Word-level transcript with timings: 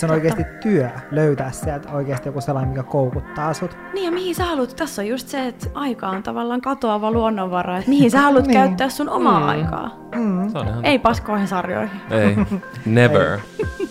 Että 0.00 0.06
se 0.06 0.12
on 0.12 0.16
oikeasti 0.16 0.44
työ 0.62 0.88
löytää 1.10 1.50
sieltä 1.50 1.92
oikeasti 1.92 2.28
joku 2.28 2.40
sellainen, 2.40 2.68
mikä 2.68 2.82
koukuttaa 2.82 3.54
sut. 3.54 3.76
Niin 3.94 4.04
ja 4.04 4.12
mihin 4.12 4.34
sä 4.34 4.44
haluat, 4.44 4.76
tässä 4.76 5.02
on 5.02 5.08
just 5.08 5.28
se, 5.28 5.46
että 5.46 5.66
aika 5.74 6.08
on 6.08 6.22
tavallaan 6.22 6.60
katoava 6.60 7.10
luonnonvara, 7.10 7.78
että 7.78 7.90
mihin 7.90 8.10
sä 8.10 8.20
haluat 8.20 8.46
niin. 8.46 8.52
käyttää 8.52 8.88
sun 8.88 9.08
omaa 9.08 9.40
mm. 9.40 9.48
aikaa. 9.48 9.96
Mm. 10.14 10.50
Ei 10.82 10.98
paskoihin 10.98 11.48
sarjoihin. 11.48 12.00
Ei, 12.10 12.36
never. 12.86 13.38
Ei. 13.38 13.88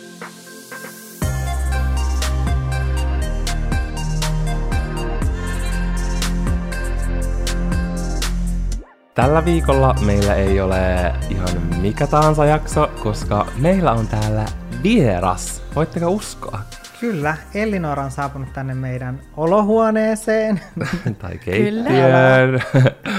Tällä 9.14 9.46
viikolla 9.46 9.96
meillä 10.06 10.34
ei 10.34 10.62
ole 10.62 11.14
ihan 11.30 11.50
mikä 11.82 12.08
tahansa 12.08 12.46
jakso, 12.46 12.90
koska 13.04 13.48
meillä 13.58 13.92
on 13.92 14.08
täällä 14.08 14.46
vieras. 14.84 15.64
Voitteko 15.76 16.10
uskoa? 16.10 16.60
Kyllä, 17.00 17.38
Elinora 17.54 18.04
on 18.04 18.12
saapunut 18.12 18.54
tänne 18.54 18.74
meidän 18.74 19.20
olohuoneeseen. 19.38 20.62
tai 21.22 21.38
keittiöön. 21.38 22.62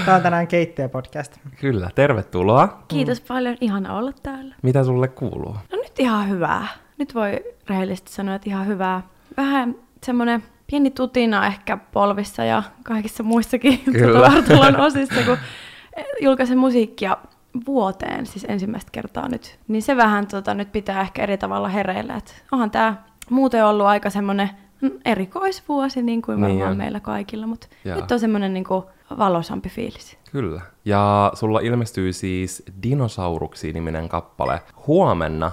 Tämä 0.05 0.17
on 0.17 0.23
tänään 0.23 0.47
keittiöpodcast. 0.47 1.37
Kyllä, 1.59 1.89
tervetuloa. 1.95 2.83
Kiitos 2.87 3.21
mm. 3.21 3.27
paljon, 3.27 3.57
ihana 3.61 3.97
olla 3.97 4.11
täällä. 4.23 4.55
Mitä 4.61 4.83
sulle 4.83 5.07
kuuluu? 5.07 5.55
No 5.71 5.77
nyt 5.77 5.99
ihan 5.99 6.29
hyvää. 6.29 6.67
Nyt 6.97 7.15
voi 7.15 7.39
rehellisesti 7.69 8.11
sanoa, 8.11 8.35
että 8.35 8.49
ihan 8.49 8.67
hyvää. 8.67 9.01
Vähän 9.37 9.75
semmoinen 10.03 10.43
pieni 10.67 10.91
tutina 10.91 11.47
ehkä 11.47 11.77
polvissa 11.77 12.43
ja 12.43 12.63
kaikissa 12.83 13.23
muissakin 13.23 13.81
tuota 14.49 14.83
osissa, 14.83 15.23
kun 15.25 15.37
julkaisen 16.21 16.57
musiikkia 16.57 17.17
vuoteen, 17.65 18.25
siis 18.25 18.45
ensimmäistä 18.49 18.91
kertaa 18.91 19.29
nyt, 19.29 19.59
niin 19.67 19.81
se 19.81 19.97
vähän 19.97 20.27
tota, 20.27 20.53
nyt 20.53 20.71
pitää 20.71 21.01
ehkä 21.01 21.23
eri 21.23 21.37
tavalla 21.37 21.69
hereillä. 21.69 22.15
Et 22.15 22.43
onhan 22.51 22.71
tämä 22.71 23.03
muuten 23.29 23.65
ollut 23.65 23.85
aika 23.85 24.09
semmoinen 24.09 24.49
erikoisvuosi, 25.05 26.01
niin 26.01 26.21
kuin 26.21 26.41
niin 26.41 26.59
varmaan 26.59 26.77
meillä 26.77 26.99
kaikilla, 26.99 27.47
mutta 27.47 27.67
nyt 27.95 28.11
on 28.11 28.19
semmoinen 28.19 28.53
niin 28.53 28.65
valosampi 29.17 29.69
fiilis. 29.69 30.17
Kyllä. 30.31 30.61
Ja 30.85 31.31
sulla 31.35 31.59
ilmestyy 31.59 32.13
siis 32.13 32.63
Dinosauruksi-niminen 32.83 34.09
kappale 34.09 34.61
huomenna 34.87 35.51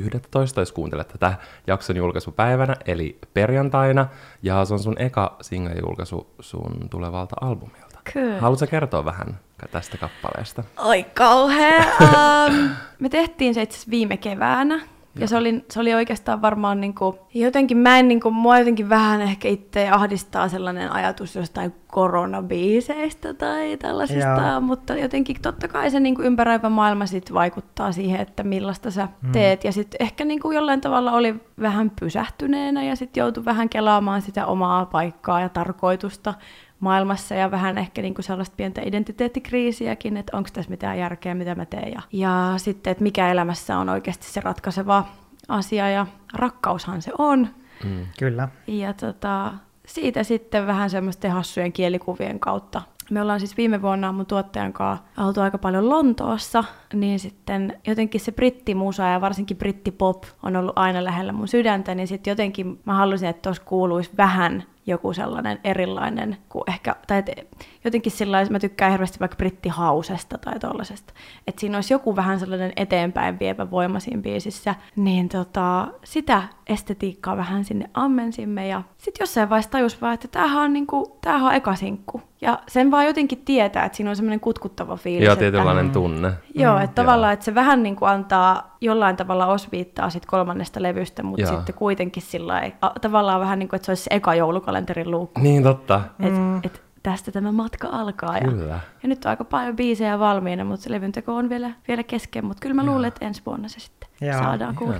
20.11. 0.00 0.60
jos 0.60 0.72
kuuntelet 0.72 1.08
tätä 1.08 1.34
jakson 1.66 1.96
julkaisupäivänä, 1.96 2.76
eli 2.86 3.18
perjantaina. 3.34 4.06
Ja 4.42 4.64
se 4.64 4.74
on 4.74 4.80
sun 4.80 4.98
eka 4.98 5.36
single-julkaisu 5.40 6.26
sun 6.40 6.88
tulevalta 6.90 7.36
albumilta. 7.40 7.81
Kyllä. 8.12 8.40
Haluatko 8.40 8.66
kertoa 8.66 9.04
vähän 9.04 9.38
tästä 9.70 9.98
kappaleesta? 9.98 10.64
Oi 10.76 11.02
kauhea. 11.02 11.84
Um, 12.00 12.68
me 12.98 13.08
tehtiin 13.08 13.54
se 13.54 13.62
itse 13.62 13.90
viime 13.90 14.16
keväänä. 14.16 14.80
Ja 15.18 15.28
se 15.28 15.36
oli, 15.36 15.64
se 15.70 15.80
oli 15.80 15.94
oikeastaan 15.94 16.42
varmaan 16.42 16.80
niin 16.80 16.94
kuin, 16.94 17.18
jotenkin, 17.34 17.76
mä 17.76 17.98
en 17.98 18.08
niin 18.08 18.20
kuin, 18.20 18.34
mua 18.34 18.58
jotenkin 18.58 18.88
vähän 18.88 19.20
ehkä 19.20 19.48
itse 19.48 19.90
ahdistaa 19.90 20.48
sellainen 20.48 20.92
ajatus 20.92 21.36
jostain 21.36 21.74
koronabiiseistä 21.86 23.34
tai 23.34 23.76
tällaisista, 23.76 24.48
Joo. 24.50 24.60
mutta 24.60 24.94
jotenkin 24.94 25.42
totta 25.42 25.68
kai 25.68 25.90
se 25.90 26.00
niin 26.00 26.14
kuin 26.14 26.26
ympäröivä 26.26 26.68
maailma 26.68 27.06
sit 27.06 27.32
vaikuttaa 27.34 27.92
siihen, 27.92 28.20
että 28.20 28.42
millaista 28.42 28.90
sä 28.90 29.08
hmm. 29.22 29.32
teet. 29.32 29.64
Ja 29.64 29.72
sitten 29.72 30.02
ehkä 30.02 30.24
niin 30.24 30.40
kuin 30.40 30.54
jollain 30.54 30.80
tavalla 30.80 31.12
oli 31.12 31.34
vähän 31.60 31.92
pysähtyneenä 32.00 32.84
ja 32.84 32.96
sitten 32.96 33.20
joutui 33.20 33.44
vähän 33.44 33.68
kelaamaan 33.68 34.22
sitä 34.22 34.46
omaa 34.46 34.86
paikkaa 34.86 35.40
ja 35.40 35.48
tarkoitusta 35.48 36.34
maailmassa 36.82 37.34
ja 37.34 37.50
vähän 37.50 37.78
ehkä 37.78 38.02
niin 38.02 38.14
kuin 38.14 38.24
sellaista 38.24 38.56
pientä 38.56 38.82
identiteettikriisiäkin, 38.84 40.16
että 40.16 40.36
onko 40.36 40.48
tässä 40.52 40.70
mitään 40.70 40.98
järkeä, 40.98 41.34
mitä 41.34 41.54
mä 41.54 41.64
teen. 41.64 41.92
Ja, 41.92 42.02
ja 42.12 42.54
sitten, 42.56 42.90
että 42.90 43.02
mikä 43.02 43.30
elämässä 43.30 43.78
on 43.78 43.88
oikeasti 43.88 44.26
se 44.26 44.40
ratkaiseva 44.40 45.04
asia 45.48 45.90
ja 45.90 46.06
rakkaushan 46.34 47.02
se 47.02 47.12
on. 47.18 47.48
Mm. 47.84 48.06
Kyllä. 48.18 48.48
Ja 48.66 48.92
tota, 48.92 49.52
siitä 49.86 50.22
sitten 50.22 50.66
vähän 50.66 50.90
semmoisten 50.90 51.30
hassujen 51.30 51.72
kielikuvien 51.72 52.40
kautta. 52.40 52.82
Me 53.10 53.22
ollaan 53.22 53.40
siis 53.40 53.56
viime 53.56 53.82
vuonna 53.82 54.12
mun 54.12 54.26
tuottajan 54.26 54.72
kanssa 54.72 55.04
oltu 55.16 55.40
aika 55.40 55.58
paljon 55.58 55.88
Lontoossa, 55.88 56.64
niin 56.92 57.18
sitten 57.18 57.78
jotenkin 57.86 58.20
se 58.20 58.32
brittimusa 58.32 59.02
ja 59.02 59.20
varsinkin 59.20 59.56
brittipop 59.56 60.24
on 60.42 60.56
ollut 60.56 60.78
aina 60.78 61.04
lähellä 61.04 61.32
mun 61.32 61.48
sydäntä, 61.48 61.94
niin 61.94 62.08
sitten 62.08 62.30
jotenkin 62.30 62.80
mä 62.84 62.94
halusin, 62.94 63.28
että 63.28 63.42
tuossa 63.42 63.62
kuuluisi 63.66 64.10
vähän 64.16 64.64
joku 64.86 65.12
sellainen 65.12 65.58
erilainen, 65.64 66.36
kuin 66.48 66.64
ehkä, 66.68 66.96
tai 67.06 67.18
et, 67.18 67.56
jotenkin 67.84 68.12
sillä 68.12 68.46
mä 68.50 68.58
tykkään 68.58 68.90
hirveästi 68.90 69.20
vaikka 69.20 69.36
brittihausesta 69.36 70.38
tai 70.38 70.58
tollasesta, 70.58 71.12
että 71.46 71.60
siinä 71.60 71.76
olisi 71.76 71.94
joku 71.94 72.16
vähän 72.16 72.40
sellainen 72.40 72.72
eteenpäin 72.76 73.38
vievä 73.38 73.70
voima 73.70 74.00
siinä 74.00 74.22
biisissä, 74.22 74.74
niin 74.96 75.28
tota, 75.28 75.88
sitä 76.04 76.42
estetiikkaa 76.66 77.36
vähän 77.36 77.64
sinne 77.64 77.90
ammensimme, 77.94 78.68
ja 78.68 78.82
sitten 78.98 79.22
jossain 79.22 79.50
vaiheessa 79.50 79.70
tajus 79.70 80.00
vaan, 80.02 80.14
että 80.14 80.28
tämähän 80.28 80.62
on, 80.62 80.72
niinku, 80.72 81.18
tämähän 81.20 81.46
on 81.46 81.54
eka 81.54 81.74
sinkku, 81.74 82.22
ja 82.40 82.58
sen 82.68 82.90
vaan 82.90 83.06
jotenkin 83.06 83.42
tietää, 83.44 83.84
että 83.84 83.96
siinä 83.96 84.10
on 84.10 84.16
semmoinen 84.16 84.40
kutkuttava 84.40 84.96
fiilis. 84.96 85.26
Joo, 85.26 85.36
tietynlainen 85.36 85.86
että, 85.86 85.92
tunne. 85.92 86.32
Joo, 86.54 86.78
mm, 86.78 86.81
että 86.84 87.02
tavallaan, 87.02 87.32
että 87.32 87.44
se 87.44 87.54
vähän 87.54 87.82
niin 87.82 87.96
kuin 87.96 88.08
antaa 88.08 88.76
jollain 88.80 89.16
tavalla 89.16 89.46
osviittaa 89.46 90.10
sit 90.10 90.26
kolmannesta 90.26 90.82
levystä, 90.82 91.22
mutta 91.22 91.42
joo. 91.42 91.56
sitten 91.56 91.74
kuitenkin 91.74 92.22
sillä 92.22 92.62
tavallaan 93.00 93.40
vähän 93.40 93.58
niin 93.58 93.68
kuin, 93.68 93.76
että 93.76 93.86
se 93.86 93.90
olisi 93.90 94.02
se 94.02 94.10
eka 94.14 94.34
joulukalenterin 94.34 95.10
luukku. 95.10 95.40
Niin, 95.40 95.62
totta. 95.62 96.00
Et, 96.20 96.32
mm. 96.32 96.56
et, 96.56 96.82
tästä 97.02 97.32
tämä 97.32 97.52
matka 97.52 97.88
alkaa. 97.88 98.38
Ja, 98.38 98.48
kyllä. 98.48 98.80
ja 99.02 99.08
nyt 99.08 99.24
on 99.24 99.30
aika 99.30 99.44
paljon 99.44 99.76
biisejä 99.76 100.18
valmiina, 100.18 100.64
mutta 100.64 100.84
se 100.84 100.90
levynteko 100.90 101.36
on 101.36 101.48
vielä, 101.48 101.70
vielä 101.88 102.02
kesken, 102.02 102.44
mutta 102.44 102.60
kyllä 102.60 102.74
mä 102.74 102.86
luulen, 102.86 103.08
että 103.08 103.26
ensi 103.26 103.42
vuonna 103.46 103.68
se 103.68 103.80
sitten 103.80 104.08
Joo. 104.20 104.38
saadaan 104.38 104.74
kuulla. 104.74 104.98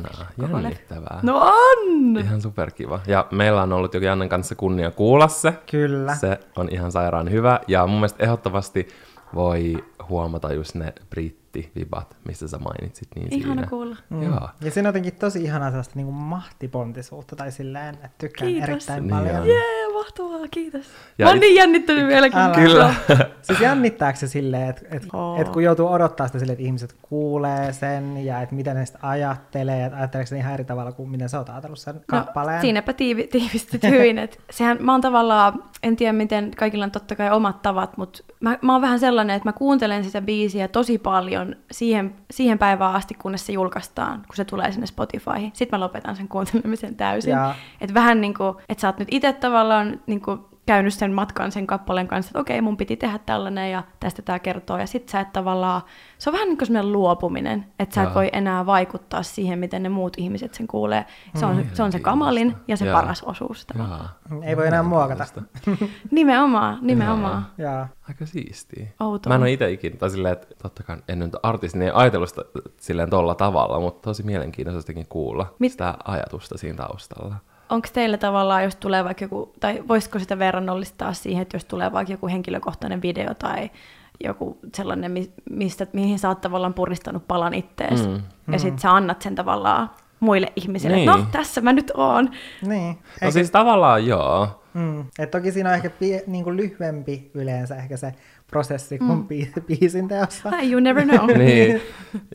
No 1.22 1.38
on! 1.38 2.16
Ihan 2.16 2.41
superkiva. 2.41 3.00
Ja 3.06 3.26
meillä 3.31 3.62
on 3.62 3.72
ollut 3.72 3.94
jo 3.94 4.00
Jannen 4.00 4.28
kanssa 4.28 4.54
kunnia 4.54 4.91
kuulla 4.91 5.28
se. 5.28 5.53
Kyllä. 5.70 6.14
Se 6.14 6.41
on 6.56 6.69
ihan 6.70 6.93
sairaan 6.93 7.31
hyvä. 7.31 7.60
Ja 7.69 7.87
mun 7.87 7.97
mielestä 7.97 8.25
ehdottomasti 8.25 8.88
voi 9.34 9.84
huomata 10.09 10.53
just 10.53 10.75
ne 10.75 10.93
britti-vibat, 11.52 12.16
missä 12.24 12.48
sä 12.48 12.58
mainitsit. 12.58 13.08
Niin 13.14 13.34
Ihana 13.34 13.54
siinä. 13.54 13.66
kuulla. 13.66 13.96
Mm. 14.10 14.22
Joo. 14.22 14.48
Ja 14.60 14.70
siinä 14.70 14.88
on 14.88 14.88
jotenkin 14.88 15.14
tosi 15.14 15.42
ihanaa 15.44 15.70
sellaista 15.70 15.92
niin 15.96 16.06
mahtipontisuutta 16.06 17.36
tai 17.36 17.52
silleen, 17.52 17.94
että 17.94 18.10
tykkään 18.18 18.50
kiitos. 18.50 18.68
erittäin 18.68 19.02
niin 19.02 19.10
paljon. 19.10 19.46
Jee, 19.46 19.80
yeah, 19.80 19.92
mahtavaa, 19.92 20.48
kiitos. 20.50 20.86
Ja 21.18 21.24
Mä 21.26 21.30
oon 21.30 21.36
it... 21.36 21.40
niin 21.40 21.54
jännittänyt 21.54 22.08
vieläkin. 22.08 22.38
Älä. 22.38 22.54
Kyllä. 22.54 22.94
siis 23.42 23.60
jännittääkö 23.60 24.18
se 24.18 24.28
silleen, 24.28 24.70
että 24.70 24.82
et, 24.90 25.02
oh. 25.12 25.40
et 25.40 25.48
kun 25.48 25.62
joutuu 25.62 25.88
odottaa 25.88 26.26
sitä 26.26 26.38
silleen, 26.38 26.54
että 26.54 26.64
ihmiset 26.64 26.96
kuulee 27.02 27.72
sen 27.72 28.24
ja 28.24 28.42
että 28.42 28.54
mitä 28.54 28.74
ne 28.74 28.86
sitä 28.86 28.98
ajattelee, 29.02 29.84
että 29.84 29.98
ajatteleeko 29.98 30.28
se 30.28 30.36
ihan 30.36 30.54
eri 30.54 30.64
tavalla 30.64 30.92
kuin 30.92 31.10
miten 31.10 31.28
sä 31.28 31.38
oot 31.38 31.48
ajatellut 31.48 31.78
sen 31.78 31.94
no, 31.94 32.00
kappaleen? 32.06 32.60
siinäpä 32.60 32.92
tiivi, 32.92 33.26
tiivistyt 33.26 33.82
hyvin. 33.82 34.19
että 34.19 34.36
sehän, 34.50 34.78
mä 34.80 34.92
oon 34.92 35.00
tavallaan, 35.00 35.64
en 35.82 35.97
tiedä 35.97 36.12
miten 36.12 36.50
kaikilla 36.56 36.84
on 36.84 36.91
totta 36.91 37.16
kai 37.16 37.31
omat 37.31 37.62
tavat, 37.62 37.97
mutta 37.97 38.22
mä, 38.41 38.59
mä 38.62 38.72
oon 38.72 38.82
vähän 38.82 38.98
sellainen, 38.98 39.37
että 39.37 39.48
mä 39.48 39.53
kuuntelen 39.53 40.04
sitä 40.04 40.20
biisiä 40.20 40.69
tosi 40.69 40.98
paljon 40.98 41.56
siihen, 41.70 42.15
siihen 42.31 42.59
päivään 42.59 42.94
asti, 42.94 43.15
kunnes 43.15 43.47
se 43.47 43.53
julkaistaan, 43.53 44.19
kun 44.19 44.37
se 44.37 44.44
tulee 44.44 44.72
sinne 44.72 44.87
Spotifyhin. 44.87 45.50
Sitten 45.54 45.78
mä 45.78 45.84
lopetan 45.84 46.16
sen 46.16 46.28
kuuntelemisen 46.28 46.97
täysin. 46.97 47.34
Että 47.81 47.94
vähän 47.94 48.20
niin 48.20 48.34
kuin, 48.34 48.56
että 48.69 48.81
sä 48.81 48.88
oot 48.88 48.98
nyt 48.98 49.09
itse 49.10 49.32
tavallaan 49.32 50.00
niin 50.06 50.20
kuin 50.20 50.41
käynyt 50.67 50.95
sen 50.95 51.12
matkan 51.12 51.53
sen 51.53 51.67
kappaleen 51.67 52.09
kanssa, 52.09 52.31
että 52.31 52.39
okei, 52.39 52.61
mun 52.61 52.77
piti 52.77 52.97
tehdä 52.97 53.19
tällainen 53.19 53.71
ja 53.71 53.83
tästä 54.00 54.23
tämä 54.23 54.39
kertoo. 54.39 54.78
Ja 54.78 54.87
sit 54.87 55.09
sä 55.09 55.21
et 55.21 55.33
tavallaan, 55.33 55.83
se 56.19 56.31
on 56.31 56.34
vähän 56.34 56.49
niin 56.49 56.59
kuin 56.59 56.67
semmoinen 56.67 56.93
luopuminen, 56.93 57.67
että 57.78 57.95
sä 57.95 58.03
et 58.03 58.15
voi 58.15 58.28
enää 58.33 58.67
vaikuttaa 58.67 59.23
siihen, 59.23 59.59
miten 59.59 59.83
ne 59.83 59.89
muut 59.89 60.12
ihmiset 60.19 60.55
sen 60.55 60.67
kuulee. 60.67 61.06
Se 61.34 61.47
on, 61.47 61.56
mm, 61.56 61.67
se, 61.73 61.83
on 61.83 61.93
se 61.93 62.00
kamalin 62.00 62.56
ja 62.69 62.77
se 62.77 62.87
Jaa. 62.87 63.00
paras 63.00 63.23
osuus. 63.23 63.67
Ei 64.43 64.56
voi 64.56 64.67
enää 64.67 64.83
muokata. 64.83 65.25
nimenomaan, 66.11 66.79
nimenomaan. 66.83 67.47
Jaa. 67.59 67.89
Aika 68.09 68.27
siistiä. 68.27 68.87
Outoa. 69.00 69.31
Mä 69.31 69.35
en 69.35 69.41
ole 69.41 69.53
itse 69.53 69.70
ikinä, 69.70 69.97
tai 69.97 70.11
silleen, 70.11 70.32
että 70.32 70.47
totta 70.62 70.82
kai 70.82 70.97
en 71.08 71.19
nyt 71.19 71.37
artisti, 71.43 71.79
niin 71.79 71.87
ei 71.87 71.94
ajatellut 71.94 72.29
sitä 72.29 72.43
silleen 72.76 73.11
tolla 73.11 73.35
tavalla, 73.35 73.81
mutta 73.81 74.11
tosi 74.11 74.23
mielenkiintoisestikin 74.23 75.06
kuulla 75.08 75.55
Mit? 75.58 75.73
sitä 75.73 75.94
ajatusta 76.05 76.58
siinä 76.58 76.76
taustalla 76.76 77.35
onko 77.70 77.88
teillä 77.93 78.19
tavallaan, 78.19 78.64
jos 78.64 78.76
tulee 78.76 79.05
vaikka 79.05 79.25
joku, 79.25 79.53
tai 79.61 79.82
voisiko 79.88 80.19
sitä 80.19 80.38
verrannollistaa 80.38 81.12
siihen, 81.12 81.43
että 81.43 81.56
jos 81.56 81.64
tulee 81.64 81.93
vaikka 81.93 82.12
joku 82.12 82.29
henkilökohtainen 82.29 83.03
video 83.03 83.35
tai 83.35 83.70
joku 84.25 84.59
sellainen, 84.75 85.12
mistä, 85.50 85.87
mihin 85.93 86.19
sä 86.19 86.29
oot 86.29 86.41
tavallaan 86.41 86.75
puristanut 86.75 87.29
palan 87.29 87.55
ittees, 87.55 88.09
mm. 88.09 88.23
ja 88.53 88.59
sitten 88.59 88.79
sä 88.79 88.91
annat 88.91 89.23
sen 89.23 89.35
tavallaan 89.35 89.91
muille 90.20 90.53
ihmisille, 90.56 90.97
niin. 90.97 91.06
no 91.06 91.26
tässä 91.32 91.61
mä 91.61 91.73
nyt 91.73 91.93
oon. 91.94 92.31
Niin. 92.62 92.88
No 92.88 92.97
Eikö... 93.23 93.32
siis 93.32 93.50
tavallaan 93.50 94.06
joo. 94.06 94.62
Mm. 94.75 95.05
Et 95.19 95.31
toki 95.31 95.53
siinä 95.53 95.69
on 95.69 95.75
ehkä 95.75 95.91
pie, 95.91 96.23
niin 96.26 96.44
kuin 96.44 96.56
lyhyempi 96.56 97.31
yleensä 97.35 97.76
ehkä 97.76 97.97
se 97.97 98.15
prosessi 98.52 98.99
kuin 98.99 99.19
mm. 99.19 99.26
biisin 99.66 100.08
teossa. 100.08 100.50
You 100.70 100.81
never 100.81 101.04
know. 101.04 101.26
niin. 101.38 101.81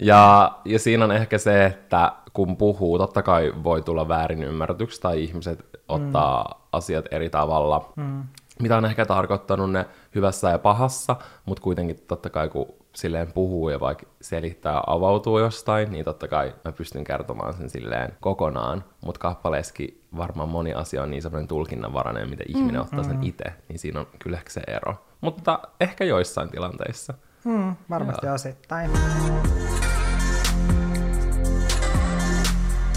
ja, 0.02 0.52
ja 0.66 0.80
siinä 0.80 1.06
on 1.06 1.12
ehkä 1.12 1.38
se, 1.38 1.66
että 1.66 2.12
kun 2.34 2.58
puhuu, 2.58 2.98
totta 2.98 3.24
kai 3.24 3.54
voi 3.64 3.82
tulla 3.82 4.08
väärin 4.08 4.44
ymmärretyksi 4.44 5.02
tai 5.02 5.24
ihmiset 5.24 5.66
ottaa 5.88 6.44
mm. 6.44 6.68
asiat 6.72 7.06
eri 7.12 7.30
tavalla. 7.30 7.94
Mm. 7.96 8.24
mitä 8.62 8.78
on 8.78 8.86
ehkä 8.86 9.06
tarkoittanut 9.06 9.72
ne 9.72 9.86
hyvässä 10.16 10.50
ja 10.50 10.60
pahassa, 10.60 11.16
mutta 11.46 11.64
kuitenkin 11.64 12.00
totta 12.08 12.30
kai 12.30 12.50
kun 12.50 12.68
silleen 12.96 13.32
puhuu 13.32 13.70
ja 13.70 13.80
vaikka 13.80 14.06
selittää 14.22 14.84
avautuu 14.88 15.40
jostain, 15.40 15.92
niin 15.92 16.06
totta 16.06 16.28
kai 16.28 16.54
mä 16.66 16.72
pystyn 16.72 17.04
kertomaan 17.04 17.54
sen 17.54 17.70
silleen 17.70 18.14
kokonaan, 18.20 18.84
mutta 19.06 19.20
kappaleeskin 19.20 20.02
varmaan 20.18 20.50
moni 20.50 20.74
asia 20.74 21.04
on 21.04 21.12
niin 21.12 21.22
semmoinen 21.22 21.48
tulkinnanvarainen, 21.48 22.30
miten 22.30 22.46
ihminen 22.50 22.82
ottaa 22.82 23.04
sen 23.04 23.24
itse, 23.24 23.44
niin 23.70 23.80
siinä 23.80 24.00
on 24.00 24.08
kyllä 24.20 24.38
ehkä 24.38 24.50
se 24.50 24.62
ero. 24.68 25.07
Mutta 25.22 25.60
ehkä 25.80 26.06
joissain 26.06 26.50
tilanteissa. 26.50 27.14
Hmm, 27.46 27.76
varmasti 27.90 28.26
Joo. 28.26 28.36
osittain. 28.36 28.92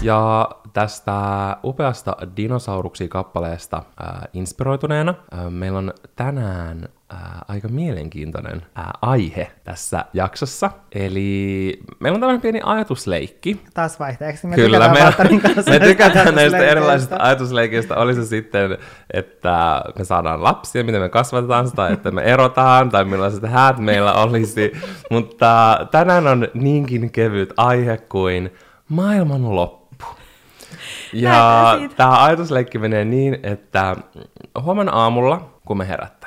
Ja 0.01 0.49
tästä 0.73 1.13
upeasta 1.63 2.15
dinosauruksia-kappaleesta 2.37 3.83
ää, 3.99 4.25
inspiroituneena 4.33 5.13
ää, 5.31 5.49
meillä 5.49 5.77
on 5.77 5.93
tänään 6.15 6.89
ää, 7.11 7.41
aika 7.47 7.67
mielenkiintoinen 7.67 8.61
ää, 8.75 8.91
aihe 9.01 9.51
tässä 9.63 10.05
jaksossa. 10.13 10.71
Eli 10.91 11.79
meillä 11.99 12.15
on 12.15 12.19
tämmöinen 12.21 12.41
pieni 12.41 12.61
ajatusleikki. 12.63 13.61
Taas 13.73 13.99
vaihteeksi. 13.99 14.47
Me 14.47 14.55
Kyllä, 14.55 14.79
me, 14.79 14.93
me 14.93 15.51
näistä 15.55 15.79
tykätään 15.79 16.35
näistä 16.35 16.57
erilaisista 16.57 17.15
ajatusleikeistä. 17.19 17.95
Oli 17.95 18.13
se 18.15 18.25
sitten, 18.25 18.77
että 19.13 19.81
me 19.97 20.03
saadaan 20.05 20.43
lapsia, 20.43 20.83
miten 20.83 21.01
me 21.01 21.09
kasvatetaan 21.09 21.69
sitä, 21.69 21.87
että 21.87 22.11
me 22.11 22.21
erotaan, 22.21 22.89
tai 22.89 23.05
millaiset 23.05 23.43
häät 23.43 23.77
meillä 23.79 24.13
olisi. 24.13 24.71
Mutta 25.09 25.79
tänään 25.91 26.27
on 26.27 26.47
niinkin 26.53 27.11
kevyt 27.11 27.53
aihe 27.57 27.97
kuin 27.97 28.53
maailmanloppu. 28.89 30.05
Ja 31.13 31.31
Näyttää 31.31 31.77
siitä. 31.79 31.95
tämä 31.95 32.23
ajatusleikki 32.23 32.77
menee 32.77 33.05
niin, 33.05 33.39
että 33.43 33.95
huomenna 34.61 34.91
aamulla, 34.91 35.49
kun 35.65 35.77
me 35.77 35.87
herättäisiin, 35.87 36.20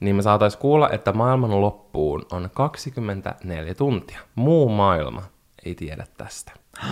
niin 0.00 0.16
me 0.16 0.22
saataisiin 0.22 0.60
kuulla, 0.60 0.90
että 0.90 1.12
maailman 1.12 1.60
loppuun 1.60 2.26
on 2.32 2.50
24 2.54 3.74
tuntia. 3.74 4.20
Muu 4.34 4.68
maailma 4.68 5.22
ei 5.64 5.74
tiedä 5.74 6.06
tästä. 6.16 6.52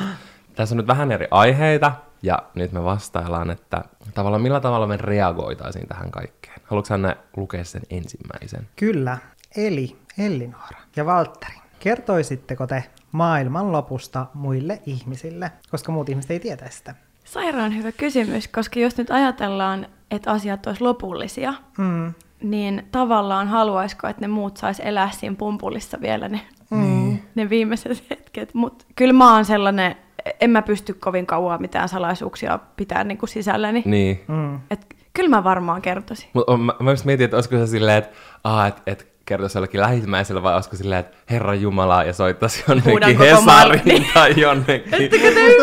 Tässä 0.56 0.74
on 0.74 0.76
nyt 0.76 0.86
vähän 0.86 1.12
eri 1.12 1.28
aiheita, 1.30 1.92
ja 2.22 2.38
nyt 2.54 2.72
me 2.72 2.84
vastaillaan, 2.84 3.50
että 3.50 3.84
tavallaan 4.14 4.42
millä 4.42 4.60
tavalla 4.60 4.86
me 4.86 4.96
reagoitaisiin 4.96 5.88
tähän 5.88 6.10
kaikkeen. 6.10 6.60
Haluatko 6.64 6.94
Hanne 6.94 7.16
lukea 7.36 7.64
sen 7.64 7.82
ensimmäisen? 7.90 8.68
Kyllä. 8.76 9.18
Eli 9.56 9.96
Ellinora 10.18 10.78
ja 10.96 11.06
Valtteri. 11.06 11.54
Kertoisitteko 11.80 12.66
te 12.66 12.84
maailman 13.12 13.72
lopusta 13.72 14.26
muille 14.34 14.82
ihmisille, 14.86 15.52
koska 15.70 15.92
muut 15.92 16.08
ihmiset 16.08 16.30
ei 16.30 16.40
tietäisi 16.40 16.78
sitä? 16.78 16.94
Sairaan 17.24 17.76
hyvä 17.76 17.92
kysymys, 17.92 18.48
koska 18.48 18.80
jos 18.80 18.96
nyt 18.96 19.10
ajatellaan, 19.10 19.86
että 20.10 20.30
asiat 20.30 20.66
olisi 20.66 20.82
lopullisia, 20.82 21.54
Mm. 21.78 22.14
Niin 22.42 22.82
tavallaan 22.92 23.48
haluaisiko, 23.48 24.06
että 24.08 24.22
ne 24.22 24.28
muut 24.28 24.56
sais 24.56 24.80
elää 24.80 25.10
siinä 25.10 25.36
pumpulissa 25.38 26.00
vielä 26.00 26.28
ne, 26.28 26.40
mm. 26.70 27.18
ne 27.34 27.50
viimeiset 27.50 28.04
hetket. 28.10 28.54
Mutta 28.54 28.84
kyllä 28.96 29.12
mä 29.12 29.34
oon 29.34 29.44
sellainen, 29.44 29.96
en 30.40 30.50
mä 30.50 30.62
pysty 30.62 30.94
kovin 30.94 31.26
kauan 31.26 31.60
mitään 31.60 31.88
salaisuuksia 31.88 32.58
pitää 32.76 33.04
niinku 33.04 33.26
sisälläni. 33.26 33.82
Niin. 33.86 34.20
Mm. 34.28 34.60
Et 34.70 34.96
kyllä 35.12 35.28
mä 35.28 35.44
varmaan 35.44 35.82
kertoisin. 35.82 36.28
Mutta 36.32 36.56
mä, 36.56 36.74
mä 36.80 36.90
just 36.90 37.04
mietin, 37.04 37.24
että 37.24 37.36
olisiko 37.36 37.56
se 37.56 37.66
silleen, 37.66 37.98
että, 37.98 38.16
aa, 38.44 38.66
et, 38.66 38.82
et 38.86 39.08
kertoisi 39.28 39.58
jollekin 39.58 39.80
lähimmäiselle, 39.80 40.42
vai 40.42 40.54
olisiko 40.54 40.76
silleen, 40.76 41.00
että 41.00 41.16
Herra 41.30 41.54
Jumala, 41.54 42.04
ja 42.04 42.12
soittaisi 42.12 42.64
jonnekin 42.68 43.18
Hesariin 43.18 44.06
tai 44.14 44.40
jonnekin. 44.40 45.10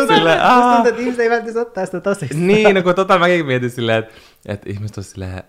Silleen, 0.08 0.40
musta 0.40 0.54
aa. 0.54 0.72
tuntuu, 0.72 0.88
että 0.88 1.00
ihmiset 1.00 1.20
ei 1.20 1.30
välttämättä 1.30 1.60
ottaa 1.60 1.86
sitä 1.86 2.00
tosissaan. 2.00 2.46
Niin, 2.46 2.74
no 2.74 2.82
kun 2.82 2.94
tota 2.94 3.18
mäkin 3.18 3.46
mietin 3.46 3.70
silleen, 3.70 3.98
että, 3.98 4.14
että 4.46 4.70
ihmiset 4.70 4.98
on 4.98 5.04
silleen, 5.04 5.42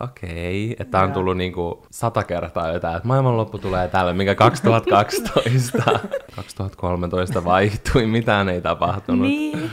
okei, 0.00 0.76
että 0.78 0.90
tää 0.90 1.02
on 1.02 1.12
tullut 1.12 1.36
niinku 1.36 1.86
sata 1.90 2.22
kertaa 2.22 2.72
jotain, 2.72 2.96
että 2.96 3.08
maailmanloppu 3.08 3.58
tulee 3.58 3.88
tällä, 3.88 4.12
mikä 4.14 4.34
2012, 4.34 6.00
2013 6.36 7.44
vaihtui, 7.44 8.06
mitään 8.06 8.48
ei 8.48 8.60
tapahtunut. 8.60 9.26
Niin. 9.26 9.70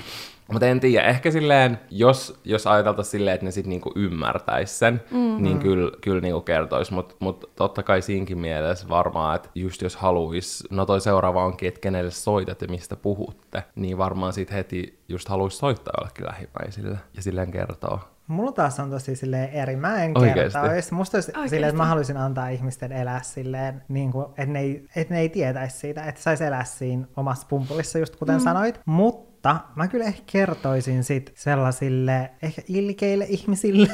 Mutta 0.51 0.67
en 0.67 0.79
tiedä, 0.79 1.07
ehkä 1.07 1.31
silleen, 1.31 1.79
jos, 1.89 2.39
jos 2.43 2.67
ajateltaisiin 2.67 3.11
silleen, 3.11 3.33
että 3.35 3.45
ne 3.45 3.51
sitten 3.51 3.69
niinku 3.69 3.91
ymmärtäis 3.95 4.79
sen, 4.79 5.01
mm-hmm. 5.11 5.43
niin 5.43 5.59
kyllä, 5.59 5.91
kyllä 6.01 6.21
niinku 6.21 6.41
kertois. 6.41 6.91
Mutta 6.91 7.15
mut 7.19 7.51
totta 7.55 7.83
kai 7.83 8.01
siinkin 8.01 8.37
mielessä 8.37 8.89
varmaan, 8.89 9.35
että 9.35 9.49
just 9.55 9.81
jos 9.81 9.95
haluais, 9.95 10.63
no 10.69 10.85
toi 10.85 11.01
seuraava 11.01 11.45
onkin, 11.45 11.67
että 11.67 11.79
kenelle 11.79 12.11
soitat 12.11 12.61
ja 12.61 12.67
mistä 12.67 12.95
puhutte, 12.95 13.63
niin 13.75 13.97
varmaan 13.97 14.33
sit 14.33 14.51
heti 14.51 14.99
just 15.09 15.29
haluais 15.29 15.57
soittaa 15.57 15.93
jollekin 15.97 16.25
lähimmäisille 16.25 16.97
ja 17.15 17.21
silleen 17.21 17.51
kertoo. 17.51 17.99
Mulla 18.27 18.51
taas 18.51 18.79
on 18.79 18.89
tosi 18.89 19.15
silleen 19.15 19.49
eri. 19.49 19.75
Mä 19.75 20.03
en 20.03 20.17
Oikeesti? 20.17 20.59
kertoisi. 20.59 20.93
Musta 20.93 21.17
olisi 21.17 21.31
Oikeesti? 21.31 21.49
silleen, 21.49 21.69
että 21.69 21.77
mä 21.77 21.85
haluaisin 21.85 22.17
antaa 22.17 22.49
ihmisten 22.49 22.91
elää 22.91 23.21
silleen, 23.23 23.81
niin 23.87 24.11
kuin, 24.11 24.25
että, 24.25 24.45
ne 24.45 24.59
ei, 24.59 24.85
että 24.95 25.13
ne 25.13 25.19
ei 25.19 25.29
tietäisi 25.29 25.77
siitä, 25.77 26.03
että 26.03 26.21
sais 26.21 26.41
elää 26.41 26.63
siinä 26.63 27.05
omassa 27.17 27.47
pumpulissa, 27.49 27.99
just 27.99 28.15
kuten 28.15 28.35
mm. 28.35 28.41
sanoit. 28.41 28.79
Mutta 28.85 29.59
mä 29.75 29.87
kyllä 29.87 30.05
ehkä 30.05 30.21
kertoisin 30.31 31.03
sit 31.03 31.31
sellaisille 31.35 32.31
ehkä 32.41 32.61
ilkeille 32.67 33.25
ihmisille, 33.29 33.87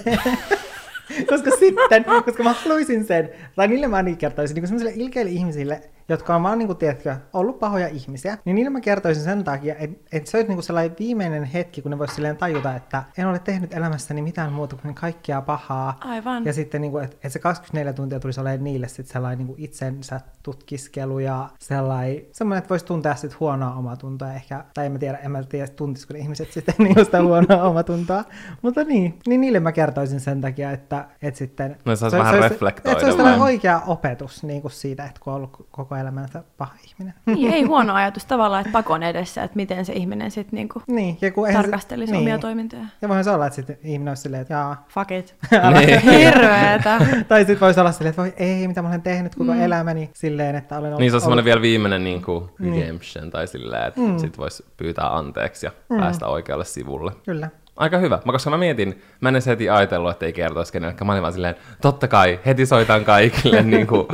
koska 1.30 1.52
sitten, 1.60 2.06
koska 2.26 2.44
mä 2.44 2.54
haluaisin 2.54 3.06
sen, 3.06 3.30
tai 3.56 3.68
niille 3.68 3.88
mä 3.88 4.04
niin 4.04 4.18
kertoisin, 4.18 4.56
niin 4.56 4.68
sellaisille 4.68 5.04
ilkeille 5.04 5.32
ihmisille, 5.32 5.82
jotka 6.10 6.36
on 6.36 6.44
vaan, 6.44 6.58
niin 6.58 6.68
kuin, 6.68 6.78
tiedätkö, 6.78 7.16
ollut 7.34 7.60
pahoja 7.60 7.88
ihmisiä, 7.88 8.38
niin 8.46 8.56
niille 8.56 8.70
mä 8.70 8.82
kertoisin 8.82 9.24
sen 9.24 9.44
takia, 9.44 9.76
että, 9.76 9.98
että 10.12 10.32
se 10.32 10.38
olisi 10.38 10.48
niin 10.48 10.56
kuin 10.56 10.64
sellainen 10.64 10.96
viimeinen 11.00 11.44
hetki, 11.44 11.82
kun 11.82 11.92
ne 11.92 12.00
voisi 12.00 12.16
silleen 12.16 12.38
tajuta, 12.38 12.76
että 12.76 13.04
en 13.18 13.28
ole 13.28 13.40
tehnyt 13.40 13.74
elämässäni 13.74 14.22
mitään 14.22 14.54
muuta 14.54 14.76
kuin 14.76 14.96
kaikkea 14.96 15.42
pahaa. 15.42 15.98
Aivan. 16.02 16.46
Ja 16.46 16.54
sitten, 16.54 16.82
niin 16.82 16.92
kuin, 16.92 17.04
että, 17.04 17.16
että 17.16 17.30
se 17.30 17.40
24 17.40 17.94
tuntia 17.94 18.20
tulisi 18.20 18.40
olemaan 18.40 18.64
niille 18.64 18.88
sitten 18.88 19.14
sellainen 19.14 19.38
niin 19.38 19.48
kuin 19.48 19.60
itsensä 19.60 20.22
tutkiskelu 20.44 21.20
ja 21.20 21.50
sellainen, 21.60 22.22
semmoinen, 22.32 22.58
että 22.58 22.70
voisi 22.70 22.86
tuntea 22.86 23.16
sitten 23.16 23.40
huonoa 23.40 23.74
omatuntoa 23.74 24.34
ehkä, 24.34 24.66
tai 24.74 24.86
en 24.86 24.92
mä 24.92 25.00
tiedä, 25.00 25.18
en 25.18 25.32
mä 25.32 25.44
tiedä, 25.44 25.68
tuntisiko 25.68 26.14
ne 26.14 26.20
ihmiset 26.20 26.52
sitten 26.52 26.76
niin 26.86 27.06
sitä 27.06 27.22
huonoa 27.22 27.64
omatuntoa. 27.64 28.24
Mutta 28.62 28.84
niin, 28.84 29.20
niin 29.28 29.42
niille 29.42 29.60
mä 29.60 29.72
kertoisin 29.72 30.20
sen 30.20 30.42
takia, 30.42 30.72
että, 30.72 31.06
että 31.22 31.38
sitten... 31.38 31.78
No, 31.86 31.94
vähän 32.12 32.36
olisi- 32.36 32.50
reflektoida 32.50 32.92
Että 32.92 33.00
se 33.00 33.06
olisi 33.06 33.18
tällainen 33.18 33.42
vai? 33.42 33.54
oikea 33.54 33.82
opetus 33.88 34.44
niin 34.44 34.62
kuin 34.62 34.72
siitä, 34.72 35.06
että 35.06 35.20
kun 35.24 35.34
on 35.34 35.38
ollut 35.38 35.68
koko 35.72 35.93
elämänsä 36.00 36.44
paha 36.58 36.74
ihminen. 36.84 37.14
niin. 37.26 37.54
Ei 37.54 37.64
huono 37.74 37.94
ajatus 37.94 38.26
tavallaan, 38.26 38.62
että 38.62 38.72
pakon 38.72 39.04
edessä, 39.04 39.44
että 39.44 39.56
miten 39.56 39.86
se 39.86 39.94
ihminen 39.94 40.32
sitten 40.32 40.58
niinku 40.58 40.82
Niin, 40.88 41.18
ja 41.22 41.32
kun 41.32 41.48
eihän 41.48 41.64
se- 41.64 41.68
tarkastelisi 41.70 42.12
niin. 42.12 42.22
omia 42.22 42.38
toimintoja. 42.38 42.86
Ja 43.02 43.08
voihan 43.08 43.24
se 43.24 43.32
olla, 43.32 43.46
että 43.48 43.56
sitten 43.56 43.78
ihminen 43.84 44.12
olisi 44.12 44.22
silleen, 44.22 44.42
että 44.42 44.54
jaa. 44.54 44.86
Fuck 44.90 45.12
it. 45.12 45.36
Niin. 45.80 46.02
Hirveetä. 46.02 47.00
tai 47.28 47.40
sitten 47.40 47.60
voisi 47.60 47.80
olla 47.80 47.92
silleen, 47.92 48.10
että 48.10 48.22
voi 48.22 48.34
ei, 48.38 48.68
mitä 48.68 48.82
mä 48.82 48.88
olen 48.88 49.02
tehnyt 49.02 49.36
koko 49.36 49.54
mm. 49.54 49.62
elämäni 49.62 50.10
silleen, 50.14 50.56
että 50.56 50.78
olen 50.78 50.88
ollut... 50.88 51.00
Niin 51.00 51.12
se 51.12 51.16
on 51.16 51.22
semmoinen 51.22 51.46
vielä 51.46 51.62
viimeinen 51.62 52.04
niinku 52.04 52.50
redemption, 52.60 53.30
tai 53.32 53.48
silleen, 53.48 53.88
että 53.88 54.02
mm. 54.02 54.18
sit 54.18 54.38
voisi 54.38 54.66
pyytää 54.78 55.16
anteeksi 55.18 55.66
ja 55.66 55.72
mm. 55.90 55.98
päästä 56.00 56.28
oikealle 56.28 56.66
sivulle. 56.66 57.12
Kyllä. 57.26 57.50
Aika 57.78 57.98
hyvä, 57.98 58.20
mä, 58.26 58.32
koska 58.32 58.50
mä 58.50 58.58
mietin, 58.58 59.02
mä 59.22 59.30
en 59.30 59.36
edes 59.36 59.46
heti 59.46 59.70
ajatellut, 59.70 60.12
että 60.12 60.26
ei 60.26 60.34
kertoisi 60.34 60.74
kenellekään. 60.74 61.08
Mä 61.08 61.12
olin 61.12 61.22
vaan 61.22 61.34
silleen, 61.34 61.56
totta 61.82 62.08
kai, 62.08 62.40
heti 62.46 62.66
soitan 62.66 63.06
kaikille 63.06 63.62
niin 63.74 63.88
kuin, 63.88 64.08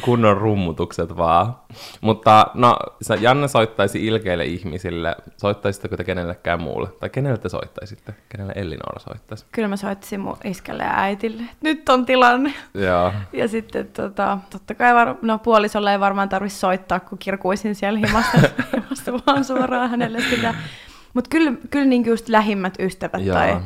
kunnon 0.00 0.36
rummutukset 0.36 1.16
vaan. 1.16 1.56
Mutta 2.00 2.46
no, 2.54 2.76
sä 3.02 3.14
Janne 3.14 3.48
soittaisi 3.48 4.06
ilkeille 4.06 4.44
ihmisille, 4.44 5.16
soittaisitteko 5.36 5.96
te 5.96 6.04
kenellekään 6.04 6.60
muulle? 6.62 6.88
Tai 7.00 7.10
kenelle 7.10 7.38
te 7.38 7.48
soittaisitte? 7.48 8.14
Kenelle 8.28 8.52
Elinora 8.56 8.98
soittaisi? 8.98 9.46
Kyllä 9.52 9.68
mä 9.68 9.76
soittasin 9.76 10.20
mun 10.20 10.36
iskelle 10.44 10.82
ja 10.82 10.92
äitille. 10.94 11.42
Nyt 11.60 11.88
on 11.88 12.06
tilanne. 12.06 12.54
Joo. 12.74 13.12
Ja 13.32 13.48
sitten 13.48 13.88
tota, 13.88 14.38
totta 14.50 14.74
kai 14.74 14.94
var- 14.94 15.16
no, 15.22 15.38
puolisolle 15.38 15.92
ei 15.92 16.00
varmaan 16.00 16.28
tarvitse 16.28 16.58
soittaa, 16.58 17.00
kun 17.00 17.18
kirkuisin 17.18 17.74
siellä 17.74 17.98
himasta, 17.98 18.38
himasta 18.76 19.12
vaan 19.26 19.44
suoraan 19.44 19.90
hänelle 19.90 20.20
sitä. 20.20 20.54
Mutta 21.14 21.28
kyllä, 21.30 21.52
kyllä 21.70 21.86
niin 21.86 22.06
just 22.06 22.28
lähimmät 22.28 22.74
ystävät 22.78 23.24
Joo. 23.24 23.36
tai, 23.36 23.56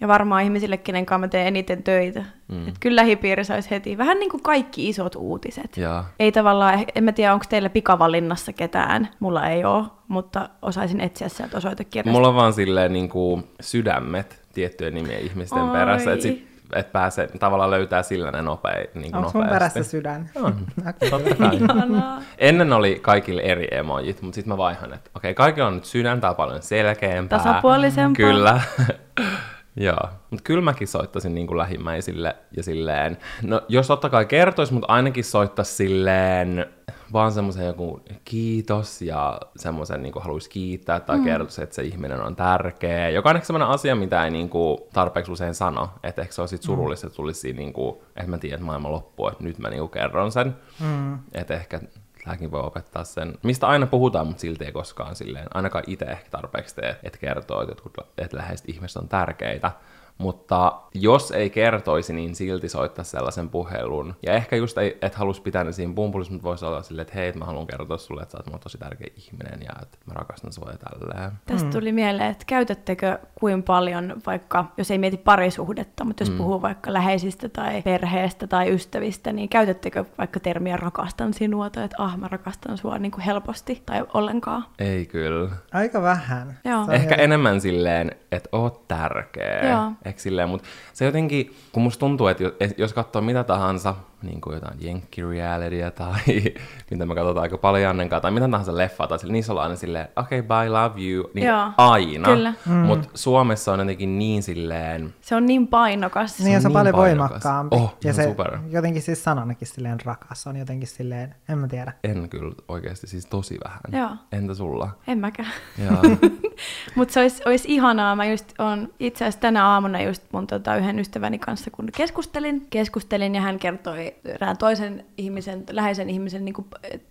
ja 0.00 0.08
varmaan 0.08 0.42
ihmisille, 0.42 0.76
kenen 0.76 1.06
kanssa 1.06 1.26
mä 1.26 1.28
teen 1.28 1.46
eniten 1.46 1.82
töitä. 1.82 2.24
Mm. 2.48 2.68
Et 2.68 2.74
kyllä 2.80 2.96
lähipiiri 2.96 3.44
saisi 3.44 3.70
heti. 3.70 3.98
Vähän 3.98 4.18
niin 4.18 4.30
kuin 4.30 4.42
kaikki 4.42 4.88
isot 4.88 5.14
uutiset. 5.16 5.76
Joo. 5.76 6.04
Ei 6.18 6.32
tavallaan, 6.32 6.78
eh- 6.78 6.92
en 6.94 7.04
mä 7.04 7.12
tiedä, 7.12 7.32
onko 7.32 7.44
teillä 7.48 7.70
pikavalinnassa 7.70 8.52
ketään. 8.52 9.08
Mulla 9.20 9.46
ei 9.48 9.64
ole, 9.64 9.84
mutta 10.08 10.48
osaisin 10.62 11.00
etsiä 11.00 11.28
sieltä 11.28 11.56
osoitekirjasta. 11.56 12.12
Mulla 12.12 12.28
on 12.28 12.34
vaan 12.34 12.52
silleen 12.52 12.92
niin 12.92 13.08
kuin 13.08 13.44
sydämet 13.60 14.42
tiettyjen 14.52 14.94
nimien 14.94 15.20
ihmisten 15.20 15.62
Oi. 15.62 15.72
perässä, 15.72 16.12
että 16.12 16.22
sit, 16.22 16.49
et 16.74 16.92
pääsee, 16.92 17.28
tavallaan 17.38 17.70
löytää 17.70 18.02
sillä 18.02 18.30
ne 18.30 18.42
nopei, 18.42 18.90
niin 18.94 19.12
kuin 19.12 19.14
Onko 19.14 19.30
sun 19.30 19.46
perässä 19.48 19.82
sydän? 19.82 20.30
On, 20.34 20.46
Okei. 20.88 21.10
totta 21.10 21.34
kai. 21.34 21.56
Ihanaa. 21.56 22.22
Ennen 22.38 22.72
oli 22.72 22.98
kaikille 23.02 23.42
eri 23.42 23.68
emojit, 23.70 24.22
mutta 24.22 24.34
sitten 24.34 24.52
mä 24.52 24.56
vaihan, 24.58 24.94
että 24.94 25.10
okei, 25.14 25.34
kaikilla 25.34 25.68
on 25.68 25.74
nyt 25.74 25.84
sydän, 25.84 26.20
tää 26.20 26.30
on 26.30 26.36
paljon 26.36 26.62
selkeämpää. 26.62 27.38
Tasapuolisempaa. 27.38 28.16
Kyllä. 28.16 28.60
Joo, 29.76 30.08
mutta 30.30 30.42
kyllä 30.44 30.62
mäkin 30.62 30.88
soittaisin 30.88 31.34
niin 31.34 31.46
kuin 31.46 31.58
lähimmäisille 31.58 32.36
ja 32.56 32.62
silleen, 32.62 33.18
no 33.42 33.62
jos 33.68 33.86
totta 33.86 34.08
kai 34.08 34.26
kertois, 34.26 34.72
mutta 34.72 34.92
ainakin 34.92 35.24
soittaisi 35.24 35.74
silleen 35.74 36.66
vaan 37.12 37.32
semmoisen 37.32 37.66
joku 37.66 38.00
kiitos 38.24 39.02
ja 39.02 39.40
semmoisen 39.56 40.02
niin 40.02 40.12
haluaisi 40.20 40.50
kiittää 40.50 41.00
tai 41.00 41.18
mm. 41.18 41.24
kertoisi, 41.24 41.62
että 41.62 41.74
se 41.74 41.82
ihminen 41.82 42.20
on 42.20 42.36
tärkeä. 42.36 43.08
Joka 43.08 43.30
on 43.30 43.36
ehkä 43.36 43.46
semmoinen 43.46 43.68
asia, 43.68 43.96
mitä 43.96 44.24
ei 44.24 44.30
niin 44.30 44.48
kuin 44.48 44.78
tarpeeksi 44.92 45.32
usein 45.32 45.54
sano, 45.54 45.90
että 46.02 46.22
ehkä 46.22 46.34
se 46.34 46.42
on 46.42 46.48
sit 46.48 46.62
surullista, 46.62 47.06
että 47.06 47.16
tulisi 47.16 47.52
niin 47.52 47.72
kuin, 47.72 47.96
että 48.16 48.30
mä 48.30 48.38
tiedän, 48.38 48.54
että 48.56 48.66
maailma 48.66 48.90
loppuu, 48.90 49.28
että 49.28 49.44
nyt 49.44 49.58
mä 49.58 49.70
niin 49.70 49.80
kuin 49.80 49.90
kerron 49.90 50.32
sen. 50.32 50.56
Mm. 50.80 51.18
Että 51.34 51.54
ehkä 51.54 51.80
tämäkin 52.24 52.50
voi 52.50 52.60
opettaa 52.60 53.04
sen, 53.04 53.34
mistä 53.42 53.66
aina 53.66 53.86
puhutaan, 53.86 54.26
mutta 54.26 54.40
silti 54.40 54.64
ei 54.64 54.72
koskaan 54.72 55.16
silleen, 55.16 55.46
ainakaan 55.54 55.84
itse 55.86 56.04
ehkä 56.04 56.30
tarpeeksi 56.30 56.74
tee, 56.74 56.96
että 57.02 57.18
kertoo, 57.18 57.62
että, 57.62 57.70
jotkut, 57.70 57.94
että 58.18 58.36
läheiset 58.36 58.68
ihmiset 58.68 59.02
on 59.02 59.08
tärkeitä. 59.08 59.72
Mutta 60.20 60.80
jos 60.94 61.30
ei 61.30 61.50
kertoisi, 61.50 62.12
niin 62.12 62.34
silti 62.34 62.68
soittaa 62.68 63.04
sellaisen 63.04 63.48
puhelun. 63.48 64.14
Ja 64.26 64.32
ehkä 64.32 64.56
just, 64.56 64.78
ei, 64.78 64.98
et 65.02 65.14
halus 65.14 65.40
pitää 65.40 65.64
ne 65.64 65.72
siinä 65.72 65.94
pumpulissa, 65.94 66.32
mutta 66.32 66.48
voisi 66.48 66.64
olla 66.64 66.82
silleen, 66.82 67.02
että 67.02 67.14
hei, 67.14 67.32
mä 67.32 67.44
haluan 67.44 67.66
kertoa 67.66 67.98
sulle, 67.98 68.22
että 68.22 68.32
sä 68.32 68.38
oot 68.38 68.46
mulle 68.46 68.58
tosi 68.58 68.78
tärkeä 68.78 69.06
ihminen 69.16 69.60
ja 69.62 69.72
että 69.82 69.98
mä 70.06 70.14
rakastan 70.14 70.52
sua 70.52 70.70
ja 70.70 70.78
tälleen. 70.78 71.32
Tästä 71.46 71.66
mm. 71.66 71.72
tuli 71.72 71.92
mieleen, 71.92 72.30
että 72.30 72.44
käytättekö 72.46 73.18
kuin 73.34 73.62
paljon 73.62 74.22
vaikka, 74.26 74.64
jos 74.76 74.90
ei 74.90 74.98
mieti 74.98 75.16
parisuhdetta, 75.16 76.04
mutta 76.04 76.22
jos 76.22 76.30
mm. 76.30 76.36
puhuu 76.36 76.62
vaikka 76.62 76.92
läheisistä 76.92 77.48
tai 77.48 77.82
perheestä 77.82 78.46
tai 78.46 78.74
ystävistä, 78.74 79.32
niin 79.32 79.48
käytättekö 79.48 80.04
vaikka 80.18 80.40
termiä 80.40 80.76
rakastan 80.76 81.34
sinua 81.34 81.70
tai 81.70 81.84
että 81.84 81.96
ah, 82.02 82.18
mä 82.18 82.28
rakastan 82.28 82.78
sua 82.78 82.98
niin 82.98 83.12
kuin 83.12 83.22
helposti 83.22 83.82
tai 83.86 84.04
ollenkaan? 84.14 84.64
Ei 84.78 85.06
kyllä. 85.06 85.50
Aika 85.72 86.02
vähän. 86.02 86.58
Joo. 86.64 86.86
Ehkä 86.90 87.14
enemmän 87.14 87.60
silleen, 87.60 88.10
että 88.32 88.48
oot 88.52 88.88
tärkeä. 88.88 89.70
Joo 89.70 89.92
silleen, 90.18 90.48
mutta 90.48 90.68
se 90.92 91.04
jotenkin, 91.04 91.56
kun 91.72 91.82
musta 91.82 92.00
tuntuu, 92.00 92.26
että 92.26 92.44
jos 92.76 92.92
katsoo 92.92 93.22
mitä 93.22 93.44
tahansa, 93.44 93.94
niin 94.22 94.40
kuin 94.40 94.54
jotain 94.54 94.78
jenkki-realitya 94.80 95.90
tai 95.90 96.20
mitä 96.90 97.06
me 97.06 97.14
katsotaan 97.14 97.42
aika 97.42 97.58
paljon 97.58 97.90
annenkaan, 97.90 98.22
tai 98.22 98.30
mitä 98.30 98.48
tahansa 98.48 98.76
leffaa, 98.76 99.06
tai 99.06 99.18
sille, 99.18 99.32
niissä 99.32 99.52
ollaan 99.52 99.66
aina 99.66 99.76
silleen, 99.76 100.08
okei, 100.16 100.40
okay, 100.40 100.48
bye, 100.48 100.68
love 100.68 101.02
you, 101.02 101.30
niin 101.34 101.46
Joo, 101.46 101.70
aina. 101.76 102.28
Kyllä. 102.28 102.54
Mm. 102.66 102.72
Mutta 102.72 103.08
Suomessa 103.14 103.72
on 103.72 103.80
jotenkin 103.80 104.18
niin 104.18 104.42
silleen... 104.42 105.14
Se 105.20 105.34
on 105.34 105.46
niin 105.46 105.68
painokas. 105.68 106.36
Se 106.36 106.44
niin, 106.44 106.56
on 106.56 106.62
se 106.62 106.68
on 106.68 106.70
niin 106.70 106.78
paljon 106.78 106.94
painokas. 106.94 107.30
voimakkaampi. 107.30 107.76
Oh, 107.76 107.96
ja 108.04 108.12
se 108.12 108.24
super. 108.24 108.58
jotenkin 108.70 109.02
siis 109.02 109.24
sananakin 109.24 109.68
silleen 109.68 109.98
rakas, 110.04 110.46
on 110.46 110.56
jotenkin 110.56 110.88
silleen, 110.88 111.34
en 111.48 111.58
mä 111.58 111.68
tiedä. 111.68 111.92
En 112.04 112.28
kyllä 112.28 112.54
oikeasti, 112.68 113.06
siis 113.06 113.26
tosi 113.26 113.58
vähän. 113.64 113.80
Joo. 113.92 114.16
Entä 114.32 114.54
sulla? 114.54 114.90
En 115.06 115.18
mäkään. 115.18 115.52
Mutta 116.94 117.14
se 117.14 117.20
olisi, 117.20 117.42
olisi 117.46 117.74
ihanaa, 117.74 118.16
mä 118.16 118.24
just 118.24 118.52
on 118.58 118.88
itse 119.00 119.24
asiassa 119.24 119.40
tänä 119.40 119.66
aamuna 119.66 120.02
just 120.02 120.22
mun 120.32 120.46
tota, 120.46 120.76
yhden 120.76 120.98
ystäväni 120.98 121.38
kanssa, 121.38 121.70
kun 121.70 121.88
keskustelin, 121.96 122.66
keskustelin 122.70 123.34
ja 123.34 123.40
hän 123.40 123.58
kertoi 123.58 124.09
erään 124.24 124.56
toisen 124.56 125.06
ihmisen, 125.16 125.64
läheisen 125.70 126.10
ihmisen, 126.10 126.44
niin 126.44 126.54
kuin, 126.54 126.66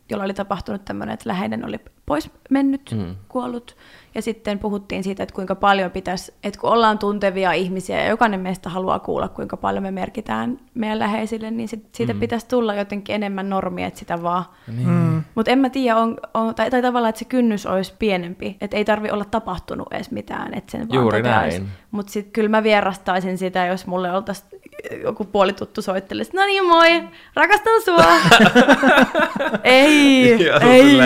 jolla 0.09 0.23
oli 0.23 0.33
tapahtunut 0.33 0.85
tämmöinen, 0.85 1.13
että 1.13 1.29
läheinen 1.29 1.65
oli 1.65 1.79
pois 2.05 2.31
mennyt, 2.49 2.91
mm. 2.91 3.15
kuollut. 3.29 3.77
Ja 4.19 4.23
sitten 4.23 4.59
puhuttiin 4.59 5.03
siitä, 5.03 5.23
että 5.23 5.35
kuinka 5.35 5.55
paljon 5.55 5.91
pitäisi, 5.91 6.33
että 6.43 6.59
kun 6.59 6.69
ollaan 6.69 6.99
tuntevia 6.99 7.53
ihmisiä 7.53 8.01
ja 8.01 8.09
jokainen 8.09 8.39
meistä 8.39 8.69
haluaa 8.69 8.99
kuulla, 8.99 9.27
kuinka 9.27 9.57
paljon 9.57 9.83
me 9.83 9.91
merkitään 9.91 10.59
meidän 10.73 10.99
läheisille, 10.99 11.51
niin 11.51 11.69
sit, 11.69 11.85
siitä 11.91 12.13
mm. 12.13 12.19
pitäisi 12.19 12.47
tulla 12.47 12.75
jotenkin 12.75 13.15
enemmän 13.15 13.49
normia, 13.49 13.87
että 13.87 13.99
sitä 13.99 14.23
vaan. 14.23 14.45
Niin. 14.67 14.89
Mm. 14.89 15.23
Mutta 15.35 15.51
en 15.51 15.59
mä 15.59 15.69
tiedä, 15.69 15.97
on, 15.97 16.17
on, 16.33 16.55
tai, 16.55 16.69
tai 16.69 16.81
tavallaan, 16.81 17.09
että 17.09 17.19
se 17.19 17.25
kynnys 17.25 17.65
olisi 17.65 17.93
pienempi, 17.99 18.57
että 18.61 18.77
ei 18.77 18.85
tarvi 18.85 19.11
olla 19.11 19.25
tapahtunut 19.25 19.93
edes 19.93 20.11
mitään, 20.11 20.53
että 20.53 20.71
sen 20.71 20.87
Juuri 20.91 21.23
vaan 21.23 21.35
näin. 21.35 21.67
Mutta 21.91 22.11
sitten 22.11 22.33
kyllä 22.33 22.49
mä 22.49 22.63
vierastaisin 22.63 23.37
sitä, 23.37 23.65
jos 23.65 23.87
mulle 23.87 24.11
oltaisiin 24.11 24.61
joku 25.03 25.25
puolituttu 25.25 25.81
soittelisi, 25.81 26.35
no 26.35 26.45
niin 26.45 26.65
moi, 26.65 27.03
rakastan 27.35 27.81
sua. 27.85 28.05
ei, 29.63 30.49
ei. 30.61 30.99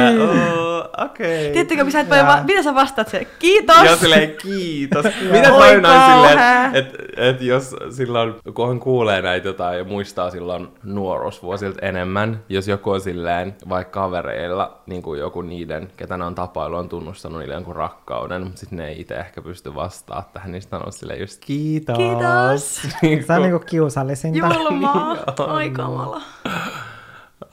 Okei. 0.97 1.51
Okay. 1.51 1.65
Tiedättekö, 1.65 1.85
va- 2.09 2.43
mitä 2.43 2.63
sä 2.63 2.75
vastaat 2.75 3.02
se? 3.09 3.25
Kiitos. 3.39 3.83
Joo, 3.85 3.95
silleen 3.95 4.35
kiitos. 4.41 5.05
mitä 5.31 5.49
toi 5.49 5.81
noin 5.81 6.01
silleen, 6.01 6.39
että 6.75 6.97
et 7.17 7.41
jos 7.41 7.75
silloin, 7.89 8.35
kun 8.53 8.67
hän 8.67 8.79
kuulee 8.79 9.21
näitä 9.21 9.47
jotain 9.47 9.77
ja 9.77 9.83
muistaa 9.83 10.29
silloin 10.29 10.67
nuoruusvuosilta 10.83 11.85
enemmän, 11.85 12.43
jos 12.49 12.67
joku 12.67 12.91
on 12.91 13.01
silleen, 13.01 13.55
vaikka 13.69 14.01
kavereilla, 14.01 14.77
niin 14.85 15.01
kuin 15.01 15.19
joku 15.19 15.41
niiden, 15.41 15.91
ketä 15.97 16.17
ne 16.17 16.25
on 16.25 16.35
tapailu, 16.35 16.75
on 16.75 16.89
tunnustanut 16.89 17.39
niille 17.39 17.53
jonkun 17.53 17.75
rakkauden, 17.75 18.43
mutta 18.43 18.59
sitten 18.59 18.77
ne 18.77 18.87
ei 18.87 19.01
itse 19.01 19.15
ehkä 19.15 19.41
pysty 19.41 19.75
vastaamaan 19.75 20.29
tähän, 20.33 20.51
niin 20.51 20.61
sitten 20.61 20.85
on 20.85 20.93
silleen 20.93 21.19
just 21.19 21.41
kiitos. 21.45 21.97
Kiitos. 21.97 22.81
Se 23.27 23.33
on 23.33 23.41
niinku 23.41 23.59
kiusallisinta. 23.59 24.53
Julmaa. 24.53 25.17
Ai 25.47 25.69
kamala. 25.69 26.21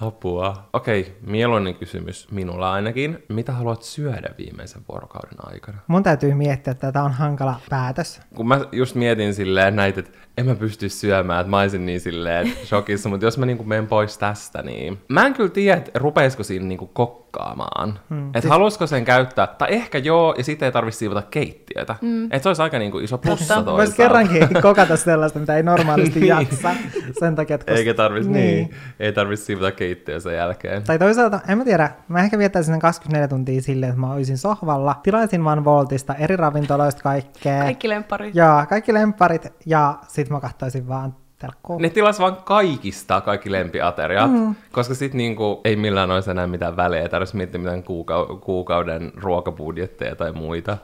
Apua. 0.01 0.69
Okei, 0.73 1.01
okay, 1.01 1.13
mieluinen 1.27 1.75
kysymys 1.75 2.31
minulla 2.31 2.73
ainakin. 2.73 3.25
Mitä 3.29 3.53
haluat 3.53 3.83
syödä 3.83 4.29
viimeisen 4.39 4.83
vuorokauden 4.89 5.39
aikana? 5.39 5.79
Mun 5.87 6.03
täytyy 6.03 6.35
miettiä, 6.35 6.71
että 6.71 6.93
tämä 6.93 7.05
on 7.05 7.13
hankala 7.13 7.61
päätös. 7.71 8.21
Kun 8.35 8.49
mä 8.49 8.61
just 8.73 8.95
mietin 8.95 9.35
silleen 9.35 9.77
näitä, 9.77 10.01
että 10.01 10.19
en 10.39 10.47
mä 10.47 10.55
pysty 10.55 10.89
syömään, 10.89 11.41
että 11.41 11.51
mä 11.51 11.61
olisin 11.61 11.87
niin 11.87 12.01
silleen 12.01 12.53
shokissa, 12.65 13.09
mutta 13.09 13.27
jos 13.27 13.39
mä 13.39 13.47
niinku 13.47 13.65
menen 13.65 13.87
pois 13.87 14.19
tästä, 14.19 14.63
niin 14.63 14.99
mä 15.09 15.27
en 15.27 15.35
kyllä 15.35 15.51
tiedä, 15.51 15.79
että 15.79 15.91
rupeisiko 15.95 16.43
siinä 16.43 16.65
niinku 16.65 16.87
kokkaamaan. 17.31 17.99
Hmm. 18.11 18.27
Että 18.27 18.41
siis... 18.41 18.51
haluaisiko 18.51 18.87
sen 18.87 19.05
käyttää, 19.05 19.47
tai 19.47 19.75
ehkä 19.75 19.99
joo, 19.99 20.35
ja 20.39 20.45
sitten 20.45 20.67
ei 20.67 20.73
tarvitse 20.73 20.99
siivota 20.99 21.23
keittiötä. 21.23 21.97
Hmm. 22.01 22.25
Että 22.25 22.39
se 22.39 22.49
olisi 22.49 22.63
aika 22.63 22.79
niinku 22.79 22.99
iso 22.99 23.19
plussa 23.19 23.39
toisaalta. 23.39 23.73
Voisi 23.73 23.97
kerrankin 23.97 24.49
kokata 24.63 24.97
sellaista, 24.97 25.39
mitä 25.39 25.57
ei 25.57 25.63
normaalisti 25.63 26.27
jaksa. 26.37 26.75
Sen 27.19 27.37
takia, 27.37 27.55
että 27.55 27.73
Eikä 27.73 27.95
tarvitse, 27.95 28.31
niin. 28.31 28.55
niin. 28.55 28.75
Ei 29.01 29.13
tarvitse 29.13 29.45
siivota 29.45 29.73
keittiötä 29.73 30.21
sen 30.21 30.35
jälkeen. 30.35 30.83
Tai 30.83 30.99
toisaalta, 30.99 31.41
en 31.49 31.59
mä 31.59 31.65
tiedä, 31.65 31.91
mä 32.09 32.21
ehkä 32.21 32.39
viettäisin 32.39 32.81
24 32.81 33.29
tuntia 33.29 33.63
silleen, 33.63 33.91
että 33.91 34.01
mä 34.01 34.13
olisin 34.13 34.39
sohvalla, 34.39 35.01
tilaisin 35.03 35.45
vaan 35.45 35.65
Voltista 35.65 36.15
eri 36.15 36.37
ravintoloista 36.37 37.03
kaikkea. 37.03 37.63
Kaikki 37.63 37.89
lemparit. 37.89 38.35
Joo, 38.35 38.67
kaikki 38.69 38.95
lemparit, 38.95 39.47
ja 39.67 39.99
sit 40.09 40.31
mä 40.31 40.41
katsoisin 40.41 40.89
vaan 40.89 41.15
telkkoa. 41.41 41.79
Ne 41.81 41.91
tilas 41.91 42.21
vaan 42.21 42.37
kaikista 42.37 43.21
kaikki 43.21 43.53
lempiateriat, 43.53 44.31
mm. 44.33 44.55
koska 44.73 44.95
sit 44.95 45.15
niinku 45.15 45.61
ei 45.65 45.77
millään 45.77 46.11
olisi 46.11 46.31
enää 46.31 46.47
mitään 46.47 46.77
väliä, 46.77 47.03
ei 47.03 47.09
tarvitsisi 47.09 47.37
miettiä 47.37 47.61
mitään 47.61 47.83
kuuka- 47.83 48.39
kuukauden 48.41 49.13
ruokabudjetteja 49.17 50.17
tai 50.17 50.33
muita. 50.33 50.79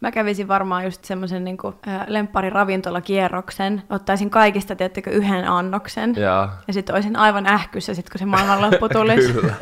Mä 0.00 0.10
kävisin 0.12 0.48
varmaan 0.48 0.84
just 0.84 1.04
semmoisen 1.04 1.44
niinku, 1.44 1.74
lemppariravintolakierroksen, 2.06 3.82
ottaisin 3.90 4.30
kaikista, 4.30 4.76
teettekö, 4.76 5.10
yhden 5.10 5.48
annoksen, 5.48 6.14
ja, 6.16 6.48
ja 6.66 6.72
sitten 6.72 6.94
olisin 6.94 7.16
aivan 7.16 7.46
ähkyssä, 7.46 7.94
sit 7.94 8.10
kun 8.10 8.18
se 8.18 8.26
maailmanloppu 8.26 8.88
tulisi. 8.88 9.32
Kyllä. 9.40 9.54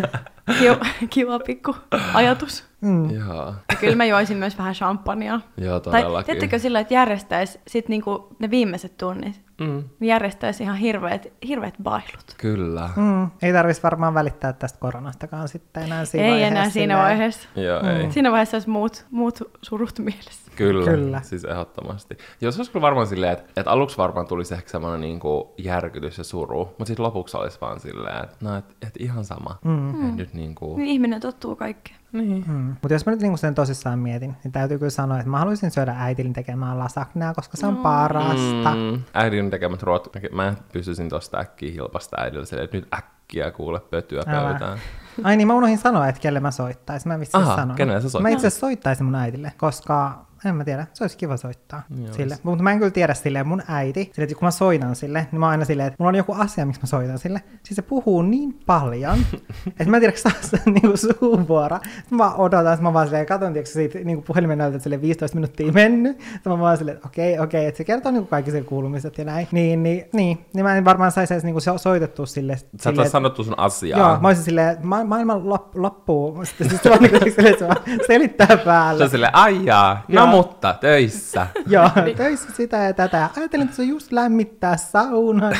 Kiva, 0.59 0.87
kiva 1.11 1.39
pikku 1.39 1.77
ajatus. 2.15 2.65
Mm. 2.81 3.11
Ja 3.11 3.55
kyllä 3.81 3.97
mä 3.97 4.05
joisin 4.05 4.37
myös 4.37 4.59
vähän 4.59 4.75
champagnea. 4.75 5.41
Joo, 5.57 5.81
todellakin. 5.81 6.13
Tai 6.15 6.25
teettekö 6.25 6.59
sillä, 6.59 6.81
että 6.81 6.95
järjestäisi 6.95 7.61
sit 7.67 7.89
niinku 7.89 8.37
ne 8.39 8.51
viimeiset 8.51 8.97
tunnit, 8.97 9.41
mm. 9.61 9.85
niin 10.01 10.09
järjestäisi 10.09 10.63
ihan 10.63 10.77
hirveät, 10.77 11.27
hirveät 11.49 11.75
bailut. 11.83 12.35
Kyllä. 12.39 12.91
Mm. 12.97 13.31
Ei 13.43 13.53
tarvitsisi 13.53 13.83
varmaan 13.83 14.15
välittää 14.15 14.53
tästä 14.53 14.79
koronastakaan 14.79 15.49
sitten 15.49 15.83
enää 15.83 16.05
siinä 16.05 16.27
Ei 16.27 16.31
vaiheessa. 16.33 16.59
enää 16.59 16.71
siinä 16.71 16.99
vaiheessa. 16.99 17.49
Joo, 17.57 17.83
mm. 17.83 17.89
ei. 17.89 18.13
Siinä 18.13 18.31
vaiheessa 18.31 18.55
olisi 18.57 18.71
muut, 18.71 19.07
muut 19.11 19.39
surut 19.63 19.99
mielessä. 19.99 20.42
Kyllä, 20.57 20.91
kyllä, 20.91 21.23
siis 21.23 21.45
ehdottomasti. 21.45 22.19
Jos 22.41 22.57
olisi 22.57 22.73
kyllä 22.73 22.83
varmaan 22.83 23.07
silleen, 23.07 23.33
että, 23.33 23.45
että 23.57 23.71
aluksi 23.71 23.97
varmaan 23.97 24.27
tulisi 24.27 24.55
ehkä 24.55 24.71
semmoinen 24.71 25.01
niin 25.01 25.21
kuin 25.21 25.45
järkytys 25.59 26.19
ja 26.19 26.25
suru, 26.25 26.65
mutta 26.65 26.85
sitten 26.85 27.05
lopuksi 27.05 27.37
olisi 27.37 27.59
vaan 27.61 27.81
silleen, 27.81 28.25
että 28.25 28.37
no, 28.41 28.57
että, 28.57 28.75
että 28.83 28.99
ihan 29.03 29.25
sama. 29.25 29.59
Mm. 29.65 30.09
Et 30.09 30.17
nyt 30.17 30.35
niin 30.35 30.55
kuin... 30.55 30.79
niin 30.79 30.89
ihminen 30.89 31.21
tottuu 31.21 31.57
kaikkeen. 31.57 32.03
Niin. 32.13 32.45
Mm. 32.49 32.77
Mutta 32.83 32.93
jos 32.93 33.07
mä 33.07 33.13
nyt 33.13 33.21
niinku 33.21 33.37
sen 33.37 33.55
tosissaan 33.55 33.99
mietin, 33.99 34.37
niin 34.45 34.53
täytyy 34.53 34.79
kyllä 34.79 34.91
sanoa, 34.91 35.19
että 35.19 35.31
mä 35.31 35.39
haluaisin 35.39 35.71
syödä 35.71 35.95
äitin 35.99 36.33
tekemään 36.33 36.79
lasagnea, 36.79 37.35
koska 37.35 37.57
se 37.57 37.67
on 37.67 37.75
no. 37.75 37.83
parasta. 37.83 38.75
Mm. 38.75 39.03
Äidin 39.15 39.51
tekemät 39.51 39.83
ruot, 39.83 40.09
mä 40.33 40.55
pystyisin 40.73 41.09
tosta 41.09 41.39
äkkiä 41.39 41.73
hilpasta 41.73 42.21
äidille, 42.21 42.63
että 42.63 42.77
nyt 42.77 42.89
äkkiä 42.95 43.51
kuule 43.51 43.81
pötyä 43.81 44.23
pöytään. 44.27 44.79
Ai 45.25 45.37
niin, 45.37 45.47
mä 45.47 45.55
unohdin 45.55 45.79
sanoa, 45.79 46.09
että 46.09 46.21
kelle 46.21 46.41
mä 46.41 46.51
soittaisin. 46.51 47.09
Mä 47.09 47.21
vitsi 47.21 47.33
sanoa. 47.33 47.75
kenelle 47.75 48.09
sä 48.09 48.21
Mä 48.21 48.29
itse 48.29 48.51
soittaisin 48.51 49.05
mun 49.05 49.15
äidille, 49.15 49.53
koska 49.57 50.27
en 50.45 50.57
mä 50.57 50.65
tiedä, 50.65 50.87
se 50.93 51.05
olisi 51.05 51.17
kiva 51.17 51.37
soittaa 51.37 51.83
Joo, 52.05 52.13
sille. 52.13 52.39
Mutta 52.43 52.63
mä 52.63 52.73
en 52.73 52.79
kyllä 52.79 52.91
tiedä 52.91 53.15
silleen, 53.15 53.47
mun 53.49 53.63
äiti, 53.69 54.11
sille, 54.15 54.25
että 54.25 54.35
kun 54.35 54.47
mä 54.47 54.51
soitan 54.51 54.97
sille, 54.97 55.27
niin 55.33 55.41
mä 55.41 55.49
aina 55.49 55.65
silleen, 55.65 55.87
että 55.87 55.97
mulla 55.99 56.09
on 56.09 56.15
joku 56.15 56.35
asia, 56.39 56.67
miksi 56.67 56.81
mä 56.83 56.87
soitan 56.87 57.19
sille. 57.19 57.43
Siis 57.63 57.77
se 57.77 57.83
puhuu 57.83 58.23
niin 58.23 58.59
paljon, 58.67 59.19
että 59.67 59.85
mä 59.87 59.97
en 59.97 60.01
tiedä, 60.01 60.17
saa 60.17 60.33
sen 60.41 60.61
niinku 60.83 60.97
suuvuora. 60.97 61.81
Mä 62.11 62.35
odotan, 62.35 62.73
että 62.73 62.83
mä 62.83 62.93
vaan 62.93 63.07
silleen, 63.07 63.27
katon, 63.27 63.53
tiedätkö, 63.53 63.73
siitä 63.73 63.99
niinku 63.99 64.23
puhelimen 64.23 64.59
näytät 64.59 64.83
sille 64.83 65.01
15 65.01 65.35
minuuttia 65.35 65.73
mennyt. 65.83 66.21
Sitten 66.33 66.53
mä 66.53 66.59
vaan 66.59 66.79
silleen, 66.79 66.97
että 66.97 67.09
okei, 67.09 67.33
okay, 67.35 67.45
okei, 67.45 67.61
okay, 67.61 67.69
että 67.69 67.79
se 67.79 67.85
kertoo 67.85 68.13
niinku 68.13 68.29
kaikki 68.29 68.51
sen 68.51 68.65
kuulumiset 68.65 69.19
ja 69.19 69.25
näin. 69.25 69.49
Niin, 69.53 69.83
niin, 69.83 70.05
niin, 70.13 70.47
niin 70.55 70.65
mä 70.65 70.77
en 70.77 70.85
varmaan 70.85 71.13
saisi 71.13 71.35
edes 71.35 71.45
niinku 71.45 71.61
soitettua 71.77 72.27
sille. 72.27 72.57
Sä 72.81 72.91
et 72.91 73.11
sanottu 73.11 73.45
sun 73.45 73.59
asiaa. 73.59 73.99
Joo, 73.99 74.21
mä 74.21 74.29
olisin 74.29 74.45
silleen, 74.45 74.77
mä 74.83 75.05
ma- 75.05 75.05
maailma 75.05 75.35
lop- 75.35 75.71
loppuu. 75.75 76.45
Sitten 76.45 76.69
siis 76.69 76.83
se 76.83 76.91
on 76.91 76.99
niin 77.01 77.11
kuin 77.11 77.33
silleen, 77.35 77.59
se 77.59 77.67
vaan 77.69 77.77
selittää 78.07 78.47
Se 78.47 78.57
päälle. 78.57 79.05
on 79.05 79.11
silleen, 79.11 79.35
aijaa, 79.35 80.05
no. 80.09 80.32
Mutta, 80.37 80.75
töissä. 80.81 81.47
Joo, 81.67 81.91
töissä 82.17 82.53
sitä 82.53 82.77
ja 82.77 82.93
tätä. 82.95 83.29
Ajattelin, 83.37 83.65
että 83.65 83.77
se 83.77 83.83
on 83.83 83.89
just 83.89 84.13
lämmittää 84.13 84.77
saunan. 84.77 85.53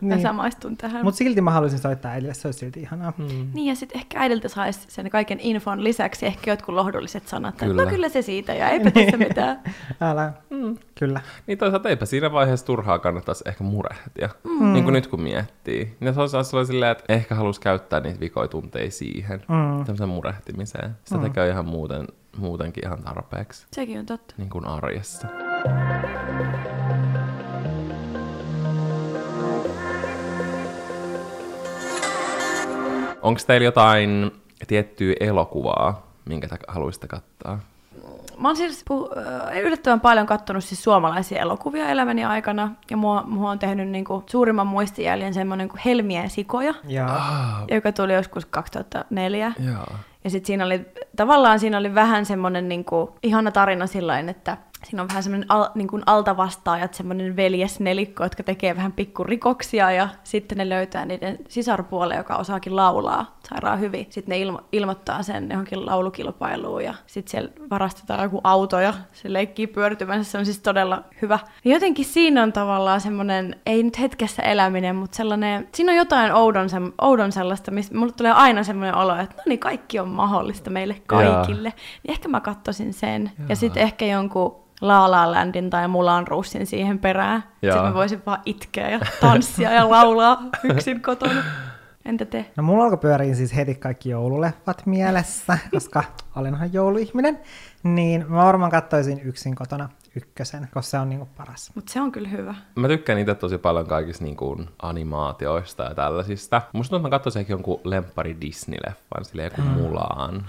Mä 0.00 0.14
Niin. 0.14 0.22
samaistun 0.22 0.76
tähän. 0.76 1.04
Mutta 1.04 1.18
silti 1.18 1.40
mä 1.40 1.50
haluaisin 1.50 1.78
soittaa 1.78 2.10
äidille, 2.10 2.34
se 2.34 2.48
olisi 2.48 2.58
silti 2.58 2.80
ihanaa. 2.80 3.12
Hmm. 3.18 3.50
Niin 3.54 3.66
ja 3.66 3.74
sitten 3.74 3.98
ehkä 4.00 4.20
äidiltä 4.20 4.48
saisi 4.48 4.80
sen 4.88 5.10
kaiken 5.10 5.40
infon 5.40 5.84
lisäksi 5.84 6.26
ehkä 6.26 6.50
jotkut 6.50 6.74
lohdulliset 6.74 7.28
sanat, 7.28 7.54
että 7.54 7.66
Kyllä. 7.66 7.84
no 7.84 7.90
kyllä 7.90 8.08
se 8.08 8.22
siitä 8.22 8.54
ja 8.54 8.68
eipä 8.70 8.90
tässä 8.90 9.16
mitään. 9.16 9.60
Älä. 10.00 10.32
Mm. 10.50 10.78
Kyllä. 10.98 11.20
Niin 11.46 11.58
toisaalta 11.58 11.88
eipä 11.88 12.06
siinä 12.06 12.32
vaiheessa 12.32 12.66
turhaa 12.66 12.98
kannattaisi 12.98 13.44
ehkä 13.46 13.64
murehtia. 13.64 14.28
Mm. 14.44 14.72
Niin 14.72 14.84
kuin 14.84 14.92
nyt 14.92 15.06
kun 15.06 15.20
miettii. 15.22 15.96
Ja 16.00 16.12
se 16.12 16.20
olisi 16.20 16.30
sellainen 16.30 16.66
silleen, 16.66 16.92
että 16.92 17.04
ehkä 17.08 17.34
halusi 17.34 17.60
käyttää 17.60 18.00
niitä 18.00 18.20
vikoitunteja 18.20 18.90
siihen. 18.90 19.42
Mm. 19.48 19.84
Tämmöiseen 19.84 20.08
murehtimiseen. 20.08 20.90
Sitä 21.04 21.16
mm. 21.16 21.22
tekee 21.22 21.48
ihan 21.48 21.64
muuten, 21.66 22.06
muutenkin 22.40 22.84
ihan 22.86 23.02
tarpeeksi. 23.02 23.66
Sekin 23.72 23.98
on 23.98 24.06
totta. 24.06 24.34
Niin 24.38 24.50
kuin 24.50 24.66
arjessa. 24.66 25.28
Onko 33.22 33.40
teillä 33.46 33.64
jotain 33.64 34.30
tiettyä 34.68 35.14
elokuvaa, 35.20 36.06
minkä 36.24 36.48
te 36.48 36.56
haluaisitte 36.68 37.06
katsoa? 37.08 37.58
Mä 38.38 38.48
oon 38.48 38.56
siis 38.56 38.84
pu- 38.90 39.18
äh, 39.18 39.58
yllättävän 39.58 40.00
paljon 40.00 40.26
katsonut 40.26 40.64
siis 40.64 40.84
suomalaisia 40.84 41.42
elokuvia 41.42 41.88
elämäni 41.88 42.24
aikana, 42.24 42.70
ja 42.90 42.96
mua, 42.96 43.22
mua 43.26 43.50
on 43.50 43.58
tehnyt 43.58 43.88
niinku 43.88 44.24
suurimman 44.26 44.66
muistijäljen 44.66 45.34
semmoinen 45.34 45.68
kuin 45.68 45.80
Helmiä 45.84 46.22
ja 46.22 46.28
sikoja, 46.28 46.74
Ja 46.88 47.20
joka 47.70 47.92
tuli 47.92 48.14
joskus 48.14 48.46
2004. 48.46 49.52
joo. 49.58 49.86
Ja 50.24 50.30
sitten 50.30 50.46
siinä 50.46 50.64
oli, 50.64 50.86
tavallaan 51.16 51.60
siinä 51.60 51.78
oli 51.78 51.94
vähän 51.94 52.26
semmoinen 52.26 52.68
niinku, 52.68 53.16
ihana 53.22 53.50
tarina 53.50 53.86
sillain, 53.86 54.28
että 54.28 54.56
siinä 54.84 55.02
on 55.02 55.08
vähän 55.08 55.22
semmoinen 55.22 55.50
al, 55.50 55.68
niinku 55.74 56.00
altavastaajat, 56.06 56.94
semmoinen 56.94 57.36
veljesnelikko, 57.36 58.22
jotka 58.22 58.42
tekee 58.42 58.76
vähän 58.76 58.92
pikkurikoksia 58.92 59.90
ja 59.90 60.08
sitten 60.24 60.58
ne 60.58 60.68
löytää 60.68 61.04
niiden 61.04 61.38
sisarpuolen, 61.48 62.18
joka 62.18 62.36
osaakin 62.36 62.76
laulaa 62.76 63.38
sairaan 63.48 63.80
hyvin. 63.80 64.06
Sitten 64.10 64.32
ne 64.32 64.44
ilmo- 64.44 64.64
ilmoittaa 64.72 65.22
sen 65.22 65.48
johonkin 65.50 65.86
laulukilpailuun 65.86 66.84
ja 66.84 66.94
sitten 67.06 67.30
siellä 67.30 67.50
varastetaan 67.70 68.22
joku 68.22 68.40
auto 68.44 68.80
ja 68.80 68.94
se 69.12 69.32
leikkii 69.32 69.66
pyörtymänsä, 69.66 70.30
se 70.30 70.38
on 70.38 70.44
siis 70.44 70.60
todella 70.60 71.04
hyvä. 71.22 71.38
Ja 71.64 71.72
jotenkin 71.72 72.04
siinä 72.04 72.42
on 72.42 72.52
tavallaan 72.52 73.00
semmoinen, 73.00 73.56
ei 73.66 73.82
nyt 73.82 74.00
hetkessä 74.00 74.42
eläminen, 74.42 74.96
mutta 74.96 75.16
sellainen, 75.16 75.68
siinä 75.74 75.92
on 75.92 75.98
jotain 75.98 76.32
oudon, 76.32 76.68
sem, 76.68 76.92
oudon 77.00 77.32
sellaista, 77.32 77.70
mistä 77.70 77.96
mulle 77.96 78.12
tulee 78.12 78.32
aina 78.32 78.62
semmoinen 78.62 78.94
olo, 78.94 79.16
että 79.16 79.34
no 79.36 79.42
niin, 79.46 79.58
kaikki 79.58 79.98
on 79.98 80.08
mahdollista 80.08 80.70
meille 80.70 81.02
kaikille. 81.06 81.68
Niin 82.02 82.10
ehkä 82.10 82.28
mä 82.28 82.40
katsoisin 82.40 82.92
sen. 82.92 83.30
Ja 83.48 83.56
sitten 83.56 83.82
ehkä 83.82 84.06
jonkun 84.06 84.69
La 84.80 85.10
La 85.10 85.30
Landin 85.30 85.70
tai 85.70 85.88
Mulan 85.88 86.26
Roussin 86.26 86.66
siihen 86.66 86.98
perään. 86.98 87.44
Jaa. 87.62 87.72
Sitten 87.72 87.90
mä 87.90 87.94
voisin 87.94 88.22
vaan 88.26 88.40
itkeä 88.44 88.90
ja 88.90 89.00
tanssia 89.20 89.72
ja 89.72 89.90
laulaa 89.90 90.42
yksin 90.64 91.02
kotona. 91.02 91.42
Entä 92.04 92.24
te? 92.24 92.50
No 92.56 92.62
mulla 92.62 92.84
alkoi 92.84 92.98
pyöriin 92.98 93.36
siis 93.36 93.56
heti 93.56 93.74
kaikki 93.74 94.10
joululeffat 94.10 94.86
mielessä, 94.86 95.58
koska 95.70 96.04
olenhan 96.36 96.72
jouluihminen. 96.72 97.38
Niin 97.82 98.24
mä 98.28 98.44
varmaan 98.44 98.70
katsoisin 98.70 99.20
yksin 99.24 99.54
kotona 99.54 99.88
ykkösen, 100.16 100.68
koska 100.74 100.82
se 100.82 100.98
on 100.98 101.08
niinku 101.08 101.28
paras. 101.36 101.70
Mutta 101.74 101.92
se 101.92 102.00
on 102.00 102.12
kyllä 102.12 102.28
hyvä. 102.28 102.54
Mä 102.74 102.88
tykkään 102.88 103.18
itse 103.18 103.34
tosi 103.34 103.58
paljon 103.58 103.86
kaikista 103.86 104.24
niin 104.24 104.36
kuin, 104.36 104.68
animaatioista 104.82 105.82
ja 105.82 105.94
tällaisista. 105.94 106.62
Musta 106.72 106.90
tuntuu, 106.90 107.06
että 107.06 107.16
mä 107.16 107.18
katsoisin 107.18 107.40
ehkä 107.40 107.52
jonkun 107.52 107.80
lemppari 107.84 108.36
Disney-leffan, 108.40 109.24
silleen 109.24 109.50
joku 109.56 109.70
Mulaan. 109.70 110.44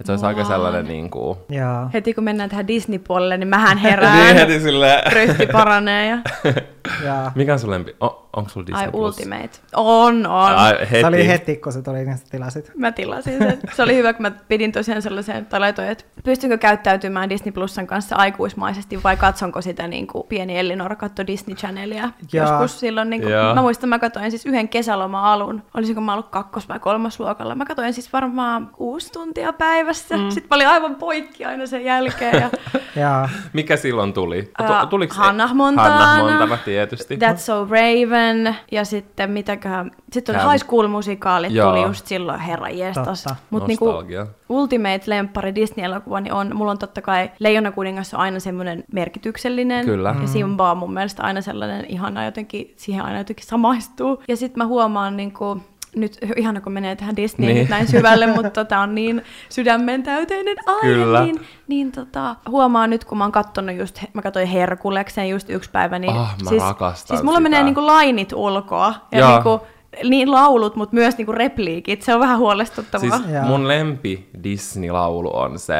Että 0.00 0.06
se 0.06 0.12
olisi 0.12 0.26
aika 0.26 0.44
sellainen 0.44 0.84
niin 0.84 1.10
kuin... 1.10 1.38
Ja 1.50 1.90
Heti 1.94 2.14
kun 2.14 2.24
mennään 2.24 2.50
tähän 2.50 2.68
Disney-puolelle, 2.68 3.36
niin 3.36 3.48
mähän 3.48 3.78
herään. 3.78 4.18
Niin 4.24 4.36
heti 4.36 4.60
silleen... 4.60 5.12
Ryhti 5.12 5.46
paranee 5.46 6.06
ja... 6.08 6.18
ja 7.06 7.32
Mikä 7.34 7.52
on 7.52 7.58
sun 7.58 7.70
lempi? 7.70 7.96
O, 8.00 8.28
onko 8.36 8.50
sulla 8.50 8.66
Disney 8.66 8.84
Ai 8.84 8.90
Plus? 8.90 9.18
Ultimate. 9.18 9.50
On, 9.74 10.26
on. 10.26 10.54
Ai, 10.56 10.78
heti. 10.90 11.00
se 11.00 11.06
oli 11.06 11.28
heti, 11.28 11.56
kun 11.56 11.72
se 11.72 11.82
tuli, 11.82 12.04
niin 12.04 12.18
sä 12.18 12.24
tilasit. 12.30 12.72
Mä 12.76 12.92
tilasin 12.92 13.38
sen. 13.38 13.58
Se 13.74 13.82
oli 13.82 13.96
hyvä, 13.96 14.12
kun 14.12 14.22
mä 14.22 14.30
pidin 14.30 14.72
tosiaan 14.72 15.02
sellaisen, 15.02 15.46
tai 15.46 15.60
laitoin, 15.60 15.88
että 15.88 16.04
pystynkö 16.24 16.58
käyttäytymään 16.58 17.30
Disney 17.30 17.52
Plusan 17.52 17.86
kanssa 17.86 18.16
aikuismaisesti 18.16 19.02
vai 19.02 19.16
katsonko 19.16 19.62
sitä 19.62 19.88
niin 19.88 20.06
kuin 20.06 20.26
pieni 20.28 20.58
Elinora 20.58 20.96
katto 20.96 21.26
Disney 21.26 21.56
Channelia. 21.56 22.10
Jaa. 22.32 22.46
Joskus 22.46 22.80
silloin, 22.80 23.10
niin 23.10 23.22
kuin, 23.22 23.32
Jaa. 23.32 23.54
mä 23.54 23.62
muistan, 23.62 23.88
mä 23.88 23.98
katsoin 23.98 24.30
siis 24.30 24.46
yhden 24.46 24.68
kesäloma-alun. 24.68 25.62
Olisiko 25.74 26.00
mä 26.00 26.12
ollut 26.12 26.30
kakkos- 26.30 26.68
vai 26.68 26.78
kolmasluokalla. 26.78 27.54
Mä 27.54 27.64
katsoin 27.64 27.94
siis 27.94 28.12
varmaan 28.12 28.66
kuusi 28.66 29.12
tuntia 29.12 29.52
päivässä. 29.86 30.16
Mm. 30.16 30.30
Sitten 30.30 30.48
mä 30.50 30.54
olin 30.56 30.68
aivan 30.68 30.94
poikki 30.94 31.44
aina 31.44 31.66
sen 31.66 31.84
jälkeen. 31.84 32.40
Ja 32.40 32.50
Ja 32.96 33.28
Mikä 33.52 33.76
silloin 33.76 34.12
tuli? 34.12 34.50
Tuliko 34.90 35.14
se- 35.14 35.20
Hannah 35.20 35.54
Montana. 35.54 36.06
Hannah 36.06 36.38
Montana, 36.38 36.56
tietysti. 36.64 37.16
That's 37.16 37.36
So 37.36 37.64
Raven 37.70 38.56
ja 38.72 38.84
sitten 38.84 39.30
mitäköhän, 39.30 39.90
sitten 40.12 40.36
oli. 40.36 40.52
High 40.52 40.64
School-musikaalit 40.64 41.52
Joo. 41.52 41.70
tuli 41.70 41.82
just 41.82 42.06
silloin, 42.06 42.40
herra 42.40 42.68
jestas. 42.68 43.22
Totta. 43.22 43.36
Mut 43.50 43.66
niinku, 43.66 43.84
Nostalgia. 43.86 44.26
Ultimate-lemppari 44.48 45.54
Disney-elokuva, 45.54 46.20
niin 46.20 46.32
on, 46.32 46.56
mulla 46.56 46.70
on 46.70 46.78
totta 46.78 47.02
kai 47.02 47.30
Leijona 47.38 47.72
kuningas 47.72 48.14
on 48.14 48.20
aina 48.20 48.40
semmoinen 48.40 48.84
merkityksellinen. 48.92 49.84
Kyllä. 49.84 50.14
Ja 50.20 50.26
Simba 50.28 50.70
on 50.70 50.78
mun 50.78 50.92
mielestä 50.94 51.22
aina 51.22 51.40
sellainen 51.40 51.84
ihana 51.88 52.24
jotenkin, 52.24 52.74
siihen 52.76 53.04
aina 53.04 53.18
jotenkin 53.18 53.46
samaistuu. 53.46 54.22
Ja 54.28 54.36
sitten 54.36 54.58
mä 54.62 54.66
huomaan 54.66 55.16
niinku, 55.16 55.60
nyt 55.96 56.18
ihana 56.36 56.60
kun 56.60 56.72
menee 56.72 56.96
tähän 56.96 57.16
Disneyin 57.16 57.54
Niin. 57.54 57.60
niin. 57.64 57.70
näin 57.70 57.88
syvälle, 57.88 58.26
mutta 58.36 58.64
tämä 58.64 58.80
on 58.82 58.94
niin 58.94 59.22
sydämen 59.48 60.02
täyteinen 60.02 60.56
aihe, 60.66 60.80
Kyllä. 60.94 61.22
niin, 61.24 61.40
niin 61.68 61.92
tota, 61.92 62.36
huomaan 62.48 62.90
nyt, 62.90 63.04
kun 63.04 63.18
mä 63.18 63.24
oon 63.24 63.32
kattonut 63.32 63.76
just, 63.76 64.00
mä 64.12 64.22
katsoin 64.22 64.46
Herkuleksen 64.48 65.28
just 65.28 65.50
yksi 65.50 65.70
päivä, 65.70 65.98
niin 65.98 66.12
Ah, 66.16 66.34
mä 66.44 66.48
siis, 66.48 66.62
rakastan 66.62 67.16
siis 67.16 67.24
mulla 67.24 67.38
sitä. 67.38 67.48
menee 67.48 67.62
niinku 67.62 67.86
lainit 67.86 68.32
ulkoa 68.32 68.94
ja 69.12 69.18
Joo. 69.18 69.30
niinku, 69.30 69.66
niin 70.04 70.30
laulut, 70.30 70.76
mutta 70.76 70.94
myös 70.94 71.16
niinku 71.18 71.32
repliikit, 71.32 72.02
se 72.02 72.14
on 72.14 72.20
vähän 72.20 72.38
huolestuttavaa. 72.38 73.18
Siis 73.18 73.30
mun 73.46 73.68
lempi 73.68 74.28
Disney-laulu 74.42 75.36
on 75.36 75.58
se 75.58 75.74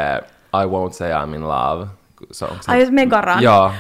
I 0.54 0.66
Won't 0.68 0.92
Say 0.92 1.10
I'm 1.10 1.34
in 1.34 1.48
Love. 1.48 1.86
Se 2.32 2.44
on, 2.44 2.56
se, 2.60 2.72
Ai, 2.72 2.86
Megaran. 2.90 3.42
Joo. 3.42 3.72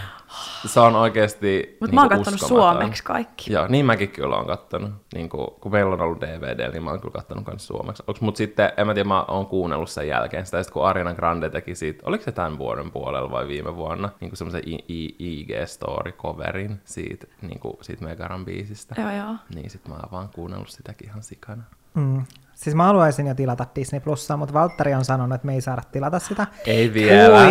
Se 0.66 0.80
on 0.80 0.96
oikeasti 0.96 1.76
Mutta 1.80 1.94
mä 1.94 2.00
oon 2.00 2.08
kattonut 2.10 2.42
uskomaton. 2.42 2.72
suomeksi 2.74 3.04
kaikki. 3.04 3.52
Joo, 3.52 3.66
niin 3.68 3.86
mäkin 3.86 4.08
kyllä 4.08 4.36
oon 4.36 4.46
kattonut. 4.46 4.90
Niin 5.14 5.28
kuin, 5.28 5.46
kun 5.60 5.72
meillä 5.72 5.92
on 5.94 6.00
ollut 6.00 6.20
DVD, 6.20 6.72
niin 6.72 6.82
mä 6.82 6.90
oon 6.90 7.00
kyllä 7.00 7.12
kattonut 7.12 7.46
myös 7.46 7.66
suomeksi. 7.66 8.02
Mutta 8.20 8.38
sitten, 8.38 8.72
en 8.76 8.86
mä 8.86 8.94
tiedä, 8.94 9.08
mä 9.08 9.22
oon 9.22 9.46
kuunnellut 9.46 9.90
sen 9.90 10.08
jälkeen 10.08 10.44
sitä, 10.46 10.62
sit 10.62 10.72
kun 10.72 10.86
Ariana 10.86 11.14
Grande 11.14 11.50
teki 11.50 11.74
siitä, 11.74 12.02
oliko 12.06 12.24
se 12.24 12.32
tämän 12.32 12.58
vuoden 12.58 12.90
puolella 12.90 13.30
vai 13.30 13.48
viime 13.48 13.76
vuonna, 13.76 14.08
niin 14.20 14.30
kuin 14.30 14.38
semmoisen 14.38 14.62
IG-story-coverin 14.88 16.74
siitä, 16.84 17.26
niin 17.42 17.60
kuin 17.60 17.76
siitä 17.80 18.04
Megaran 18.04 18.44
biisistä. 18.44 18.94
Joo, 18.98 19.10
joo. 19.10 19.34
Niin 19.54 19.70
sit 19.70 19.88
mä 19.88 19.94
oon 19.94 20.08
vaan 20.12 20.28
kuunnellut 20.34 20.68
sitäkin 20.68 21.08
ihan 21.08 21.22
sikana. 21.22 21.62
mm. 21.94 22.24
Siis 22.56 22.76
mä 22.76 22.84
haluaisin 22.84 23.26
jo 23.26 23.34
tilata 23.34 23.66
Disney 23.74 24.00
Plusaa, 24.00 24.36
mutta 24.36 24.54
Valtteri 24.54 24.94
on 24.94 25.04
sanonut, 25.04 25.34
että 25.34 25.46
me 25.46 25.54
ei 25.54 25.60
saada 25.60 25.82
tilata 25.92 26.18
sitä. 26.18 26.46
Ei 26.66 26.94
vielä. 26.94 27.46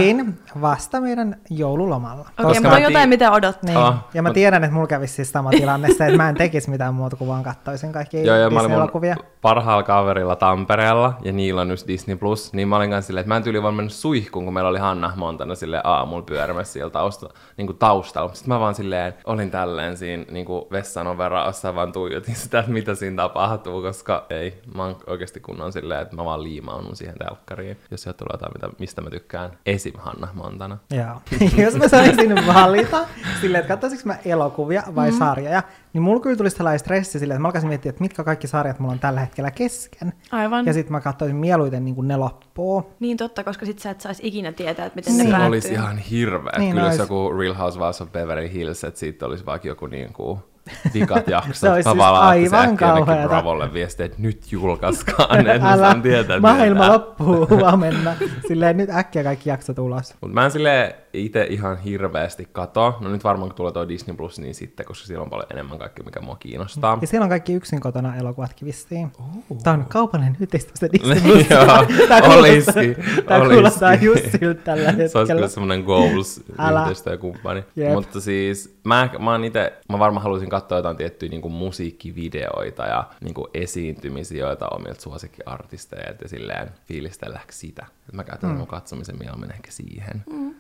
Kuin 0.53 0.61
vasta 0.61 1.01
meidän 1.01 1.37
joululomalla. 1.49 2.21
Okei, 2.21 2.35
Koska 2.35 2.53
mutta 2.53 2.69
mä 2.69 2.75
on 2.75 2.81
jotain, 2.81 3.09
mitä 3.09 3.31
odottaa. 3.31 3.65
Niin. 3.65 3.77
Ah, 3.77 4.05
ja 4.13 4.21
mä 4.21 4.29
mut- 4.29 4.33
tiedän, 4.33 4.63
että 4.63 4.73
mulla 4.73 4.87
kävisi 4.87 5.13
siis 5.13 5.31
sama 5.31 5.49
tilanne 5.49 5.87
se, 5.93 6.05
että 6.05 6.17
mä 6.17 6.29
en 6.29 6.35
tekisi 6.35 6.69
mitään 6.69 6.93
muuta 6.93 7.15
kuin 7.15 7.27
vaan 7.27 7.43
kattoisin 7.43 7.93
kaikki 7.93 8.23
Joo, 8.23 8.35
ja 8.35 8.49
mä 8.49 8.59
olin 8.59 8.71
mun 8.71 9.15
parhaalla 9.41 9.83
kaverilla 9.83 10.35
Tampereella, 10.35 11.13
ja 11.21 11.31
niillä 11.31 11.61
on 11.61 11.69
just 11.69 11.87
Disney 11.87 12.15
Plus, 12.15 12.53
niin 12.53 12.67
mä 12.67 12.75
olin 12.75 12.89
kanssa 12.89 13.07
silleen, 13.07 13.21
että 13.21 13.27
mä 13.33 13.37
en 13.37 13.43
tyyli 13.43 13.63
vaan 13.63 13.73
mennyt 13.73 13.93
suihkuun, 13.93 14.45
kun 14.45 14.53
meillä 14.53 14.69
oli 14.69 14.79
Hanna 14.79 15.13
Montana 15.15 15.55
sille 15.55 15.81
aamulla 15.83 16.23
pyörimässä 16.23 16.73
siellä 16.73 16.89
tausta, 16.89 17.29
niin 17.57 17.67
kuin 17.67 17.77
taustalla. 17.77 18.33
Sitten 18.33 18.53
mä 18.53 18.59
vaan 18.59 18.75
silleen, 18.75 19.13
olin 19.25 19.51
tälleen 19.51 19.97
siinä 19.97 20.25
niin 20.31 20.45
kuin 20.45 20.65
vessan 20.71 21.07
overaossa, 21.07 21.75
vaan 21.75 21.91
tuijotin 21.91 22.35
sitä, 22.35 22.59
että 22.59 22.71
mitä 22.71 22.95
siinä 22.95 23.15
tapahtuu, 23.15 23.81
koska 23.81 24.25
ei, 24.29 24.61
mä 24.75 24.83
oon 24.83 24.94
oikeasti 25.07 25.39
kunnon 25.39 25.71
silleen, 25.73 26.01
että 26.01 26.15
mä 26.15 26.25
vaan 26.25 26.43
liimaannun 26.43 26.95
siihen 26.95 27.15
telkkariin, 27.19 27.77
jos 27.91 28.01
sieltä 28.01 28.17
tulee 28.17 28.33
jotain, 28.33 28.51
mitä, 28.55 28.69
mistä 28.79 29.01
mä 29.01 29.09
tykkään. 29.09 29.51
Esim. 29.65 29.93
Hanna 29.97 30.27
Montana. 30.33 30.77
Joo. 30.91 31.21
Jos 31.65 31.75
mä 31.75 31.87
saisin 31.87 32.35
valita 32.53 33.07
silleen, 33.41 33.61
että 33.61 33.73
katsoisinko 33.73 34.03
mä 34.05 34.17
elokuvia 34.25 34.83
vai 34.95 35.11
mm. 35.11 35.17
sarjoja, 35.17 35.63
niin 35.93 36.01
mulla 36.01 36.19
kyllä 36.19 36.35
tulisi 36.35 36.55
tällainen 36.57 36.79
stressi 36.79 37.19
silleen, 37.19 37.35
että 37.35 37.41
mä 37.41 37.47
alkaisin 37.47 37.67
miettiä, 37.69 37.89
että 37.89 38.01
mitkä 38.01 38.23
kaikki 38.23 38.47
sarjat 38.47 38.79
mulla 38.79 38.93
on 38.93 38.99
tällä 38.99 39.19
hetkellä 39.19 39.51
kesken. 39.51 40.13
Aivan. 40.31 40.65
Ja 40.65 40.73
sitten 40.73 40.91
mä 40.91 41.01
katsoisin 41.01 41.35
mieluiten 41.35 41.85
niin 41.85 41.95
kuin 41.95 42.07
ne 42.07 42.17
loppuu. 42.17 42.93
Niin 42.99 43.17
totta, 43.17 43.43
koska 43.43 43.65
sit 43.65 43.79
sä 43.79 43.89
et 43.89 44.01
saisi 44.01 44.27
ikinä 44.27 44.51
tietää, 44.51 44.85
että 44.85 44.95
miten 44.95 45.13
Niin. 45.13 45.17
ne 45.19 45.23
Se 45.25 45.31
päättyy. 45.31 45.47
olisi 45.47 45.73
ihan 45.73 45.97
hirveä. 45.97 46.53
Niin 46.57 46.71
Kyllä 46.71 46.83
jos 46.87 46.91
ois. 46.91 46.99
joku 46.99 47.33
Real 47.37 47.53
Housewives 47.53 48.01
of 48.01 48.11
Beverly 48.11 48.53
Hills, 48.53 48.83
että 48.83 48.99
siitä 48.99 49.25
olisi 49.25 49.45
vaikka 49.45 49.67
joku 49.67 49.87
niin 49.87 50.13
kuin 50.13 50.39
vikat 50.93 51.27
jaksot. 51.27 51.55
Se 51.55 51.69
olisi 51.69 51.83
siis 51.89 51.97
vaan 51.97 52.13
laittaisin 52.13 52.55
aivan 52.57 52.77
kauheata. 52.77 53.27
Bravolle 53.27 53.73
viestiä, 53.73 54.05
että 54.05 54.17
nyt 54.21 54.51
julkaiskaan, 54.51 55.47
että 55.47 55.59
mä 55.65 55.77
saan 55.77 56.01
tietää, 56.01 56.39
maailma 56.39 56.65
mitä 56.73 56.79
tää- 56.85 56.93
loppuu 56.93 57.47
huomenna. 57.49 58.13
Silleen 58.47 58.77
nyt 58.77 58.89
äkkiä 58.89 59.23
kaikki 59.23 59.49
jaksot 59.49 59.79
ulos. 59.79 60.13
Mut 60.21 60.33
mä 60.33 60.45
en 60.45 60.51
sille 60.51 60.95
itse 61.17 61.47
ihan 61.49 61.77
hirveästi 61.77 62.47
katoa. 62.51 62.97
No 63.01 63.09
nyt 63.09 63.23
varmaan 63.23 63.49
kun 63.49 63.55
tulee 63.55 63.71
toi 63.71 63.87
Disney 63.87 64.15
Plus, 64.15 64.39
niin 64.39 64.55
sitten, 64.55 64.85
koska 64.85 65.07
siellä 65.07 65.23
on 65.23 65.29
paljon 65.29 65.47
enemmän 65.51 65.79
kaikki, 65.79 66.03
mikä 66.03 66.21
mua 66.21 66.35
kiinnostaa. 66.35 66.97
Ja 67.01 67.07
siellä 67.07 67.23
on 67.23 67.29
kaikki 67.29 67.53
yksin 67.53 67.79
kotona 67.81 68.15
elokuvatkin 68.15 68.65
vissiin. 68.65 69.11
Tämä 69.63 69.73
on 69.77 69.85
kaupallinen 69.85 70.37
yhteistyö 70.39 70.89
Disney 70.93 71.21
Plus. 71.21 71.49
Joo, 71.49 71.65
kuulostaa- 71.65 72.39
olisikin, 72.39 72.95
kuulostaa 73.53 73.89
olisikin. 73.89 74.05
just 74.07 74.31
siltä 74.39 74.61
tällä 74.63 74.83
Se 74.83 74.89
olisi 74.91 75.03
hetkellä. 75.03 75.25
kyllä 75.35 75.47
semmoinen 75.47 75.81
goals 75.85 76.43
Älä. 76.57 76.81
yhteistyökumppani. 76.81 77.63
Jep. 77.75 77.93
Mutta 77.93 78.21
siis 78.21 78.77
mä, 78.83 79.09
mä 79.19 79.31
oon 79.31 79.43
ite, 79.45 79.73
mä 79.91 79.99
varmaan 79.99 80.23
haluaisin 80.23 80.49
katsoa 80.49 80.77
jotain 80.77 80.97
tiettyjä 80.97 81.29
niin 81.29 81.51
musiikkivideoita 81.51 82.83
ja 82.85 83.07
niin 83.21 83.33
esiintymisiä, 83.53 84.45
joita 84.45 84.67
omilta 84.67 85.01
suosikkiartisteilta 85.01 86.23
ja 86.23 86.29
silleen 86.29 86.69
fiilistelläksi 86.87 87.59
sitä. 87.59 87.85
Mä 88.13 88.23
käytän 88.23 88.49
mm. 88.49 88.57
mun 88.57 88.67
katsomisen 88.67 89.17
mieluummin 89.19 89.51
ehkä 89.51 89.71
siihen. 89.71 90.23
Mm. 90.29 90.55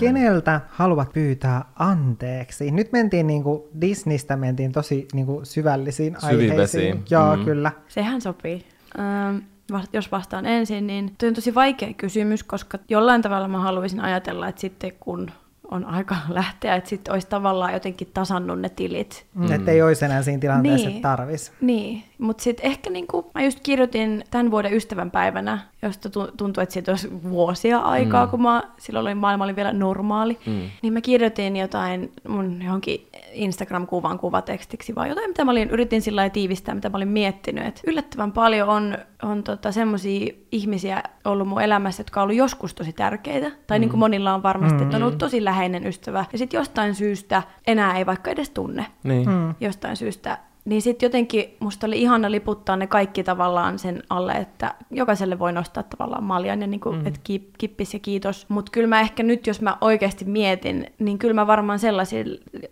Keneltä 0.00 0.60
haluat 0.68 1.12
pyytää 1.12 1.64
anteeksi? 1.76 2.70
Nyt 2.70 2.92
mentiin 2.92 3.26
niinku 3.26 3.68
Disneystä 3.80 4.36
mentiin 4.36 4.72
tosi 4.72 5.08
niinku 5.12 5.40
syvällisiin 5.42 6.16
Syviin 6.20 6.50
aiheisiin. 6.52 6.56
vesiin. 6.92 7.04
Joo, 7.10 7.36
Mm. 7.36 7.44
kyllä. 7.44 7.72
Sehän 7.88 8.20
sopii. 8.20 8.64
Ähm, 8.98 9.36
va- 9.72 9.84
jos 9.92 10.12
vastaan 10.12 10.46
ensin, 10.46 10.86
niin 10.86 11.14
tuo 11.18 11.28
on 11.28 11.34
tosi 11.34 11.54
vaikea 11.54 11.94
kysymys, 11.94 12.42
koska 12.44 12.78
jollain 12.88 13.22
tavalla 13.22 13.48
mä 13.48 13.58
haluaisin 13.60 14.00
ajatella, 14.00 14.48
että 14.48 14.60
sitten 14.60 14.92
kun 15.00 15.30
on 15.70 15.84
aika 15.84 16.16
lähteä, 16.28 16.74
että 16.74 16.90
sitten 16.90 17.12
olisi 17.14 17.28
tavallaan 17.28 17.72
jotenkin 17.72 18.08
tasannut 18.14 18.60
ne 18.60 18.68
tilit. 18.68 19.26
Mm. 19.34 19.52
Että 19.52 19.70
ei 19.70 19.82
olisi 19.82 20.04
enää 20.04 20.22
siinä 20.22 20.40
tilanteessa, 20.40 20.86
Niin. 20.88 20.96
että 20.96 21.08
tarvis. 21.08 21.52
Niin, 21.60 22.02
mutta 22.18 22.42
sitten 22.42 22.66
ehkä 22.66 22.90
niinku, 22.90 23.30
mä 23.34 23.42
just 23.42 23.60
kirjoitin 23.62 24.24
tämän 24.30 24.50
vuoden 24.50 24.72
ystävänpäivänä, 24.74 25.58
josta 25.84 26.10
tu- 26.10 26.30
tuntui, 26.36 26.62
että 26.62 26.72
siitä 26.72 26.92
olisi 26.92 27.08
vuosia 27.22 27.78
aikaa, 27.78 28.24
mm. 28.26 28.30
kun 28.30 28.42
mä, 28.42 28.62
silloin 28.78 29.02
oli, 29.06 29.14
maailma 29.14 29.44
oli 29.44 29.56
vielä 29.56 29.72
normaali, 29.72 30.38
Mm. 30.46 30.60
niin 30.82 30.92
mä 30.92 31.00
kirjoitin 31.00 31.56
jotain 31.56 32.12
mun 32.28 32.62
johonkin 32.62 33.08
Instagram-kuvan 33.32 34.18
kuvatekstiksi, 34.18 34.94
vai 34.94 35.08
jotain, 35.08 35.30
mitä 35.30 35.44
mä 35.44 35.50
olin, 35.50 35.70
yritin 35.70 36.02
sillä 36.02 36.18
lailla 36.18 36.32
tiivistää, 36.32 36.74
mitä 36.74 36.88
mä 36.88 36.96
olin 36.96 37.08
miettinyt. 37.08 37.66
Et 37.66 37.80
yllättävän 37.86 38.32
paljon 38.32 38.68
on, 38.68 38.98
on 39.22 39.42
tota, 39.42 39.72
semmoisia 39.72 40.34
ihmisiä 40.52 41.02
ollut 41.24 41.48
mun 41.48 41.62
elämässä, 41.62 42.00
jotka 42.00 42.20
on 42.20 42.22
ollut 42.24 42.36
joskus 42.38 42.74
tosi 42.74 42.92
tärkeitä, 42.92 43.50
tai 43.66 43.78
mm. 43.78 43.80
niin 43.80 43.90
kuin 43.90 44.00
monilla 44.00 44.34
on 44.34 44.42
varmasti, 44.42 44.82
että 44.82 44.96
on 44.96 45.02
ollut 45.02 45.18
tosi 45.18 45.44
läheinen 45.44 45.86
ystävä, 45.86 46.24
ja 46.32 46.38
sitten 46.38 46.58
jostain 46.58 46.94
syystä 46.94 47.42
enää 47.66 47.98
ei 47.98 48.06
vaikka 48.06 48.30
edes 48.30 48.50
tunne 48.50 48.86
Niin. 49.02 49.28
Mm. 49.30 49.54
jostain 49.60 49.96
syystä. 49.96 50.38
Niin 50.64 50.82
sitten 50.82 51.06
jotenkin 51.06 51.56
musta 51.60 51.86
oli 51.86 52.02
ihana 52.02 52.30
liputtaa 52.30 52.76
ne 52.76 52.86
kaikki 52.86 53.24
tavallaan 53.24 53.78
sen 53.78 54.02
alle, 54.10 54.32
että 54.32 54.74
jokaiselle 54.90 55.38
voi 55.38 55.52
nostaa 55.52 55.82
tavallaan 55.82 56.24
maljan 56.24 56.60
ja 56.60 56.66
niinku, 56.66 56.92
mm. 56.92 57.06
että 57.06 57.20
ki- 57.24 57.50
kippis 57.58 57.94
ja 57.94 58.00
kiitos. 58.00 58.46
Mutta 58.48 58.70
kyllä 58.72 58.88
mä 58.88 59.00
ehkä 59.00 59.22
nyt, 59.22 59.46
jos 59.46 59.60
mä 59.60 59.78
oikeasti 59.80 60.24
mietin, 60.24 60.86
niin 60.98 61.18
kyllä 61.18 61.34
mä 61.34 61.46
varmaan 61.46 61.78
sellaisia, 61.78 62.24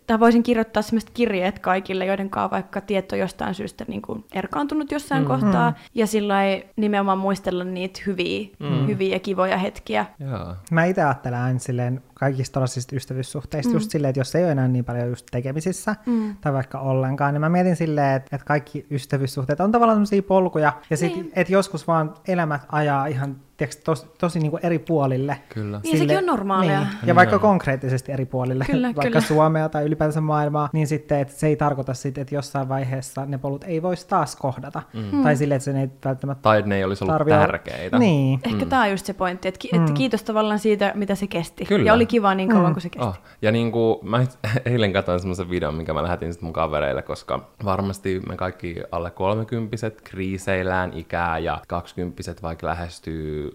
tai 0.06 0.20
voisin 0.20 0.42
kirjoittaa 0.42 0.82
sellaiset 0.82 1.10
kirjeet 1.10 1.58
kaikille, 1.58 2.06
joiden 2.06 2.30
kanssa 2.30 2.50
vaikka 2.50 2.80
tieto 2.80 3.16
jostain 3.16 3.54
syystä 3.54 3.84
niinku 3.88 4.24
erkaantunut 4.34 4.92
jossain 4.92 5.22
mm. 5.22 5.28
kohtaa. 5.28 5.72
Ja 5.94 6.06
sillä 6.06 6.34
nimenomaan 6.76 7.18
muistella 7.18 7.64
niitä 7.64 8.00
hyviä, 8.06 8.48
mm. 8.58 8.86
hyviä 8.86 9.16
ja 9.16 9.20
kivoja 9.20 9.56
hetkiä. 9.56 10.06
Joo. 10.20 10.54
Mä 10.70 10.84
itse 10.84 11.02
ajattelen 11.02 11.40
aina 11.40 11.58
silleen 11.58 12.02
kaikista 12.22 12.52
tollaisista 12.54 12.96
ystävyyssuhteista 12.96 13.68
mm. 13.68 13.74
just 13.76 13.90
silleen, 13.90 14.08
että 14.10 14.20
jos 14.20 14.34
ei 14.34 14.44
ole 14.44 14.52
enää 14.52 14.68
niin 14.68 14.84
paljon 14.84 15.08
just 15.08 15.26
tekemisissä 15.30 15.96
mm. 16.06 16.36
tai 16.40 16.52
vaikka 16.52 16.78
ollenkaan, 16.80 17.34
niin 17.34 17.40
mä 17.40 17.48
mietin 17.48 17.76
silleen, 17.76 18.16
että, 18.16 18.36
että 18.36 18.44
kaikki 18.44 18.86
ystävyyssuhteet 18.90 19.60
on 19.60 19.72
tavallaan 19.72 19.96
sellaisia 19.96 20.22
polkuja 20.22 20.72
ja 20.90 20.96
sit, 20.96 21.14
Niin. 21.14 21.32
että 21.36 21.52
joskus 21.52 21.86
vaan 21.86 22.14
elämät 22.28 22.62
ajaa 22.68 23.06
ihan 23.06 23.36
tiiäks, 23.62 23.76
tos, 23.76 24.06
tosi 24.18 24.38
niin 24.38 24.50
kuin 24.50 24.66
eri 24.66 24.78
puolille. 24.78 25.38
Kyllä. 25.48 25.80
Niin, 25.82 25.98
sekin 25.98 26.18
on 26.18 26.26
normaalia. 26.26 26.80
Niin. 26.80 26.88
Ja 27.04 27.14
vaikka 27.14 27.38
konkreettisesti 27.38 28.12
eri 28.12 28.24
puolille, 28.26 28.64
Kyllä, 28.64 28.86
vaikka 28.86 29.02
kyllä. 29.02 29.20
Suomea 29.20 29.68
tai 29.68 29.84
ylipäänsä 29.84 30.20
maailmaa, 30.20 30.68
niin 30.72 30.86
sitten 30.86 31.20
että 31.20 31.34
se 31.34 31.46
ei 31.46 31.56
tarkoita 31.56 31.94
sit, 31.94 32.18
että 32.18 32.34
jossain 32.34 32.68
vaiheessa 32.68 33.26
ne 33.26 33.38
polut 33.38 33.64
ei 33.64 33.82
voisi 33.82 34.08
taas 34.08 34.36
kohdata. 34.36 34.82
Mm. 34.92 35.22
Tai 35.22 35.36
silleen, 35.36 35.56
että 35.56 35.64
sen 35.64 35.76
ei 35.76 35.88
välttämättä 36.04 36.42
Tai 36.42 36.62
ne 36.66 36.76
ei 36.76 36.84
olisi 36.84 37.04
ollut 37.04 37.14
tarvi 37.14 37.32
olla- 37.32 37.46
tärkeitä. 37.46 37.98
Niin. 37.98 38.40
Ehkä 38.44 38.64
mm. 38.64 38.68
tämä 38.68 38.82
on 38.82 38.90
just 38.90 39.06
se 39.06 39.12
pointti, 39.14 39.48
että, 39.48 39.58
ki- 39.58 39.70
että 39.72 39.92
kiitos 39.92 40.22
tavallaan 40.22 40.58
siitä, 40.58 40.92
mitä 40.94 41.14
se 41.14 41.26
kesti. 41.26 41.64
Kyllä. 41.64 41.86
Ja 41.86 41.94
oli 41.94 42.06
kiva 42.06 42.34
niin 42.34 42.48
kauan, 42.48 42.72
kuin 42.72 42.82
se 42.82 42.88
kesti. 42.88 43.08
Oh. 43.08 43.18
Ja 43.42 43.52
niin 43.52 43.72
kuin, 43.72 43.98
mä 44.02 44.26
eilen 44.64 44.92
katsoin 44.92 45.20
semmoisen 45.20 45.50
videon, 45.50 45.74
minkä 45.74 45.94
mä 45.94 46.02
lähetin 46.02 46.32
sit 46.32 46.42
mun 46.42 46.52
kavereille, 46.52 47.02
koska 47.02 47.48
varmasti 47.64 48.20
me 48.28 48.36
kaikki 48.36 48.76
alle 48.92 49.10
kolmekymppiset 49.10 50.00
kriiseillään 50.00 50.92
ikää 50.92 51.38
ja 51.38 51.60
kaksikymppiset 51.68 52.42
vaikka 52.42 52.66
lähestyy 52.66 53.51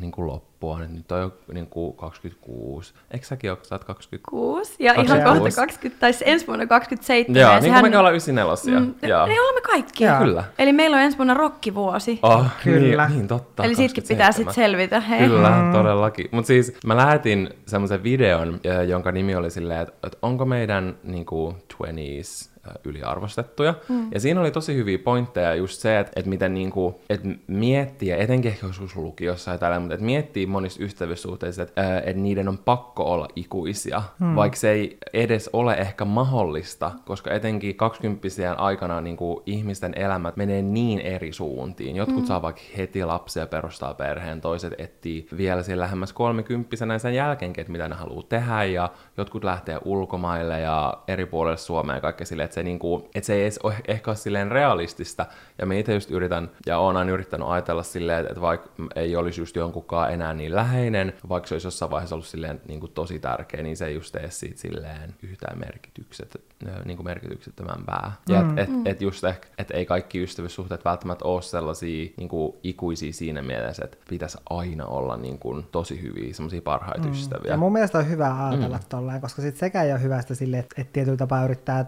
niin 0.00 0.12
kuin 0.12 0.26
loppua. 0.26 0.78
Nyt- 0.78 0.90
Nyt 0.90 1.12
on 1.12 1.20
jo 1.20 1.32
niin 1.52 1.66
kuin 1.66 1.96
26. 1.96 2.94
Eikö 3.10 3.26
säkin 3.26 3.50
ole, 3.50 3.58
sä 3.62 3.74
oot 3.74 3.84
20? 3.84 4.30
Kuusi, 4.30 4.74
ja 4.78 4.92
ihan 4.92 5.06
26. 5.06 5.40
kohta 5.56 5.60
20, 5.60 6.00
tai 6.00 6.12
ensi 6.24 6.46
vuonna 6.46 6.66
27. 6.66 7.40
Joo, 7.40 7.52
ja 7.52 7.60
niin 7.60 7.72
kuin 7.72 7.82
mekin 7.84 7.98
ollaan 7.98 8.12
94. 8.14 8.80
Mm, 8.80 8.94
Joo. 9.08 9.26
Niin 9.26 9.40
olemme 9.42 9.60
kaikki. 9.60 10.04
Joo. 10.04 10.18
Kyllä. 10.18 10.44
Eli 10.58 10.72
meillä 10.72 10.96
on 10.96 11.02
ensi 11.02 11.18
vuonna 11.18 11.34
rokkivuosi. 11.34 12.18
Oh, 12.22 12.46
Kyllä. 12.64 13.06
Niin, 13.08 13.16
niin 13.18 13.28
totta. 13.28 13.64
Eli 13.64 13.74
siitäkin 13.74 14.02
pitää 14.08 14.26
27. 14.26 14.34
sitten 14.36 14.54
selvitä. 14.54 15.00
Hei. 15.00 15.28
Kyllä, 15.28 15.50
mm. 15.62 15.72
todellakin. 15.72 16.28
Mutta 16.30 16.46
siis 16.46 16.74
mä 16.86 16.96
lähetin 16.96 17.50
semmoisen 17.66 18.02
videon, 18.02 18.60
ö, 18.66 18.82
jonka 18.84 19.12
nimi 19.12 19.34
oli 19.34 19.50
silleen, 19.50 19.80
että, 19.80 19.94
että 20.06 20.18
onko 20.22 20.44
meidän 20.44 20.94
niinku 21.02 21.54
20s 21.74 22.48
ö, 22.48 22.51
yliarvostettuja. 22.84 23.74
Mm. 23.88 24.08
Ja 24.14 24.20
siinä 24.20 24.40
oli 24.40 24.50
tosi 24.50 24.74
hyviä 24.74 24.98
pointteja 24.98 25.54
just 25.54 25.80
se, 25.80 25.98
että, 25.98 26.12
että 26.16 26.28
miten 26.28 26.54
niinku, 26.54 27.00
että 27.10 27.28
miettii, 27.46 28.08
ja 28.08 28.16
etenkin 28.16 28.50
ehkä 28.50 28.66
joskus 28.66 28.96
lukiossa 28.96 29.50
ja 29.50 29.58
tällä, 29.58 29.80
mutta 29.80 29.94
että 29.94 30.06
miettii 30.06 30.46
monissa 30.46 30.82
ystävyyssuhteissa, 30.82 31.62
että, 31.62 31.98
että 31.98 32.22
niiden 32.22 32.48
on 32.48 32.58
pakko 32.58 33.04
olla 33.04 33.28
ikuisia, 33.36 34.02
mm. 34.18 34.34
vaikka 34.34 34.56
se 34.56 34.70
ei 34.70 34.98
edes 35.12 35.50
ole 35.52 35.74
ehkä 35.74 36.04
mahdollista, 36.04 36.90
koska 37.04 37.30
etenkin 37.30 37.76
20 37.76 38.28
aikana 38.56 39.00
niinku 39.00 39.42
ihmisten 39.46 39.94
elämät 39.96 40.36
menee 40.36 40.62
niin 40.62 41.00
eri 41.00 41.32
suuntiin. 41.32 41.96
Jotkut 41.96 42.22
mm. 42.22 42.26
saa 42.26 42.42
vaikka 42.42 42.62
heti 42.76 43.04
lapsia 43.04 43.46
perustaa 43.46 43.94
perheen, 43.94 44.40
toiset 44.40 44.74
etsii 44.78 45.26
vielä 45.36 45.62
siellä 45.62 45.82
lähemmäs 45.82 46.12
kolmekymppisenä 46.12 46.98
sen 46.98 47.14
jälkeenkin, 47.14 47.60
että 47.60 47.72
mitä 47.72 47.88
ne 47.88 47.94
haluaa 47.94 48.22
tehdä, 48.28 48.64
ja 48.64 48.90
jotkut 49.16 49.44
lähtee 49.44 49.78
ulkomaille 49.84 50.60
ja 50.60 50.94
eri 51.08 51.26
puolelle 51.26 51.56
Suomea 51.56 51.96
ja 51.96 52.00
kaikkea 52.00 52.26
silleen, 52.26 52.51
että 52.52 52.60
se, 52.60 52.62
niinku, 52.62 53.08
että 53.14 53.26
se 53.26 53.34
ei 53.34 53.42
edes 53.42 53.58
ole 53.62 53.74
ehkä 53.88 54.10
ole 54.10 54.16
silleen 54.16 54.50
realistista, 54.50 55.26
ja 55.58 55.66
me 55.66 55.78
itse 55.78 55.94
just 55.94 56.10
yritän, 56.10 56.50
ja 56.66 56.78
oon 56.78 56.96
aina 56.96 57.12
yrittänyt 57.12 57.48
ajatella 57.48 57.82
silleen, 57.82 58.26
että 58.26 58.40
vaikka 58.40 58.70
ei 58.96 59.16
olisi 59.16 59.40
just 59.40 59.56
jonkunkaan 59.56 60.12
enää 60.12 60.34
niin 60.34 60.54
läheinen, 60.54 61.12
vaikka 61.28 61.48
se 61.48 61.54
olisi 61.54 61.66
jossain 61.66 61.90
vaiheessa 61.90 62.14
ollut 62.14 62.26
silleen 62.26 62.60
niinku 62.68 62.88
tosi 62.88 63.18
tärkeä, 63.18 63.62
niin 63.62 63.76
se 63.76 63.86
ei 63.86 63.94
just 63.94 64.12
tee 64.12 64.30
siitä 64.30 64.60
silleen 64.60 65.14
yhtään 65.22 65.58
merkitykset, 65.58 66.40
niinku 66.84 67.02
merkityksettömämpää. 67.02 68.12
Ja 68.28 68.42
mm. 68.42 68.58
et, 68.58 68.68
et, 68.68 68.86
et 68.86 69.02
just 69.02 69.24
ehkä, 69.24 69.48
et 69.58 69.70
ei 69.70 69.86
kaikki 69.86 70.22
ystävyyssuhteet 70.22 70.84
välttämättä 70.84 71.24
ole 71.24 71.42
sellaisia 71.42 72.10
niinku 72.16 72.60
ikuisia 72.62 73.12
siinä 73.12 73.42
mielessä, 73.42 73.84
että 73.84 73.96
pitäisi 74.08 74.38
aina 74.50 74.86
olla 74.86 75.16
niinku 75.16 75.62
tosi 75.62 76.02
hyviä, 76.02 76.34
semmoisia 76.34 76.62
parhaita 76.62 77.06
mm. 77.06 77.12
ystäviä. 77.12 77.50
Ja 77.50 77.56
mun 77.56 77.72
mielestä 77.72 77.98
on 77.98 78.08
hyvä 78.08 78.46
ajatella 78.46 78.76
mm. 78.76 78.84
tolleen, 78.88 79.20
koska 79.20 79.42
sit 79.42 79.56
sekään 79.56 79.86
ei 79.86 79.92
ole 79.92 80.02
hyvästä 80.02 80.34
sille, 80.34 80.58
että, 80.58 80.74
että 80.80 80.92
tietyllä 80.92 81.16
tapaa 81.16 81.44
yrittää 81.44 81.84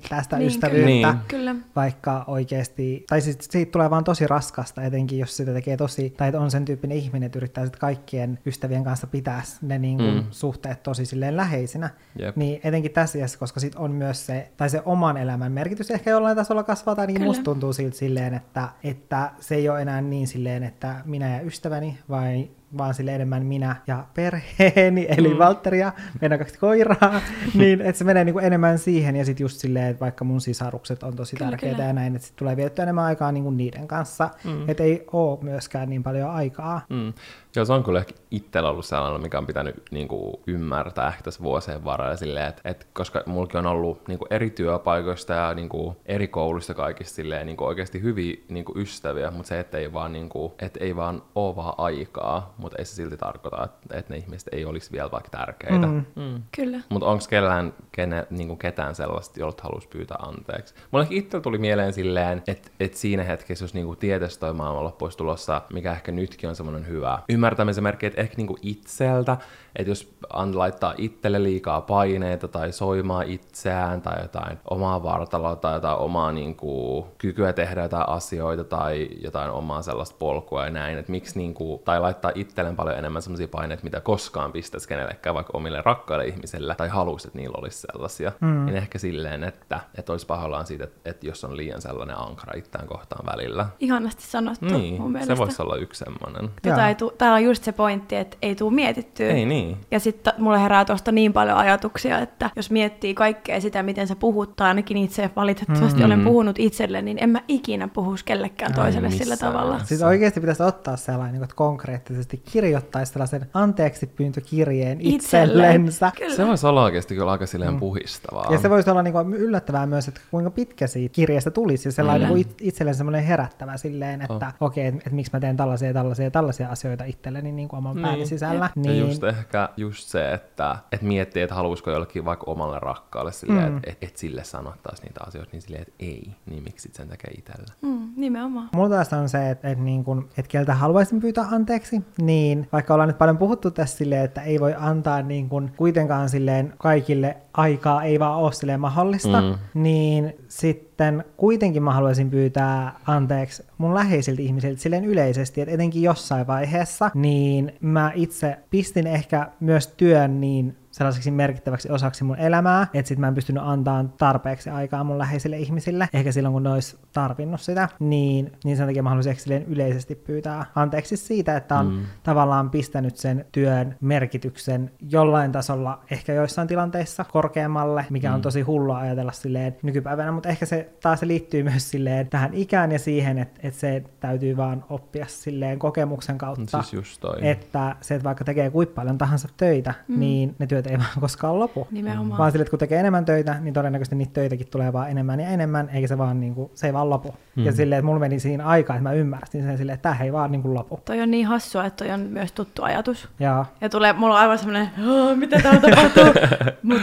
tekohengittää 0.00 0.22
sitä 0.22 0.36
Niin, 0.38 0.46
ystävyyttä, 0.46 1.14
kyllä. 1.28 1.52
Niin. 1.52 1.62
Kyllä. 1.62 1.66
vaikka 1.76 2.24
oikeasti, 2.26 3.04
tai 3.08 3.20
sit 3.20 3.40
siitä 3.50 3.72
tulee 3.72 3.90
vaan 3.90 4.04
tosi 4.04 4.26
raskasta, 4.26 4.82
etenkin 4.82 5.18
jos 5.18 5.36
sitä 5.36 5.52
tekee 5.52 5.76
tosi, 5.76 6.10
tai 6.10 6.28
että 6.28 6.40
on 6.40 6.50
sen 6.50 6.64
tyyppinen 6.64 6.96
ihminen, 6.98 7.26
että 7.26 7.38
yrittää 7.38 7.64
sit 7.64 7.76
kaikkien 7.76 8.38
ystävien 8.46 8.84
kanssa 8.84 9.06
pitää 9.06 9.42
ne 9.62 9.78
niin 9.78 9.96
kuin 9.98 10.14
Mm. 10.14 10.24
suhteet 10.30 10.82
tosi 10.82 11.06
silleen 11.06 11.36
läheisinä, 11.36 11.90
Jep. 12.18 12.36
niin 12.36 12.60
etenkin 12.64 12.90
tässä 12.90 13.18
iässä, 13.18 13.38
koska 13.38 13.60
sit 13.60 13.74
on 13.74 13.90
myös 13.90 14.26
se, 14.26 14.50
tai 14.56 14.70
se 14.70 14.82
oman 14.84 15.16
elämän 15.16 15.52
merkitys 15.52 15.90
ehkä 15.90 16.10
jollain 16.10 16.36
tasolla 16.36 16.62
kasvaa, 16.62 16.94
tai 16.96 17.06
Kyllä. 17.06 17.24
musta 17.26 17.44
tuntuu 17.44 17.72
siltä 17.72 17.96
silleen, 17.96 18.34
että, 18.34 18.68
että 18.84 19.30
se 19.40 19.54
ei 19.54 19.68
ole 19.68 19.82
enää 19.82 20.00
niin 20.00 20.26
silleen, 20.26 20.62
että 20.62 20.94
minä 21.04 21.28
ja 21.36 21.40
ystäväni, 21.40 21.98
vai 22.08 22.48
vaan 22.78 22.94
sille 22.94 23.14
enemmän 23.14 23.46
minä 23.46 23.76
ja 23.86 24.04
perheeni, 24.14 25.06
eli 25.10 25.28
mm. 25.28 25.38
Valtteri 25.38 25.78
ja 25.78 25.92
meidän 26.20 26.38
kaksi 26.38 26.58
koiraa, 26.58 27.20
niin 27.54 27.80
että 27.80 27.98
se 27.98 28.04
menee 28.04 28.24
niinku 28.24 28.38
enemmän 28.38 28.78
siihen, 28.78 29.16
ja 29.16 29.24
sitten 29.24 29.44
just 29.44 29.58
silleen, 29.58 29.86
että 29.86 30.00
vaikka 30.00 30.24
mun 30.24 30.40
sisarukset 30.40 31.02
on 31.02 31.16
tosi 31.16 31.36
Kyllä, 31.36 31.50
tärkeitä 31.50 31.76
kyllä. 31.76 31.88
ja 31.88 31.92
näin, 31.92 32.16
että 32.16 32.28
sit 32.28 32.36
tulee 32.36 32.56
vietettyä 32.56 32.82
enemmän 32.82 33.04
aikaa 33.04 33.32
niinku 33.32 33.50
niiden 33.50 33.88
kanssa, 33.88 34.30
mm. 34.44 34.68
että 34.68 34.82
ei 34.82 35.04
ole 35.12 35.38
myöskään 35.42 35.88
niin 35.90 36.02
paljon 36.02 36.30
aikaa. 36.30 36.80
Mm. 36.88 37.12
Joo, 37.56 37.64
se 37.64 37.72
on 37.72 37.84
kyllä 37.84 37.98
ehkä 37.98 38.14
itsellä 38.30 38.70
ollut 38.70 38.84
sellainen, 38.84 39.22
mikä 39.22 39.38
on 39.38 39.46
pitänyt 39.46 39.82
niin 39.90 40.08
kuin, 40.08 40.34
ymmärtää 40.46 41.08
ehkä 41.08 41.22
tässä 41.22 41.42
vuosien 41.42 41.84
varrella 41.84 42.16
silleen, 42.16 42.46
että, 42.46 42.62
että 42.64 42.86
koska 42.92 43.22
mullakin 43.26 43.58
on 43.58 43.66
ollut 43.66 44.08
niin 44.08 44.18
kuin, 44.18 44.28
eri 44.30 44.50
työpaikoista 44.50 45.32
ja 45.32 45.54
niin 45.54 45.68
kuin, 45.68 45.96
eri 46.06 46.28
kouluista 46.28 46.74
kaikista 46.74 47.14
silleen, 47.14 47.46
niin 47.46 47.56
kuin, 47.56 47.68
oikeasti 47.68 48.02
hyviä 48.02 48.36
niin 48.48 48.64
kuin, 48.64 48.78
ystäviä, 48.78 49.30
mutta 49.30 49.48
se, 49.48 49.60
että 49.60 49.78
ei 49.78 49.92
vaan, 49.92 50.12
niin 50.12 50.28
kuin, 50.28 50.52
että 50.58 50.84
ei 50.84 50.96
vaan 50.96 51.22
ole 51.34 51.56
vaan 51.56 51.74
aikaa, 51.78 52.54
mutta 52.58 52.78
ei 52.78 52.84
se 52.84 52.94
silti 52.94 53.16
tarkoita, 53.16 53.64
että, 53.64 53.98
että 53.98 54.12
ne 54.12 54.18
ihmiset 54.18 54.48
ei 54.52 54.64
olisi 54.64 54.92
vielä 54.92 55.10
vaikka 55.10 55.30
tärkeitä. 55.30 55.86
Mm. 55.86 56.04
Mm. 56.16 56.42
Kyllä. 56.56 56.80
Mutta 56.88 57.06
onko 57.06 57.24
kellään, 57.30 57.72
kene, 57.92 58.26
niin 58.30 58.48
kuin 58.48 58.58
ketään 58.58 58.94
sellaista, 58.94 59.40
jolta 59.40 59.62
haluaisi 59.62 59.88
pyytää 59.88 60.18
anteeksi? 60.20 60.74
Mulle 60.90 61.02
ehkä 61.02 61.14
itsellä 61.14 61.42
tuli 61.42 61.58
mieleen 61.58 61.92
silleen, 61.92 62.42
että, 62.46 62.70
että 62.80 62.98
siinä 62.98 63.22
hetkessä, 63.22 63.64
jos 63.64 63.74
niin 63.74 63.86
kuin 63.86 63.98
tietäisi 63.98 64.40
toi 64.40 64.54
maailmanloppu 64.54 65.04
olisi 65.04 65.18
tulossa, 65.18 65.62
mikä 65.72 65.92
ehkä 65.92 66.12
nytkin 66.12 66.48
on 66.48 66.56
semmoinen 66.56 66.86
hyvä 66.86 67.18
ymmärtämisen 67.40 67.84
merkki, 67.84 68.06
että 68.06 68.20
ehkä 68.20 68.34
niin 68.36 68.46
kuin 68.46 68.58
itseltä, 68.62 69.36
että 69.76 69.90
jos 69.90 70.14
laittaa 70.54 70.94
itselle 70.98 71.42
liikaa 71.42 71.80
paineita 71.80 72.48
tai 72.48 72.72
soimaa 72.72 73.22
itseään 73.22 74.02
tai 74.02 74.22
jotain 74.22 74.58
omaa 74.70 75.02
vartaloa 75.02 75.56
tai 75.56 75.74
jotain 75.74 75.98
omaa 75.98 76.32
niin 76.32 76.56
kuin, 76.56 77.04
kykyä 77.18 77.52
tehdä 77.52 77.82
jotain 77.82 78.08
asioita 78.08 78.64
tai 78.64 79.08
jotain 79.22 79.50
omaa 79.50 79.82
sellaista 79.82 80.16
polkua 80.18 80.64
ja 80.64 80.70
näin, 80.70 80.98
että 80.98 81.12
miksi 81.12 81.38
niin 81.38 81.54
kuin, 81.54 81.82
tai 81.84 82.00
laittaa 82.00 82.32
itselleen 82.34 82.76
paljon 82.76 82.98
enemmän 82.98 83.22
sellaisia 83.22 83.48
paineita, 83.48 83.84
mitä 83.84 84.00
koskaan 84.00 84.52
pistäisi 84.52 84.88
kenellekään 84.88 85.34
vaikka 85.34 85.58
omille 85.58 85.82
rakkaille 85.84 86.26
ihmisille 86.26 86.74
tai 86.74 86.88
haluaisi, 86.88 87.28
että 87.28 87.38
niillä 87.38 87.58
olisi 87.58 87.86
sellaisia, 87.92 88.32
mm. 88.40 88.66
niin 88.66 88.76
ehkä 88.76 88.98
silleen, 88.98 89.44
että, 89.44 89.80
että 89.98 90.12
olisi 90.12 90.26
pahoillaan 90.26 90.66
siitä, 90.66 90.84
että, 90.84 91.10
että 91.10 91.26
jos 91.26 91.44
on 91.44 91.56
liian 91.56 91.82
sellainen 91.82 92.18
ankara 92.18 92.52
itseään 92.56 92.88
kohtaan 92.88 93.26
välillä. 93.26 93.66
Ihanasti 93.78 94.22
sanottu 94.22 94.64
Niin, 94.64 95.00
mun 95.00 95.12
mielestä. 95.12 95.34
se 95.34 95.38
voisi 95.38 95.62
olla 95.62 95.76
yksi 95.76 96.04
semmoinen. 96.04 96.50
Tota 96.62 97.29
tää 97.30 97.34
on 97.36 97.44
just 97.44 97.64
se 97.64 97.72
pointti, 97.72 98.16
että 98.16 98.36
ei 98.42 98.54
tule 98.54 98.74
mietittyä. 98.74 99.30
Ei 99.30 99.46
niin. 99.46 99.76
Ja 99.90 100.00
sitten 100.00 100.32
mulle 100.38 100.62
herää 100.62 100.84
tuosta 100.84 101.12
niin 101.12 101.32
paljon 101.32 101.56
ajatuksia, 101.56 102.18
että 102.18 102.50
jos 102.56 102.70
miettii 102.70 103.14
kaikkea 103.14 103.60
sitä, 103.60 103.82
miten 103.82 104.06
sä 104.06 104.16
puhut, 104.16 104.56
tai 104.56 104.68
ainakin 104.68 104.96
itse 104.96 105.30
valitettavasti 105.36 105.98
mm. 105.98 106.06
olen 106.06 106.24
puhunut 106.24 106.58
itselle, 106.58 107.02
niin 107.02 107.18
en 107.20 107.30
mä 107.30 107.40
ikinä 107.48 107.88
puhuisi 107.88 108.24
kellekään 108.24 108.74
toiselle 108.74 109.08
Ai 109.08 109.12
sillä 109.12 109.36
tavalla. 109.36 109.78
Siis 109.84 110.02
oikeasti 110.02 110.40
pitäisi 110.40 110.62
ottaa 110.62 110.96
sellainen, 110.96 111.32
niin 111.32 111.40
kuin, 111.40 111.44
että 111.44 111.56
konkreettisesti 111.56 112.42
kirjoittaisi 112.52 113.12
sellaisen 113.12 113.46
anteeksi 113.54 114.06
pyyntökirjeen 114.06 115.00
Itselleen. 115.00 115.56
itsellensä. 115.56 116.12
Kyllä. 116.16 116.36
Se 116.36 116.46
voisi 116.46 116.66
olla 116.66 116.82
oikeasti 116.82 117.14
kyllä 117.14 117.30
aika 117.30 117.46
silleen 117.46 117.78
puhistavaa. 117.78 118.46
Ja 118.52 118.58
se 118.58 118.70
voisi 118.70 118.90
olla 118.90 119.02
niin 119.02 119.12
kuin 119.12 119.34
yllättävää 119.34 119.86
myös, 119.86 120.08
että 120.08 120.20
kuinka 120.30 120.50
pitkä 120.50 120.86
siitä 120.86 121.12
kirjeestä 121.12 121.50
tulisi. 121.50 121.88
Ja 121.88 121.92
sellainen 121.92 122.28
Kyllä. 122.28 122.44
niin 122.44 122.54
itselleen 122.60 122.94
semmoinen 122.94 123.24
herättävä 123.24 123.76
silleen, 123.76 124.22
että 124.22 124.46
Oh. 124.60 124.66
okei, 124.66 124.86
että, 124.86 124.98
että 124.98 125.10
miksi 125.10 125.30
mä 125.32 125.40
teen 125.40 125.56
tällaisia 125.56 125.88
ja 125.88 125.94
tällaisia 125.94 126.24
ja 126.24 126.30
tällaisia 126.30 126.68
asioita 126.68 127.04
itselleni 127.20 127.52
niin 127.52 127.68
kuin 127.68 127.78
oman 127.78 127.96
Niin. 127.96 128.06
pääni 128.06 128.26
sisällä. 128.26 128.64
Ja 128.76 128.82
Niin, 128.82 129.00
just 129.00 129.24
ehkä 129.24 129.68
just 129.76 130.08
se, 130.08 130.32
että, 130.32 130.76
että 130.92 131.06
miettii, 131.06 131.42
että 131.42 131.54
haluaisiko 131.54 131.90
jollekin 131.90 132.24
vaikka 132.24 132.50
omalle 132.50 132.78
rakkaalle 132.78 133.32
silleen, 133.32 133.70
mm. 133.70 133.76
että 133.76 133.90
et, 133.90 133.98
et 134.00 134.16
sille 134.16 134.44
sanottaisi 134.44 135.02
niitä 135.02 135.20
asioita, 135.26 135.50
niin 135.52 135.62
silleen, 135.62 135.82
että 135.82 135.94
ei, 135.98 136.30
niin 136.46 136.62
miksi 136.62 136.82
sit 136.82 136.94
sen 136.94 137.08
tekee 137.08 137.30
itsellä. 137.38 137.74
Mm, 137.82 138.12
nimenomaan. 138.16 138.68
Mulla 138.72 138.88
taas 138.88 139.12
on 139.12 139.28
se, 139.28 139.50
että, 139.50 139.68
että, 139.70 139.84
niin 139.84 140.04
kun, 140.04 140.28
että 140.38 140.48
keltä 140.48 140.74
haluaisin 140.74 141.20
pyytää 141.20 141.44
anteeksi, 141.52 142.02
niin 142.20 142.68
vaikka 142.72 142.94
ollaan 142.94 143.08
nyt 143.08 143.18
paljon 143.18 143.38
puhuttu 143.38 143.70
tässä 143.70 143.96
silleen, 143.96 144.24
että 144.24 144.42
ei 144.42 144.60
voi 144.60 144.74
antaa 144.78 145.22
niin 145.22 145.48
kun, 145.48 145.70
kuitenkaan 145.76 146.28
silleen 146.28 146.74
kaikille 146.78 147.36
aikaa, 147.54 148.02
ei 148.02 148.18
vaan 148.20 148.38
ole 148.38 148.52
silleen 148.52 148.80
mahdollista, 148.80 149.40
mm. 149.40 149.54
niin 149.74 150.34
sitten 150.48 150.89
kuitenkin 151.36 151.82
mä 151.82 151.92
haluaisin 151.92 152.30
pyytää 152.30 153.00
anteeksi 153.06 153.62
mun 153.78 153.94
läheisiltä 153.94 154.42
ihmisiltä 154.42 154.80
silleen 154.80 155.04
yleisesti, 155.04 155.60
että 155.60 155.74
etenkin 155.74 156.02
jossain 156.02 156.46
vaiheessa, 156.46 157.10
niin 157.14 157.72
mä 157.80 158.12
itse 158.14 158.56
pistin 158.70 159.06
ehkä 159.06 159.48
myös 159.60 159.86
työn 159.86 160.40
niin 160.40 160.76
sellaiseksi 160.90 161.30
merkittäväksi 161.30 161.90
osaksi 161.92 162.24
mun 162.24 162.38
elämää, 162.38 162.86
että 162.94 163.08
sit 163.08 163.18
mä 163.18 163.28
en 163.28 163.34
pystynyt 163.34 163.62
antamaan 163.66 164.12
tarpeeksi 164.18 164.70
aikaa 164.70 165.04
mun 165.04 165.18
läheisille 165.18 165.56
ihmisille, 165.58 166.08
ehkä 166.12 166.32
silloin 166.32 166.52
kun 166.52 166.62
ne 166.62 166.70
olisi 166.70 166.98
tarvinnut 167.12 167.60
sitä, 167.60 167.88
niin, 167.98 168.52
niin 168.64 168.76
sen 168.76 168.86
takia 168.86 169.02
mä 169.02 169.08
haluaisin 169.08 169.36
silleen 169.36 169.62
yleisesti 169.64 170.14
pyytää 170.14 170.66
anteeksi 170.74 171.16
siitä, 171.16 171.56
että 171.56 171.78
on 171.78 171.86
Mm. 171.90 172.00
tavallaan 172.22 172.70
pistänyt 172.70 173.16
sen 173.16 173.44
työn 173.52 173.96
merkityksen 174.00 174.90
jollain 175.10 175.52
tasolla 175.52 176.00
ehkä 176.10 176.32
joissain 176.32 176.68
tilanteissa 176.68 177.24
korkeammalle, 177.24 178.06
mikä 178.10 178.28
Mm. 178.28 178.34
on 178.34 178.42
tosi 178.42 178.60
hullua 178.60 178.98
ajatella 178.98 179.32
silleen 179.32 179.76
nykypäivänä, 179.82 180.32
mutta 180.32 180.48
ehkä 180.48 180.66
se 180.66 180.88
taas 181.02 181.20
se 181.20 181.26
liittyy 181.26 181.62
myös 181.70 181.90
silleen 181.90 182.28
tähän 182.28 182.54
ikään 182.54 182.92
ja 182.92 182.98
siihen, 182.98 183.38
että, 183.38 183.60
että 183.62 183.80
se 183.80 184.02
täytyy 184.20 184.56
vaan 184.56 184.84
oppia 184.88 185.26
silleen 185.28 185.78
kokemuksen 185.78 186.38
kautta, 186.38 186.82
Siis 186.82 186.92
just 186.92 187.20
toi. 187.20 187.36
että 187.48 187.96
se, 188.00 188.14
että 188.14 188.24
vaikka 188.24 188.44
tekee 188.44 188.70
kuinka 188.70 188.94
paljon 188.94 189.18
tahansa 189.18 189.48
töitä, 189.56 189.94
mm. 190.08 190.20
niin 190.20 190.54
ne 190.58 190.66
työt 190.66 190.79
ei 190.86 190.98
vaan 191.04 191.08
koskaan 191.20 191.58
lopu. 191.58 191.86
Nimenomaan. 191.90 192.38
Vaan 192.38 192.52
sille, 192.52 192.62
että 192.62 192.70
kun 192.70 192.78
tekee 192.78 193.00
enemmän 193.00 193.24
töitä, 193.24 193.54
niin 193.60 193.74
todennäköisesti 193.74 194.16
niitä 194.16 194.32
töitäkin 194.32 194.66
tulee 194.70 194.92
vaan 194.92 195.10
enemmän 195.10 195.40
ja 195.40 195.48
enemmän, 195.48 195.88
eikä 195.92 196.08
se 196.08 196.18
vaan 196.18 196.40
niin 196.40 196.54
kuin, 196.54 196.70
se 196.74 196.86
ei 196.86 196.92
vaan 196.92 197.10
lopu. 197.10 197.34
Mm. 197.56 197.64
Ja 197.64 197.72
silleen, 197.72 197.98
että 197.98 198.06
mulla 198.06 198.20
meni 198.20 198.40
siinä 198.40 198.64
aikaa, 198.66 198.96
että 198.96 199.02
mä 199.08 199.12
ymmärsin 199.12 199.62
sen 199.62 199.78
silleen, 199.78 199.94
että 199.94 200.10
tämä 200.10 200.24
ei 200.24 200.32
vaan 200.32 200.52
niin 200.52 200.62
kuin 200.62 200.74
lopu. 200.74 201.00
Toi 201.04 201.20
on 201.22 201.30
niin 201.30 201.46
hassua, 201.46 201.84
että 201.84 202.04
toi 202.04 202.14
on 202.14 202.20
myös 202.20 202.52
tuttu 202.52 202.82
ajatus. 202.82 203.28
Ja 203.40 203.64
Ja 203.80 203.88
tulee, 203.88 204.12
mulla 204.12 204.34
on 204.34 204.40
aivan 204.40 204.58
semmoinen, 204.58 204.90
"Aa, 205.08 205.34
mitä 205.36 205.60
täällä 205.62 205.80
tapahtuu? 205.80 206.24
Mut, 206.82 207.00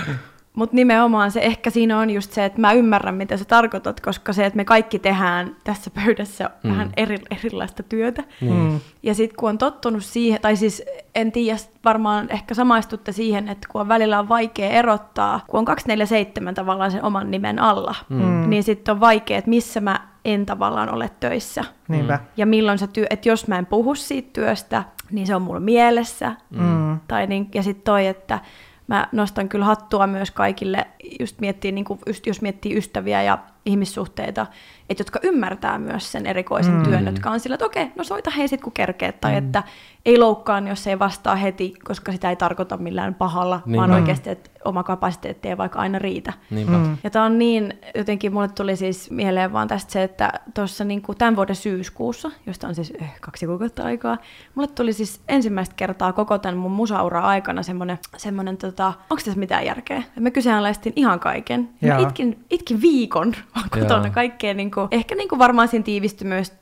mut 0.58 0.74
nimenomaan 0.74 1.32
se 1.32 1.40
ehkä 1.40 1.70
siinä 1.70 2.00
on 2.00 2.10
just 2.10 2.32
se, 2.32 2.46
että 2.46 2.62
mä 2.62 2.72
ymmärrän, 2.74 3.16
mitä 3.16 3.38
sä 3.38 3.46
tarkoitat, 3.46 4.02
koska 4.02 4.34
se, 4.34 4.46
että 4.46 4.58
me 4.58 4.66
kaikki 4.66 5.00
tehdään 5.00 5.56
tässä 5.64 5.92
pöydässä 5.92 6.44
Mm. 6.44 6.70
mm. 6.70 6.72
vähän 6.72 6.90
eri, 6.98 7.18
erilaista 7.32 7.84
työtä. 7.84 8.24
mm. 8.42 8.80
Ja 9.04 9.14
sitten 9.16 9.36
kun 9.38 9.50
on 9.50 9.58
tottunut 9.58 10.04
siihen, 10.04 10.42
tai 10.42 10.56
siis 10.56 10.84
en 11.16 11.32
tiedä, 11.32 11.58
varmaan 11.86 12.28
ehkä 12.30 12.54
samaistutte 12.54 13.12
siihen, 13.12 13.48
että 13.48 13.68
kun 13.72 13.82
on 13.82 13.88
välillä 13.88 14.20
on 14.20 14.30
vaikea 14.30 14.70
erottaa, 14.70 15.40
kun 15.48 15.58
on 15.58 15.66
247 15.66 16.54
tavallaan 16.54 16.92
sen 16.92 17.04
oman 17.04 17.32
nimen 17.32 17.60
alla, 17.60 17.96
mm. 18.10 18.50
niin 18.50 18.64
sitten 18.64 18.92
on 18.92 19.00
vaikea, 19.00 19.38
että 19.38 19.50
missä 19.50 19.82
mä 19.82 20.00
en 20.26 20.46
tavallaan 20.46 20.94
ole 20.94 21.10
töissä. 21.20 21.64
niinpä. 21.88 22.20
Ja 22.38 22.46
milloin 22.46 22.78
se 22.78 22.88
työ, 22.88 23.06
että 23.10 23.30
jos 23.30 23.48
mä 23.48 23.58
en 23.58 23.66
puhu 23.66 23.96
siitä 23.96 24.30
työstä, 24.34 24.84
niin 25.12 25.28
se 25.28 25.36
on 25.36 25.42
mulla 25.42 25.60
mielessä. 25.60 26.32
Mm. 26.50 27.00
Tai 27.08 27.28
niin, 27.28 27.50
ja 27.54 27.64
sitten 27.64 27.84
toi, 27.84 28.08
että 28.08 28.40
mä 28.88 29.08
nostan 29.12 29.50
kyllä 29.50 29.66
hattua 29.66 30.08
myös 30.08 30.32
kaikille, 30.32 30.88
just 31.20 31.40
miettii, 31.40 31.72
niin 31.72 31.86
kuin, 31.86 32.00
just, 32.08 32.26
jos 32.26 32.42
miettii 32.42 32.78
ystäviä 32.78 33.24
ja 33.24 33.38
ihmissuhteita, 33.68 34.46
että 34.90 35.02
jotka 35.02 35.20
ymmärtää 35.24 35.80
myös 35.80 36.12
sen 36.12 36.26
erikoisen 36.26 36.74
mm. 36.74 36.84
työn, 36.84 37.06
jotka 37.06 37.32
on 37.32 37.40
sillä, 37.40 37.54
että 37.54 37.66
okei, 37.66 37.92
no 37.96 38.04
soita 38.04 38.32
hei 38.32 38.48
sit 38.48 38.62
kun 38.62 38.74
kerkeet, 38.74 39.22
tai 39.22 39.32
mm. 39.32 39.38
että 39.38 39.64
ei 40.06 40.18
loukkaan, 40.18 40.68
jos 40.68 40.88
ei 40.88 41.00
vastaa 41.00 41.36
heti, 41.36 41.74
koska 41.84 42.12
sitä 42.12 42.30
ei 42.30 42.36
tarkoita 42.36 42.78
millään 42.78 43.14
pahalla, 43.16 43.62
Niin. 43.66 43.78
vaan 43.78 43.92
oikeasti, 43.92 44.30
että 44.30 44.50
oma 44.66 44.84
kapasiteetti 44.84 45.50
ei 45.50 45.58
vaikka 45.58 45.80
aina 45.80 46.00
riitä. 46.00 46.34
Niinpä. 46.52 46.78
Mm. 46.78 46.98
Ja 47.04 47.10
tämä 47.10 47.26
on 47.26 47.38
niin, 47.38 47.74
jotenkin 47.96 48.34
mulle 48.34 48.48
tuli 48.48 48.76
siis 48.76 49.12
mieleen 49.12 49.54
vaan 49.54 49.68
tästä 49.68 49.92
se, 49.92 50.04
että 50.04 50.34
tuossa 50.54 50.84
niin 50.84 51.02
tämän 51.18 51.36
vuoden 51.36 51.56
syyskuussa, 51.56 52.32
josta 52.46 52.68
on 52.68 52.76
siis 52.76 52.94
eh, 53.02 53.20
kaksi 53.22 53.46
kuukautta 53.46 53.84
aikaa, 53.84 54.18
mulle 54.56 54.68
tuli 54.68 54.94
siis 54.94 55.22
ensimmäistä 55.28 55.76
kertaa 55.76 56.14
koko 56.14 56.38
tämän 56.38 56.58
mun 56.58 56.72
musaura 56.72 57.22
aikana 57.22 57.64
semmoinen, 57.64 58.00
semmoinen 58.18 58.58
tota, 58.58 58.88
onko 58.88 59.22
tässä 59.26 59.40
mitään 59.40 59.66
järkeä? 59.66 60.04
Mä 60.20 60.32
kyseenalaistin 60.32 60.94
ihan 60.96 61.20
kaiken. 61.20 61.70
Ja 61.82 61.94
mä 61.94 62.00
itkin, 62.00 62.46
itkin 62.50 62.82
viikon 62.82 63.36
kotona 63.80 64.06
Joo. 64.06 64.14
kaikkea, 64.14 64.54
niin 64.54 64.72
kuin, 64.72 64.88
ehkä 64.92 65.16
niin 65.16 65.30
kuin 65.30 65.40
varmaan 65.40 65.68
siinä 65.68 65.84
tiivistyi 65.84 66.28
myös 66.28 66.54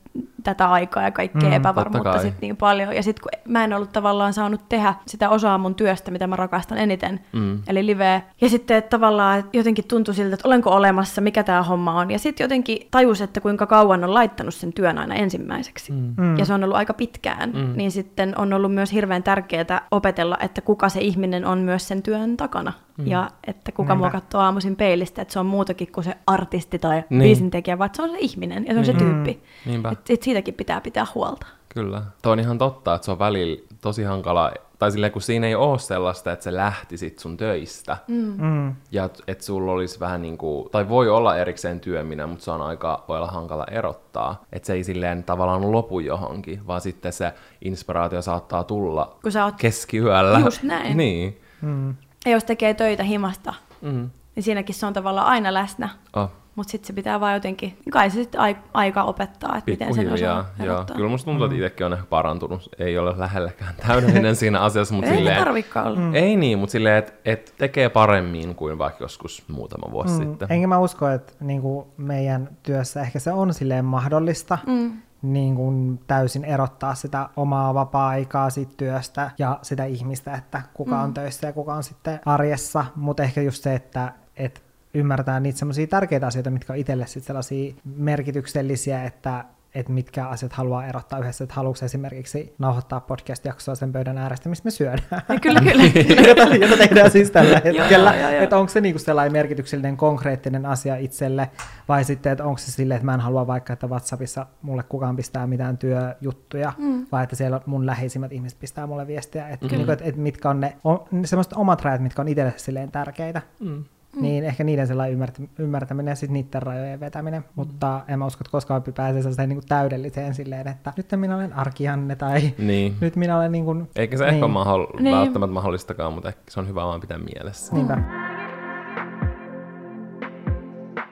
tätä 0.43 0.69
aikaa 0.71 1.03
ja 1.03 1.11
kaikkea 1.11 1.49
Mm, 1.49 1.53
epävarmuutta 1.55 2.11
kai. 2.11 2.21
sit 2.21 2.33
niin 2.41 2.57
paljon. 2.57 2.95
Ja 2.95 3.03
sitten 3.03 3.23
kun 3.23 3.51
mä 3.53 3.63
en 3.63 3.73
ollut 3.73 3.91
tavallaan 3.91 4.33
saanut 4.33 4.69
tehdä 4.69 4.93
sitä 5.07 5.29
osaa 5.29 5.57
mun 5.57 5.75
työstä, 5.75 6.11
mitä 6.11 6.27
mä 6.27 6.35
rakastan 6.35 6.77
eniten, 6.77 7.19
Mm. 7.33 7.59
eli 7.67 7.85
liveä. 7.85 8.21
Ja 8.41 8.49
sitten 8.49 8.77
että 8.77 8.89
tavallaan 8.89 9.43
jotenkin 9.53 9.85
tuntui 9.87 10.13
siltä, 10.15 10.33
että 10.33 10.47
olenko 10.47 10.69
olemassa, 10.69 11.21
mikä 11.21 11.43
tämä 11.43 11.63
homma 11.63 11.99
on. 11.99 12.11
Ja 12.11 12.19
sitten 12.19 12.43
jotenkin 12.43 12.87
tajus, 12.91 13.21
että 13.21 13.41
kuinka 13.41 13.65
kauan 13.65 14.03
on 14.03 14.13
laittanut 14.13 14.53
sen 14.53 14.73
työn 14.73 14.97
aina 14.97 15.15
ensimmäiseksi. 15.15 15.91
Mm. 15.91 16.13
Mm. 16.17 16.37
Ja 16.37 16.45
se 16.45 16.53
on 16.53 16.63
ollut 16.63 16.77
aika 16.77 16.93
pitkään. 16.93 17.49
Mm. 17.51 17.73
Niin 17.75 17.91
sitten 17.91 18.33
on 18.37 18.53
ollut 18.53 18.73
myös 18.73 18.91
hirveän 18.93 19.23
tärkeää 19.23 19.81
opetella, 19.91 20.37
että 20.39 20.61
kuka 20.61 20.89
se 20.89 21.01
ihminen 21.01 21.45
on 21.45 21.57
myös 21.59 21.87
sen 21.87 22.01
työn 22.03 22.37
takana. 22.37 22.73
Mm. 22.97 23.07
Ja 23.07 23.29
että 23.47 23.71
kuka 23.71 23.93
Niinpä. 23.93 23.95
mua 23.95 24.09
katsoo 24.21 24.41
aamuisin 24.41 24.75
peilistä, 24.75 25.21
että 25.21 25.31
se 25.31 25.39
on 25.39 25.45
muutakin 25.45 25.91
kuin 25.91 26.03
se 26.03 26.17
artisti 26.27 26.79
tai 26.79 27.03
Niin. 27.09 27.21
biisintekijä, 27.23 27.79
vaan 27.79 27.89
se 27.93 28.01
on 28.01 28.09
se 28.09 28.17
ihminen 28.19 28.65
ja 28.67 28.73
se 28.73 28.79
on 28.79 28.85
se 28.85 28.93
Niin. 28.93 29.13
tyyppi. 29.13 29.43
Niinpä. 29.65 29.89
Et, 29.89 29.99
et 30.09 30.23
siitäkin 30.23 30.53
pitää 30.53 30.81
pitää 30.81 31.05
huolta. 31.15 31.45
Kyllä. 31.69 32.01
Tuo 32.21 32.31
on 32.31 32.39
ihan 32.39 32.57
totta, 32.57 32.95
että 32.95 33.05
se 33.05 33.11
on 33.11 33.19
välillä 33.19 33.61
tosi 33.81 34.03
hankala, 34.03 34.51
tai 34.79 34.91
silleen, 34.91 35.11
kun 35.11 35.21
siinä 35.21 35.47
ei 35.47 35.55
ole 35.55 35.79
sellaista, 35.79 36.31
että 36.31 36.43
se 36.43 36.53
lähti 36.53 36.97
sit 36.97 37.19
sun 37.19 37.37
töistä, 37.37 37.97
Mm. 38.07 38.75
ja 38.91 39.03
että 39.03 39.23
et 39.27 39.41
sulla 39.41 39.71
olisi 39.71 39.99
vähän 39.99 40.21
niin 40.21 40.37
kuin, 40.37 40.69
tai 40.69 40.89
voi 40.89 41.09
olla 41.09 41.37
erikseen 41.37 41.79
työminen, 41.79 42.29
mutta 42.29 42.45
se 42.45 42.51
on 42.51 42.61
aika, 42.61 43.03
voi 43.07 43.17
olla 43.17 43.27
hankala 43.27 43.65
erottaa. 43.71 44.43
Että 44.53 44.65
se 44.67 44.73
ei 44.73 44.83
silleen 44.83 45.23
tavallaan 45.23 45.71
lopu 45.71 45.99
johonkin, 45.99 46.67
vaan 46.67 46.81
sitten 46.81 47.13
se 47.13 47.33
inspiraatio 47.65 48.21
saattaa 48.21 48.63
tulla 48.63 49.15
Kun 49.21 49.31
sä 49.31 49.45
oot, 49.45 49.55
keskiyöllä. 49.57 50.39
Just 50.39 50.63
näin. 50.63 50.97
niin. 51.03 51.41
Mm. 51.61 51.95
Ja 52.25 52.31
jos 52.31 52.43
tekee 52.43 52.73
töitä 52.73 53.03
himasta, 53.03 53.53
Mm. 53.81 54.09
niin 54.35 54.43
siinäkin 54.43 54.75
se 54.75 54.85
on 54.85 54.93
tavallaan 54.93 55.27
aina 55.27 55.53
läsnä. 55.53 55.89
Oh. 56.15 56.31
Mutta 56.55 56.71
sitten 56.71 56.87
se 56.87 56.93
pitää 56.93 57.19
vaan 57.19 57.33
jotenkin, 57.33 57.77
kai 57.91 58.09
se 58.09 58.13
sitten 58.15 58.41
ai- 58.41 58.57
aika 58.73 59.03
opettaa, 59.03 59.57
että 59.57 59.71
miten 59.71 59.93
sen 59.93 60.13
osaa 60.13 60.45
joo. 60.63 60.85
Kyllä 60.95 61.09
musta 61.09 61.25
tuntuu, 61.25 61.45
että 61.45 61.55
itsekin 61.55 61.85
on 61.85 61.93
ehkä 61.93 62.05
parantunut. 62.05 62.69
Ei 62.79 62.97
ole 62.97 63.13
lähelläkään 63.19 63.73
täydellinen 63.87 64.35
siinä 64.45 64.59
asiassa, 64.59 64.93
mutta 64.95 65.11
Ei 65.11 65.17
silleen... 65.17 65.37
tarvikaan 65.43 65.87
olla. 65.87 65.99
Mm. 65.99 66.15
Ei 66.15 66.35
niin, 66.35 66.59
mutta 66.59 66.71
silleen, 66.71 66.97
että 66.97 67.13
et 67.25 67.53
tekee 67.57 67.89
paremmin 67.89 68.55
kuin 68.55 68.77
vaikka 68.77 69.03
joskus 69.03 69.43
muutama 69.47 69.91
vuosi 69.91 70.13
mm. 70.13 70.29
sitten. 70.29 70.47
Enkä 70.51 70.67
mä 70.67 70.77
usko, 70.79 71.09
että 71.09 71.33
niin 71.39 71.61
kuin 71.61 71.85
meidän 71.97 72.49
työssä 72.63 73.01
ehkä 73.01 73.19
se 73.19 73.31
on 73.31 73.53
silleen 73.53 73.85
mahdollista. 73.85 74.57
Mm. 74.67 74.91
Niin 75.33 75.55
kuin 75.55 75.99
täysin 76.07 76.45
erottaa 76.45 76.95
sitä 76.95 77.29
omaa 77.35 77.73
vapaa-aikaa 77.73 78.49
siitä 78.49 78.73
työstä 78.77 79.31
ja 79.37 79.59
sitä 79.61 79.85
ihmistä, 79.85 80.35
että 80.35 80.61
kuka 80.73 81.01
on 81.01 81.13
töissä 81.13 81.47
ja 81.47 81.53
kuka 81.53 81.73
on 81.73 81.83
sitten 81.83 82.19
arjessa, 82.25 82.85
mutta 82.95 83.23
ehkä 83.23 83.41
just 83.41 83.63
se, 83.63 83.75
että, 83.75 84.13
että 84.37 84.61
ymmärtää 84.93 85.39
niitä 85.39 85.59
semmoisia 85.59 85.87
tärkeitä 85.87 86.27
asioita, 86.27 86.49
mitkä 86.49 86.73
on 86.73 86.79
itselle 86.79 87.07
sitten 87.07 87.23
sellaisia 87.27 87.73
merkityksellisiä, 87.85 89.03
että 89.03 89.45
että 89.75 89.91
mitkä 89.91 90.27
asiat 90.27 90.53
haluaa 90.53 90.85
erottaa 90.85 91.19
yhdessä, 91.19 91.43
että 91.43 91.55
haluatko 91.55 91.85
esimerkiksi 91.85 92.55
nauhoittaa 92.59 92.99
podcast-jaksoa 92.99 93.75
sen 93.75 93.91
pöydän 93.91 94.17
äärestä, 94.17 94.49
mistä 94.49 94.67
me 94.67 94.71
syödään. 94.71 95.23
Ja 95.29 95.39
kyllä, 95.39 95.59
kyllä. 95.59 95.83
jota, 96.27 96.55
jota 96.55 96.77
tehdään 96.77 97.11
siis 97.11 97.31
tällä 97.31 97.61
hetkellä. 97.65 98.13
Että 98.41 98.57
onko 98.57 98.69
se 98.69 98.81
niinku 98.81 98.99
sellainen 98.99 99.31
merkityksellinen 99.31 99.97
konkreettinen 99.97 100.65
asia 100.65 100.95
itselle, 100.95 101.49
vai 101.87 102.03
sitten, 102.03 102.31
että 102.31 102.43
onko 102.43 102.57
se 102.57 102.71
silleen, 102.71 102.95
että 102.95 103.05
mä 103.05 103.13
en 103.13 103.19
halua 103.19 103.47
vaikka, 103.47 103.73
että 103.73 103.87
WhatsAppissa 103.87 104.45
mulle 104.61 104.83
kukaan 104.83 105.15
pistää 105.15 105.47
mitään 105.47 105.77
työjuttuja, 105.77 106.73
mm. 106.77 107.07
vai 107.11 107.23
että 107.23 107.35
siellä 107.35 107.61
mun 107.65 107.85
läheisimmät 107.85 108.31
ihmiset 108.31 108.59
pistää 108.59 108.87
mulle 108.87 109.07
viestiä, 109.07 109.49
että 109.49 109.65
mm. 109.65 109.71
niinku, 109.71 109.91
et, 109.91 110.01
et 110.03 110.15
mitkä 110.15 110.49
on 110.49 110.59
ne, 110.59 110.77
on, 110.83 111.05
semmoiset 111.25 111.53
omat 111.53 111.81
rajat, 111.81 112.01
mitkä 112.01 112.21
on 112.21 112.27
itselle 112.27 112.53
silleen 112.57 112.91
tärkeitä. 112.91 113.41
Mm. 113.59 113.83
Niin 114.21 114.43
ehkä 114.43 114.63
niiden 114.63 114.87
sellainen 114.87 115.13
ymmärtä- 115.13 115.43
ymmärtäminen 115.59 116.11
ja 116.11 116.15
sitten 116.15 116.33
niiden 116.33 116.61
rajojen 116.61 116.99
vetäminen, 116.99 117.41
mm. 117.41 117.47
mutta 117.55 118.01
en 118.07 118.19
mä 118.19 118.25
usko, 118.25 118.41
että 118.41 118.51
koskaan 118.51 118.83
pääsee 118.97 119.21
sellaiseen 119.21 119.49
niin 119.49 119.57
kuin 119.59 119.67
täydelliseen 119.67 120.33
silleen, 120.33 120.67
että 120.67 120.93
nyt 120.97 121.07
minä 121.15 121.35
olen 121.35 121.53
arkianne 121.53 122.15
tai 122.15 122.53
Niin. 122.57 122.95
nyt 123.01 123.15
minä 123.15 123.37
olen 123.37 123.51
niin 123.51 123.65
kuin... 123.65 123.89
Eikä 123.95 124.17
se 124.17 124.23
niin. 124.25 124.33
ehkä 124.33 124.45
ole 124.45 124.53
mahdoll- 124.53 125.01
Niin. 125.01 125.15
välttämättä 125.17 125.53
mahdollistakaan, 125.53 126.13
mutta 126.13 126.29
ehkä 126.29 126.41
se 126.49 126.59
on 126.59 126.67
hyvä 126.67 126.85
vaan 126.85 127.01
pitää 127.01 127.17
mielessä. 127.17 127.75
Niinpä. 127.75 127.97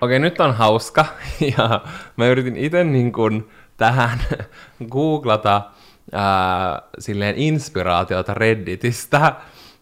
Okei, 0.02 0.20
nyt 0.20 0.40
on 0.40 0.54
hauska, 0.54 1.06
ja 1.58 1.82
mä 2.18 2.26
yritin 2.28 2.56
itse 2.58 2.84
niin 2.84 3.12
kuin 3.14 3.50
tähän 3.78 4.20
googlata 4.92 5.62
ää, 6.12 6.82
silleen 7.00 7.36
inspiraatiota 7.38 8.34
Redditistä, 8.34 9.36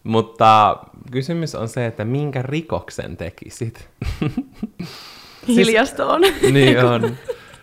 mutta 0.04 0.76
kysymys 1.10 1.54
on 1.54 1.68
se, 1.68 1.86
että 1.86 2.04
minkä 2.04 2.42
rikoksen 2.42 3.16
tekisit? 3.16 3.88
Hiljasta 5.48 6.06
on. 6.06 6.20
niin 6.52 6.84
on. 6.84 7.16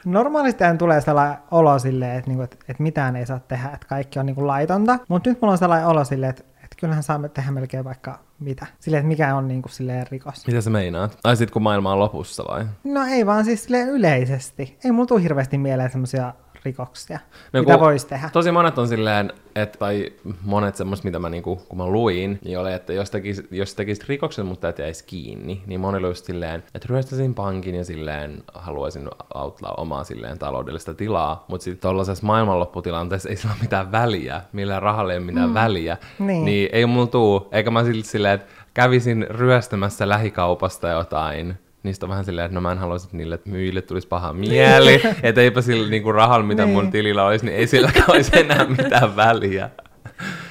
Normaalistihan 0.06 0.78
tulee 0.78 1.02
sellainen 1.02 1.38
olo 1.52 1.80
silleen, 1.80 2.17
että, 2.17 2.30
niinku, 2.30 2.43
että, 2.43 2.58
että 2.67 2.84
mitään 2.84 3.15
ei 3.15 3.25
saa 3.25 3.39
tehdä, 3.39 3.69
että 3.73 3.88
kaikki 3.88 4.19
on 4.19 4.25
niinku 4.25 4.47
laitonta, 4.47 4.99
mutta 5.08 5.30
nyt 5.30 5.41
mulla 5.41 5.52
on 5.52 5.58
sellainen 5.58 5.88
olo 5.88 6.04
silleen, 6.04 6.30
että, 6.30 6.43
että 6.56 6.75
kyllähän 6.80 7.04
saamme 7.04 7.30
tehdä 7.30 7.52
melkein 7.52 7.84
vaikka 7.84 8.19
mitä. 8.39 8.65
Silleen, 8.80 8.99
että 8.99 9.08
mikä 9.08 9.36
on 9.36 9.47
niinku 9.47 9.69
silleen 9.69 10.08
rikos. 10.12 10.47
Mitä 10.47 10.62
sä 10.62 10.69
meinaat? 10.69 11.17
Ai 11.23 11.38
sit 11.38 11.52
kun 11.52 11.62
maailma 11.62 11.93
on 11.93 11.99
lopussa 11.99 12.43
vai? 12.47 12.65
No 12.84 13.06
ei 13.06 13.25
vaan 13.25 13.45
siis 13.45 13.63
silleen 13.63 13.89
yleisesti. 13.89 14.78
Ei 14.84 14.91
mulla 14.91 15.08
tule 15.08 15.23
hirveästi 15.23 15.58
mieleen 15.58 15.91
semmoisia 15.91 16.34
rikoksia, 16.69 17.19
No, 17.53 17.60
mitä 17.60 17.79
voisi 17.79 18.08
tehdä. 18.08 18.29
Tosi 18.34 18.51
monet 18.51 18.77
on 18.77 18.88
silleen, 18.88 19.34
että, 19.55 19.77
tai 19.79 20.12
monet 20.45 20.75
semmoista, 20.75 21.05
mitä 21.08 21.19
mä 21.19 21.29
niinku, 21.29 21.55
kun 21.55 21.77
mä 21.77 21.88
luin, 21.88 22.39
niin 22.45 22.60
oli, 22.60 22.73
että 22.73 22.93
jos 22.93 23.10
tekisit, 23.12 23.47
jos 23.51 23.75
tekisit 23.75 24.08
rikoksen, 24.10 24.45
mutta 24.45 24.69
et 24.69 24.79
jäisi 24.79 25.03
kiinni, 25.03 25.63
niin 25.67 25.79
monilla 25.79 26.08
olisi 26.08 26.23
silleen, 26.23 26.63
että 26.75 26.88
ryöstäisin 26.89 27.34
pankin 27.34 27.75
ja 27.75 27.86
silleen 27.86 28.43
haluaisin 28.53 29.10
auttaa 29.34 29.73
omaa 29.77 30.03
silleen 30.03 30.39
taloudellista 30.39 30.93
tilaa, 30.93 31.45
mutta 31.47 31.63
sitten 31.63 31.82
tuollaisessa 31.82 32.25
maailmanlopputilanteessa 32.25 33.29
ei 33.29 33.36
sillä 33.36 33.51
ole 33.53 33.62
mitään 33.62 33.91
väliä, 33.91 34.41
millä 34.53 34.79
rahalla 34.79 35.13
ei 35.13 35.17
ole 35.19 35.25
mitään 35.25 35.49
mm. 35.49 35.53
väliä, 35.53 35.97
Niin. 36.19 36.45
niin 36.45 36.69
ei 36.71 36.86
mulla 36.86 37.08
tuu, 37.08 37.47
eikä 37.51 37.71
mä 37.71 37.84
silti 37.84 38.08
silleen, 38.08 38.36
että 38.36 38.47
kävisin 38.73 39.25
ryöstämässä 39.29 40.10
lähikaupasta 40.10 40.88
jotain, 40.89 41.60
Niistä 41.83 42.05
on 42.05 42.09
vähän 42.09 42.25
silleen, 42.25 42.45
että 42.45 42.55
no 42.55 42.61
mä 42.61 42.71
en 42.71 42.77
haluaisi, 42.77 43.05
että 43.05 43.17
niille 43.17 43.39
myyjille 43.45 43.81
tulisi 43.81 44.07
paha 44.07 44.33
mieli, 44.33 45.01
että 45.23 45.41
eipä 45.41 45.61
sillä 45.61 45.89
niinku 45.89 46.11
rahalla, 46.11 46.45
mitä 46.45 46.65
Niin. 46.65 46.73
mun 46.73 46.91
tilillä 46.91 47.25
olisi, 47.25 47.45
niin 47.45 47.57
ei 47.57 47.67
silläkään 47.67 48.05
olisi 48.11 48.39
enää 48.39 48.65
mitään 48.65 49.15
väliä. 49.15 49.69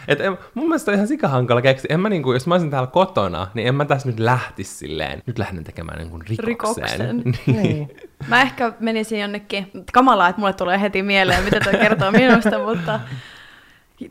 Et 0.08 0.20
en, 0.20 0.38
mun 0.54 0.68
mielestä 0.68 0.90
on 0.90 0.94
ihan 0.94 1.08
sikahankala 1.08 1.62
keksi. 1.62 1.88
En 1.90 2.00
mä 2.00 2.08
niinku, 2.08 2.32
jos 2.32 2.46
mä 2.46 2.54
olisin 2.54 2.70
täällä 2.70 2.86
kotona, 2.86 3.46
niin 3.54 3.68
en 3.68 3.74
mä 3.74 3.84
tässä 3.84 4.08
nyt 4.08 4.18
lähtisi 4.20 4.74
silleen, 4.74 5.22
nyt 5.26 5.38
lähden 5.38 5.64
tekemään 5.64 5.98
niinku 5.98 6.18
rikokseen. 6.44 6.88
Rikoksen. 6.88 7.22
Niin. 7.62 7.96
Mä 8.28 8.42
ehkä 8.42 8.72
menisin 8.80 9.20
jonnekin, 9.20 9.70
kamalaa, 9.92 10.28
että 10.28 10.40
mulle 10.40 10.52
tulee 10.52 10.80
heti 10.80 11.02
mieleen, 11.02 11.44
mitä 11.44 11.60
toi 11.60 11.72
kertoo 11.72 12.10
minusta, 12.12 12.58
mutta 12.58 13.00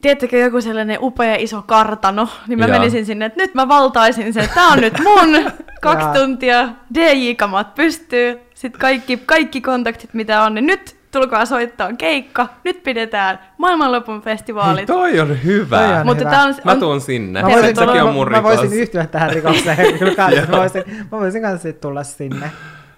tiedättekö 0.01 0.37
joku 0.37 0.61
sellainen 0.61 0.97
upea 1.01 1.35
iso 1.35 1.61
kartano, 1.61 2.29
niin 2.47 2.59
mä 2.59 2.65
Joo. 2.65 2.79
menisin 2.79 3.05
sinne, 3.05 3.25
että 3.25 3.41
nyt 3.43 3.55
mä 3.55 3.67
valtaisin 3.67 4.33
sen, 4.33 4.49
tää 4.55 4.67
on 4.67 4.79
nyt 4.81 4.93
mun, 5.03 5.51
kaksi 5.81 6.05
Jaa. 6.05 6.13
tuntia, 6.13 6.69
DJ-kamat 6.93 7.75
pystyy, 7.75 8.39
sitten 8.53 8.81
kaikki, 8.81 9.17
kaikki 9.25 9.61
kontaktit 9.61 10.13
mitä 10.13 10.43
on, 10.43 10.53
niin 10.55 10.65
nyt 10.65 10.95
tulkaa 11.11 11.45
soittaa 11.45 11.93
keikka, 11.93 12.47
nyt 12.63 12.83
pidetään 12.83 13.39
maailmanlopun 13.57 14.21
festivaalit. 14.21 14.85
Toi 14.85 15.19
on 15.19 15.43
hyvä. 15.43 15.77
Toi 15.79 15.93
on 15.99 16.05
Mutta 16.05 16.19
hyvä. 16.19 16.31
tää 16.31 16.43
on, 16.43 16.55
Mä 16.63 16.75
tuun 16.75 17.01
sinne. 17.01 17.41
Mä 17.41 17.47
voisin, 17.49 17.75
sekin 17.75 18.03
on 18.03 18.13
mun 18.13 18.27
mä, 18.27 18.31
mä 18.31 18.37
rikos. 18.49 18.57
voisin 18.61 18.79
yhtyä 18.79 19.05
tähän 19.05 19.29
rikokseen. 19.29 19.99
Kyllä 19.99 20.13
mä, 20.51 20.57
voisin, 20.57 20.83
mä 21.11 21.19
voisin 21.19 21.41
kanssa 21.41 21.73
tulla 21.73 22.03
sinne. 22.03 22.51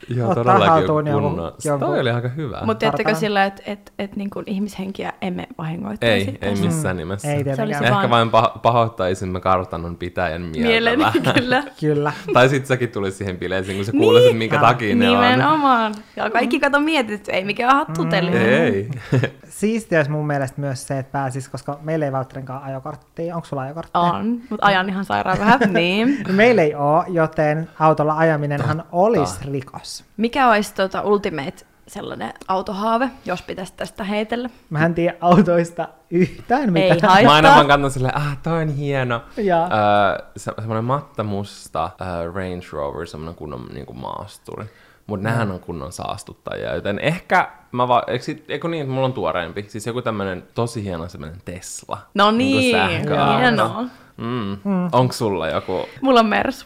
Joo, 0.10 0.30
ottaa 0.30 0.44
todellakin 0.44 0.72
haltuun 0.74 1.08
jonkun- 1.08 1.30
kunnon. 1.32 1.54
jonkun- 1.66 1.88
Toi 1.90 2.00
oli 2.00 2.10
aika 2.10 2.28
hyvä. 2.28 2.60
Mutta 2.66 2.80
tiedättekö 2.80 3.04
Tarkkaan. 3.08 3.20
sillä, 3.20 3.46
että 3.46 3.62
et, 3.66 3.94
et, 4.00 4.16
niin 4.16 4.30
kuin 4.30 4.44
ihmishenkiä 4.48 5.14
emme 5.22 5.48
vahingoittaisi 5.58 6.30
ei, 6.30 6.38
ei 6.42 6.50
tässä? 6.50 6.66
missään 6.66 6.98
nimessä. 6.98 7.34
Ei 7.34 7.44
Se 7.56 7.62
olisi 7.64 7.84
Ehkä 7.84 8.10
vaan- 8.10 8.10
vain 8.10 8.28
pah- 8.30 8.60
pahoittaisimme 8.60 9.40
kartanon 9.42 9.96
pitäjän 9.98 10.42
mieltä 10.42 10.68
Mieleni, 10.68 11.04
kyllä. 11.34 11.64
Kyllä. 11.80 12.14
tai 12.34 12.50
sit 12.50 12.66
säkin 12.66 12.90
tulisit 12.90 13.18
siihen 13.18 13.38
bileisiin, 13.38 13.76
kun 13.78 13.86
sä 13.86 13.92
kuulisit, 13.92 14.38
minkä 14.38 14.56
Ah, 14.56 14.62
takia 14.62 14.96
ne 14.96 15.10
on. 15.10 15.16
Nimenomaan. 15.22 15.94
Ja 16.16 16.30
kaikki 16.30 16.60
kato 16.60 16.80
mietit, 16.80 17.20
että 17.20 17.32
ei 17.32 17.46
mikään 17.46 17.76
hattutelli. 17.76 18.38
Ei. 18.38 18.90
Siistiä 19.50 20.00
olisi 20.00 20.12
mun 20.12 20.28
mielestä 20.28 20.62
myös 20.62 20.88
se, 20.88 21.00
että 21.00 21.12
pääsis, 21.12 21.50
koska 21.50 21.80
meillä 21.82 22.06
ei 22.06 22.12
välttämättä 22.12 22.58
ajokorttia. 22.58 23.36
Onko 23.36 23.48
sulla 23.48 23.62
ajokorttia? 23.64 24.02
On, 24.02 24.42
mutta 24.50 24.66
ajan 24.66 24.90
ihan 24.90 25.06
sairaan 25.06 25.40
vähän. 25.40 25.60
niin. 25.74 26.18
Meillä 26.32 26.62
ei 26.62 26.76
ole, 26.76 27.04
joten 27.08 27.70
autolla 27.80 28.18
ajaminenhan 28.18 28.84
olisi 28.92 29.40
rikos. 29.52 29.99
Mikä 30.18 30.50
olisi 30.50 30.74
tota 30.74 31.02
ultimate 31.02 31.66
sellainen 31.88 32.34
autohaave, 32.48 33.10
jos 33.26 33.42
pitäisi 33.42 33.74
tästä 33.78 34.04
heitellä? 34.04 34.50
Mä 34.70 34.86
en 34.86 34.94
tiedä 34.96 35.16
autoista 35.22 35.88
yhtään 36.12 36.62
Ei 36.62 36.68
mitään. 36.90 37.12
haittaa. 37.12 37.24
Mä 37.24 37.34
aina 37.36 37.50
vaan 37.56 37.68
katson 37.68 37.92
silleen, 37.92 38.18
ah, 38.18 38.38
toi 38.44 38.62
on 38.62 38.70
hieno. 38.70 39.22
Ja. 39.38 39.64
Öö, 39.64 40.26
se, 40.38 40.52
semmoinen 40.58 40.84
matta 40.84 41.24
musta 41.24 41.86
uh, 42.02 42.36
Range 42.36 42.66
Rover, 42.72 43.08
semmoinen 43.08 43.36
kunnon 43.36 43.68
niinku 43.74 43.94
maasturi. 43.94 44.66
Mutta 45.08 45.28
nehän 45.30 45.52
on 45.52 45.60
kunnon 45.60 45.92
saastuttajia, 45.92 46.76
joten 46.76 47.00
ehkä 47.00 47.50
mä 47.72 47.88
vaan, 47.88 48.04
eikö, 48.08 48.26
sit, 48.26 48.46
eikö 48.50 48.68
niin, 48.68 48.82
että 48.82 48.94
mulla 48.94 49.06
on 49.06 49.14
tuoreempi, 49.14 49.66
siis 49.68 49.88
joku 49.88 50.02
tämmönen 50.02 50.44
tosi 50.54 50.84
hieno 50.84 51.08
semmoinen 51.10 51.42
Tesla. 51.46 51.98
No 52.14 52.32
Niinku 52.32 52.58
niin, 52.60 52.76
sähköauto. 52.76 53.38
hienoa. 53.38 53.82
Mm. 54.18 54.58
Mm. 54.64 54.90
Onko 54.92 55.14
sulla 55.14 55.48
joku, 55.48 55.86
Mulla 56.02 56.20
on 56.20 56.26
Mersu. 56.26 56.66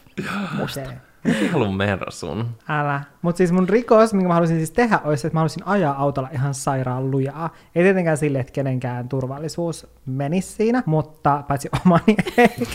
Okei. 0.64 0.98
Mä 1.24 1.34
haluan 1.52 1.74
Mersun. 1.74 2.46
Älä. 2.70 3.02
Mutta 3.22 3.38
siis 3.38 3.52
mun 3.52 3.70
rikos, 3.70 4.14
minkä 4.14 4.28
mä 4.28 4.34
haluaisin 4.34 4.58
siis 4.58 4.72
tehdä, 4.72 5.00
olisi, 5.04 5.28
että 5.28 5.36
mä 5.36 5.40
haluaisin 5.40 5.68
ajaa 5.68 5.96
autolla 5.98 6.30
ihan 6.34 6.54
sairaan 6.54 7.12
lujaa. 7.12 7.50
Ei 7.76 7.84
tietenkään 7.84 8.18
sille, 8.18 8.40
että 8.40 8.54
kenenkään 8.54 9.10
turvallisuus 9.10 9.88
menisi 10.06 10.52
siinä, 10.52 10.84
mutta 10.86 11.44
paitsi 11.48 11.70
omani 11.86 12.16
eikä. 12.38 12.66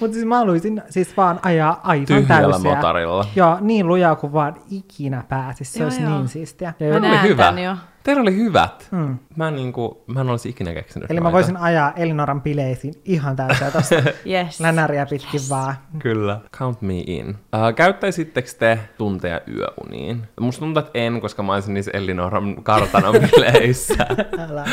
Mutta 0.00 0.14
siis 0.14 0.24
mä 0.26 0.36
haluaisin 0.38 0.82
siis 0.90 1.16
vaan 1.16 1.40
ajaa 1.42 1.80
aivan 1.84 2.06
Tyhjällä 2.06 2.52
täysiä. 2.52 2.74
motorilla. 2.74 3.24
Joo, 3.36 3.58
niin 3.60 3.86
lujaa 3.88 4.16
kuin 4.16 4.32
vaan 4.32 4.54
ikinä 4.70 5.24
pääsis. 5.28 5.72
Se 5.72 5.78
Joo, 5.78 5.86
olisi 5.86 6.02
joo. 6.02 6.18
niin 6.18 6.28
siistiä. 6.28 6.74
Ja 6.80 6.92
Mä 6.94 7.00
näen 7.00 7.22
hyvä. 7.22 7.42
tän 7.44 7.58
jo. 7.58 7.76
Teillä 8.08 8.22
oli 8.22 8.36
hyvät. 8.36 8.88
Mm. 8.90 9.18
Mä, 9.36 9.48
en 9.48 9.56
niinku, 9.56 10.04
mä 10.06 10.20
en 10.20 10.30
olisi 10.30 10.48
ikinä 10.48 10.72
keksinyt 10.74 11.10
Eli 11.10 11.20
mä 11.20 11.32
voisin 11.32 11.56
ajaa 11.56 11.92
Elinoran 11.96 12.42
bileisiin 12.42 12.94
ihan 13.04 13.36
täysiä 13.36 13.70
tosta 13.70 13.94
Yes. 14.32 14.60
länäriä 14.60 15.06
pitkin 15.06 15.40
vaan. 15.50 15.74
Kyllä. 15.98 16.40
Count 16.52 16.82
me 16.82 16.94
in. 17.06 17.28
Uh, 17.28 17.74
käyttäisittekö 17.76 18.48
te 18.58 18.78
tunteja 18.98 19.40
yöuniin? 19.48 20.22
Musta 20.40 20.60
tuntuu, 20.60 20.80
että 20.80 20.90
en, 20.94 21.20
koska 21.20 21.42
mä 21.42 21.54
olisin 21.54 21.74
niissä 21.74 21.90
Elinoran 21.94 22.62
kartanon 22.62 23.14
bileissä. 23.30 24.06
Älä. 24.38 24.64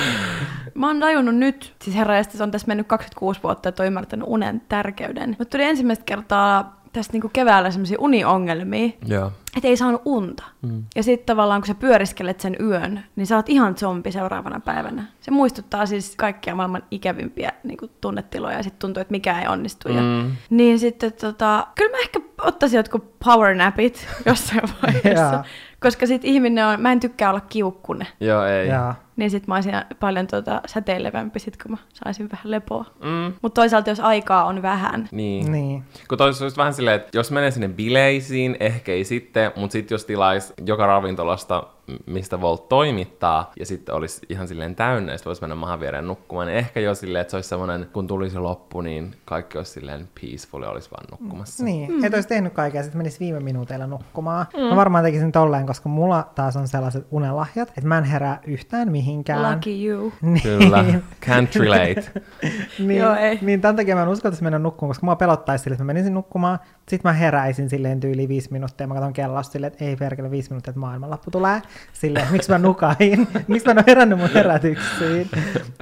Mä 0.74 0.88
oon 0.88 1.00
tajunnut 1.00 1.36
nyt, 1.36 1.76
siis 1.82 1.96
herra 1.96 2.24
se 2.24 2.44
on 2.44 2.52
tässä 2.52 2.68
mennyt 2.68 2.88
26 2.88 3.44
vuotta, 3.44 3.70
että 3.70 3.84
oon 3.84 3.88
ymmärtänyt 3.88 4.28
unen 4.28 4.62
tärkeyden. 4.70 5.30
Mutta 5.30 5.46
tuli 5.46 5.64
ensimmäistä 5.64 6.06
kertaa 6.06 6.82
tästä 6.96 7.14
niinku 7.14 7.30
keväällä 7.34 7.72
semmoisia 7.72 7.98
uniongelmia, 8.00 8.90
Joo. 9.08 9.32
että 9.56 9.68
ei 9.68 9.78
saanut 9.78 10.02
unta. 10.06 10.44
Mm. 10.62 10.84
Ja 10.96 11.04
sitten 11.04 11.26
tavallaan 11.26 11.62
kun 11.62 11.68
sä 11.68 11.76
pyöriskelet 11.76 12.40
sen 12.40 12.56
yön, 12.60 13.04
niin 13.16 13.28
sä 13.28 13.36
oot 13.36 13.50
ihan 13.50 13.76
zombi 13.78 14.12
seuraavana 14.12 14.60
päivänä. 14.60 15.04
Se 15.22 15.32
muistuttaa 15.32 15.86
siis 15.86 16.16
kaikkia 16.16 16.56
maailman 16.56 16.84
ikävimpiä 16.92 17.52
niin 17.64 17.78
kuin 17.78 17.92
tunnetiloja 18.02 18.58
ja 18.58 18.64
sitten 18.64 18.80
tuntuu, 18.80 19.02
että 19.02 19.12
mikään 19.12 19.42
ei 19.42 19.48
onnistu. 19.48 19.90
Ja, 19.90 20.02
Mm. 20.02 20.32
niin 20.50 20.80
sitten 20.80 21.14
tota, 21.14 21.68
kyllä 21.76 21.92
mä 21.92 21.98
ehkä 21.98 22.20
ottaisin 22.42 22.78
jotkut 22.78 23.20
power 23.26 23.56
napit 23.56 24.08
jossain 24.26 24.62
vaiheessa. 24.84 25.34
Joo. 25.34 25.44
Koska 25.80 26.06
sit 26.08 26.26
ihminen 26.26 26.66
on, 26.66 26.82
mä 26.82 26.92
en 26.92 27.00
tykkää 27.00 27.30
olla 27.30 27.42
kiukkunen. 27.42 28.08
Joo, 28.20 28.46
ei. 28.46 28.68
Joo. 28.70 28.94
Niin 29.16 29.32
sit 29.32 29.48
mä 29.48 29.56
olisin 29.56 29.74
paljon 30.00 30.28
tota 30.28 30.62
säteilevämpi 30.66 31.40
sit, 31.40 31.58
kun 31.64 31.72
mä 31.72 31.78
saisin 31.94 32.32
vähän 32.32 32.52
lepoa. 32.52 32.86
Mm, 33.04 33.34
Mutta 33.42 33.62
toisaalta 33.62 33.90
jos 33.90 34.00
aikaa 34.00 34.46
on 34.46 34.62
vähän, 34.62 35.10
niin. 35.12 35.52
Niin. 35.52 35.84
Kun 36.10 36.18
toisaalta 36.18 36.46
olisi 36.46 36.58
vähän 36.58 36.74
silleen, 36.74 36.96
että 36.96 37.18
jos 37.18 37.32
menee 37.32 37.52
sinne 37.52 37.68
bileisiin, 37.68 38.58
ehkä 38.60 38.92
ei 38.92 39.04
sitten, 39.04 39.52
mutta 39.56 39.72
sitten 39.72 39.96
jos 39.96 40.06
tilaisi 40.06 40.54
joka 40.66 40.86
ravintolasta, 40.88 41.64
mistä 42.06 42.42
Volt 42.42 42.70
toimittaa, 42.70 43.52
ja 43.60 43.66
sitten 43.66 43.96
olisi 43.96 44.26
ihan 44.30 44.48
silleen 44.48 44.76
täynnä, 44.76 45.12
ja 45.12 45.18
sitten 45.18 45.30
voisi 45.30 45.42
mennä 45.42 45.56
mahan 45.56 45.80
viereen 45.80 46.08
nukkumaan, 46.08 46.48
niin 46.48 46.58
ehkä 46.58 46.80
jo 46.80 46.96
silleen, 46.96 47.22
että 47.22 47.32
se 47.32 47.38
olisi 47.38 47.50
semmoinen, 47.50 47.88
kun 47.94 48.08
tuli 48.08 48.30
se 48.30 48.40
loppu, 48.40 48.82
niin 48.82 49.16
kaikki 49.26 49.58
olisi 49.58 49.72
silleen 49.72 50.08
peaceful 50.22 50.64
ja 50.64 50.70
olisi 50.70 50.92
vaan 50.92 51.06
nukkumassa. 51.12 51.64
Niin, 51.64 51.92
mm. 51.92 52.04
et 52.04 52.14
olisi 52.14 52.28
tehnyt 52.28 52.54
kaikkea, 52.54 52.84
sitten 52.84 53.00
menisi 53.00 53.20
viime 53.20 53.40
minuuteilla 53.40 53.88
nukkumaan. 53.88 54.46
Mm. 54.54 54.64
Mä 54.64 54.76
varmaan 54.76 55.04
tekisin 55.04 55.32
tolleen, 55.32 55.68
koska 55.68 55.90
mulla 55.90 56.30
taas 56.36 56.56
on 56.56 56.68
sellaiset 56.68 57.08
unelahjat, 57.12 57.70
että 57.70 57.88
mä 57.88 57.98
en 57.98 58.04
herää 58.04 58.40
yhtään 58.48 58.92
mihinkään. 59.06 59.52
lucky 59.56 59.86
you. 59.88 60.14
Niin. 60.22 60.42
Kyllä, 60.44 60.84
can't 61.26 61.60
relate. 61.60 62.04
niin, 62.80 63.00
Joo, 63.02 63.16
ei. 63.16 63.40
niin 63.42 63.62
tämän 63.62 63.76
takia 63.76 63.96
mä 63.96 64.02
en 64.02 64.08
uskaltaisi 64.08 64.44
mennä 64.44 64.60
nukkumaan, 64.60 64.90
koska 64.90 65.06
mua 65.06 65.16
pelottaisi 65.16 65.64
sille, 65.64 65.74
että 65.74 65.84
mä 65.84 65.94
menisin 65.94 66.14
nukkumaan, 66.14 66.60
sitten 66.90 67.10
mä 67.10 67.14
heräisin 67.14 67.70
silleen 67.70 68.00
tyyli 68.00 68.28
viisi 68.28 68.52
minuuttia, 68.52 68.84
ja 68.84 68.88
mä 68.88 68.94
katson 68.94 69.14
kellosta 69.14 69.52
silleen, 69.52 69.74
että 69.74 69.86
ei 69.86 69.96
perkele 69.96 70.32
viisi 70.32 70.50
minuuttia, 70.50 70.72
että 70.72 70.80
maailmanloppu 70.80 71.32
tulee. 71.32 71.62
Silleen, 71.94 72.28
miksi 72.32 72.52
mä 72.52 72.58
nukain, 72.58 73.28
miksi 73.48 73.66
mä 73.66 73.72
en 73.72 73.78
ole 73.78 73.84
herännyt 73.88 74.20
mun 74.20 74.30
herätyksiin. 74.34 75.30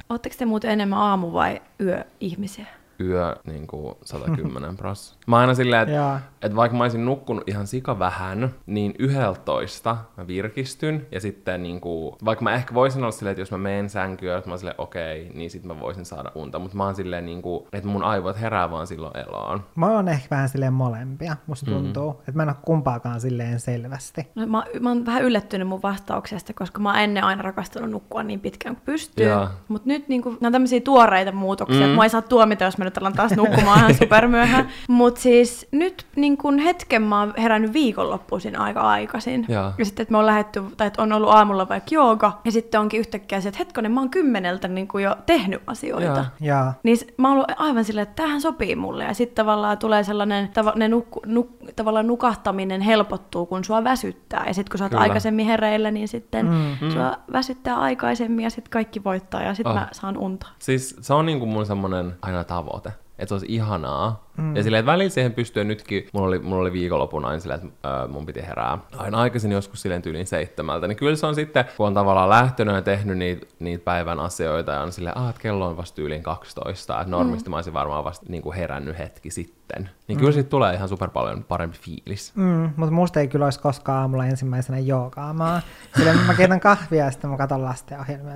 Oletteko 0.08 0.34
te 0.38 0.44
muuten 0.44 0.70
enemmän 0.70 0.98
aamu- 0.98 1.32
vai 1.32 1.62
yöihmisiä? 1.80 2.66
Yö 3.00 3.36
niin 3.44 3.66
kuin 3.66 3.94
110 4.04 4.76
pros. 4.76 5.18
Mä 5.26 5.36
aina 5.38 5.54
silleen, 5.54 5.82
että 5.88 6.20
et 6.42 6.56
vaikka 6.56 6.76
mä 6.78 6.84
olisin 6.84 7.04
nukkunut 7.04 7.48
ihan 7.48 7.66
sika 7.66 7.98
vähän, 7.98 8.54
niin 8.66 8.94
yhdeltoista 8.98 9.96
mä 10.16 10.26
virkistyn. 10.26 11.06
Ja 11.12 11.20
sitten 11.20 11.62
niin 11.62 11.80
kuin, 11.80 12.16
vaikka 12.24 12.42
mä 12.44 12.54
ehkä 12.54 12.74
voisin 12.74 13.02
olla 13.02 13.10
silleen, 13.10 13.30
että 13.32 13.40
jos 13.42 13.50
mä 13.50 13.58
menen 13.58 13.90
sänkyyn, 13.90 14.38
että 14.38 14.50
mä 14.50 14.56
silleen 14.56 14.80
okei, 14.80 15.30
niin 15.34 15.50
sitten 15.50 15.76
mä 15.76 15.80
voisin 15.80 16.04
saada 16.04 16.32
unta. 16.34 16.58
Mutta 16.58 16.76
mä 16.76 16.84
oon 16.84 16.94
silleen, 16.94 17.26
niin 17.26 17.42
kuin, 17.42 17.66
että 17.72 17.88
mun 17.88 18.02
aivot 18.04 18.40
herää 18.40 18.70
vaan 18.70 18.86
silloin 18.86 19.16
eloon. 19.16 19.64
Mä 19.74 19.90
oon 19.90 20.08
ehkä 20.08 20.26
vähän 20.30 20.48
silleen 20.48 20.72
molempia, 20.72 21.36
musta 21.46 21.70
Mm. 21.70 21.76
tuntuu, 21.76 22.10
että 22.10 22.32
mä 22.32 22.42
en 22.42 22.48
ole 22.48 22.56
kumpaakaan 22.62 23.20
silleen 23.20 23.60
selvästi. 23.60 24.26
No, 24.34 24.46
mä, 24.46 24.62
mä 24.80 24.88
oon 24.88 25.06
vähän 25.06 25.22
yllättynyt 25.22 25.68
mun 25.68 25.82
vastauksesta, 25.82 26.52
koska 26.52 26.80
mä 26.80 26.90
oon 26.90 26.98
ennen 26.98 27.24
aina 27.24 27.42
rakastanut 27.42 27.90
nukkua 27.90 28.22
niin 28.22 28.40
pitkään 28.40 28.76
kuin 28.76 28.84
pystyy. 28.84 29.26
Mutta 29.68 29.88
nyt 29.88 30.08
niin 30.08 30.22
kuin, 30.22 30.38
nämä 30.40 30.48
on 30.48 30.52
tämmöisiä 30.52 30.80
tuoreita 30.80 31.32
muutoksia, 31.32 31.80
mm. 31.80 31.84
että 31.84 31.96
mä 31.96 32.02
ei 32.02 32.10
saa 32.10 32.22
tuomita, 32.22 32.64
jos 32.64 32.78
mä 32.78 32.83
nyt 32.84 32.98
alan 32.98 33.12
taas 33.12 33.32
nukkumaan 33.36 33.78
ihan 33.78 33.94
supermyöhään. 33.94 34.68
Mutta 34.88 35.20
siis 35.20 35.66
nyt 35.70 36.06
niin 36.16 36.36
kuin 36.36 36.58
hetken 36.58 37.02
mä 37.02 37.20
oon 37.20 37.34
herännyt 37.38 37.72
viikonloppuisin 37.72 38.58
aika 38.58 38.80
aikaisin. 38.80 39.46
Joo. 39.48 39.72
Ja 39.78 39.84
sitten, 39.84 40.02
että 40.02 40.12
me 40.12 40.18
on 40.18 40.26
lähetty, 40.26 40.62
tai 40.76 40.86
että 40.86 41.02
on 41.02 41.12
ollut 41.12 41.30
aamulla 41.30 41.68
vaikka 41.68 41.88
jooga, 41.94 42.40
ja 42.44 42.52
sitten 42.52 42.80
onkin 42.80 43.00
yhtäkkiä 43.00 43.40
se, 43.40 43.48
että 43.48 43.58
hetkonen, 43.58 43.92
mä 43.92 44.00
oon 44.00 44.10
kymmeneltä 44.10 44.68
niin 44.68 44.88
kuin 44.88 45.04
jo 45.04 45.16
tehnyt 45.26 45.62
asioita. 45.66 46.06
Joo. 46.06 46.24
Ja 46.40 46.72
Niin 46.82 46.98
mä 47.16 47.28
oon 47.28 47.36
ollut 47.36 47.50
aivan 47.56 47.84
silleen, 47.84 48.02
että 48.02 48.14
tämähän 48.22 48.40
sopii 48.40 48.76
mulle. 48.76 49.04
Ja 49.04 49.14
sitten 49.14 49.44
tavallaan 49.44 49.78
tulee 49.78 50.04
sellainen, 50.04 50.48
tava, 50.48 50.72
ne 50.76 50.88
nuk, 50.88 51.26
nuk, 51.26 51.50
tavallaan 51.76 52.06
nukahtaminen 52.06 52.80
helpottuu, 52.80 53.46
kun 53.46 53.64
sua 53.64 53.84
väsyttää. 53.84 54.44
Ja 54.46 54.54
sitten 54.54 54.70
kun 54.70 54.78
sä 54.78 54.84
oot 54.84 54.90
Kyllä. 54.90 55.02
aikaisemmin 55.02 55.46
hereillä, 55.46 55.90
niin 55.90 56.08
sitten 56.08 56.46
Mm. 56.46 56.86
mm. 56.86 56.90
sua 56.90 57.16
väsyttää 57.32 57.76
aikaisemmin 57.76 58.42
ja 58.44 58.50
sitten 58.50 58.70
kaikki 58.70 59.04
voittaa 59.04 59.42
ja 59.42 59.54
sitten 59.54 59.64
Oh. 59.72 59.76
oh. 59.78 59.80
mä 59.80 59.88
saan 59.92 60.16
unta. 60.16 60.46
Siis 60.58 60.96
se 61.00 61.14
on 61.14 61.26
niinku 61.26 61.46
mun 61.46 61.66
semmonen 61.66 62.12
aina 62.22 62.44
tavoite. 62.44 62.73
Että 63.18 63.28
se 63.28 63.34
olisi 63.34 63.46
ihanaa. 63.48 64.30
Mm. 64.36 64.56
Ja 64.56 64.62
silleen, 64.62 64.80
että 64.80 64.92
välillä 64.92 65.10
siihen 65.10 65.32
pystyy 65.32 65.64
nytkin, 65.64 66.08
mulla 66.12 66.28
oli, 66.28 66.38
mulla 66.38 66.60
oli 66.60 66.72
viikonlopun 66.72 67.24
aina 67.24 67.40
silleen, 67.40 67.60
että 67.64 68.02
äh, 68.02 68.08
mun 68.08 68.26
piti 68.26 68.42
herää 68.42 68.78
aina 68.96 69.20
aikaisin 69.20 69.52
joskus 69.52 69.82
silleen 69.82 70.02
tyyliin 70.02 70.26
seitsemältä. 70.26 70.88
Niin 70.88 70.96
kyllä 70.96 71.16
se 71.16 71.26
on 71.26 71.34
sitten, 71.34 71.64
kun 71.76 71.86
on 71.86 71.94
tavallaan 71.94 72.28
lähtenyt 72.28 72.74
ja 72.74 72.82
tehnyt 72.82 73.18
niitä, 73.18 73.46
niitä 73.58 73.84
päivän 73.84 74.20
asioita 74.20 74.72
ja 74.72 74.80
on 74.80 74.92
silleen, 74.92 75.18
ah, 75.18 75.30
että 75.30 75.42
kello 75.42 75.66
on 75.66 75.76
vasta 75.76 75.96
tyyliin 75.96 76.22
12, 76.22 77.00
että 77.00 77.10
normisti 77.10 77.48
mm. 77.48 77.50
mä 77.50 77.56
olisin 77.56 77.74
varmaan 77.74 78.04
vasta 78.04 78.26
niin 78.28 78.42
kuin 78.42 78.56
herännyt 78.56 78.98
hetki 78.98 79.30
sitten. 79.30 79.90
Niin 80.08 80.18
kyllä 80.18 80.32
siitä 80.32 80.48
tulee 80.48 80.74
ihan 80.74 80.88
super 80.88 81.10
paljon 81.10 81.44
parempi 81.44 81.78
fiilis. 81.78 82.32
Mm, 82.34 82.70
mutta 82.76 82.94
musta 82.94 83.20
ei 83.20 83.28
kyllä 83.28 83.46
olisi 83.46 83.60
koskaan 83.60 83.98
aamulla 83.98 84.26
ensimmäisenä 84.26 84.78
joogaamaan. 84.78 85.62
Sillä 85.96 86.14
mä 86.26 86.34
keitän 86.34 86.60
kahvia 86.60 87.04
ja 87.04 87.10
sitten 87.10 87.30
mä 87.30 87.36
katson 87.36 87.64
lastenohjelmia. 87.64 88.34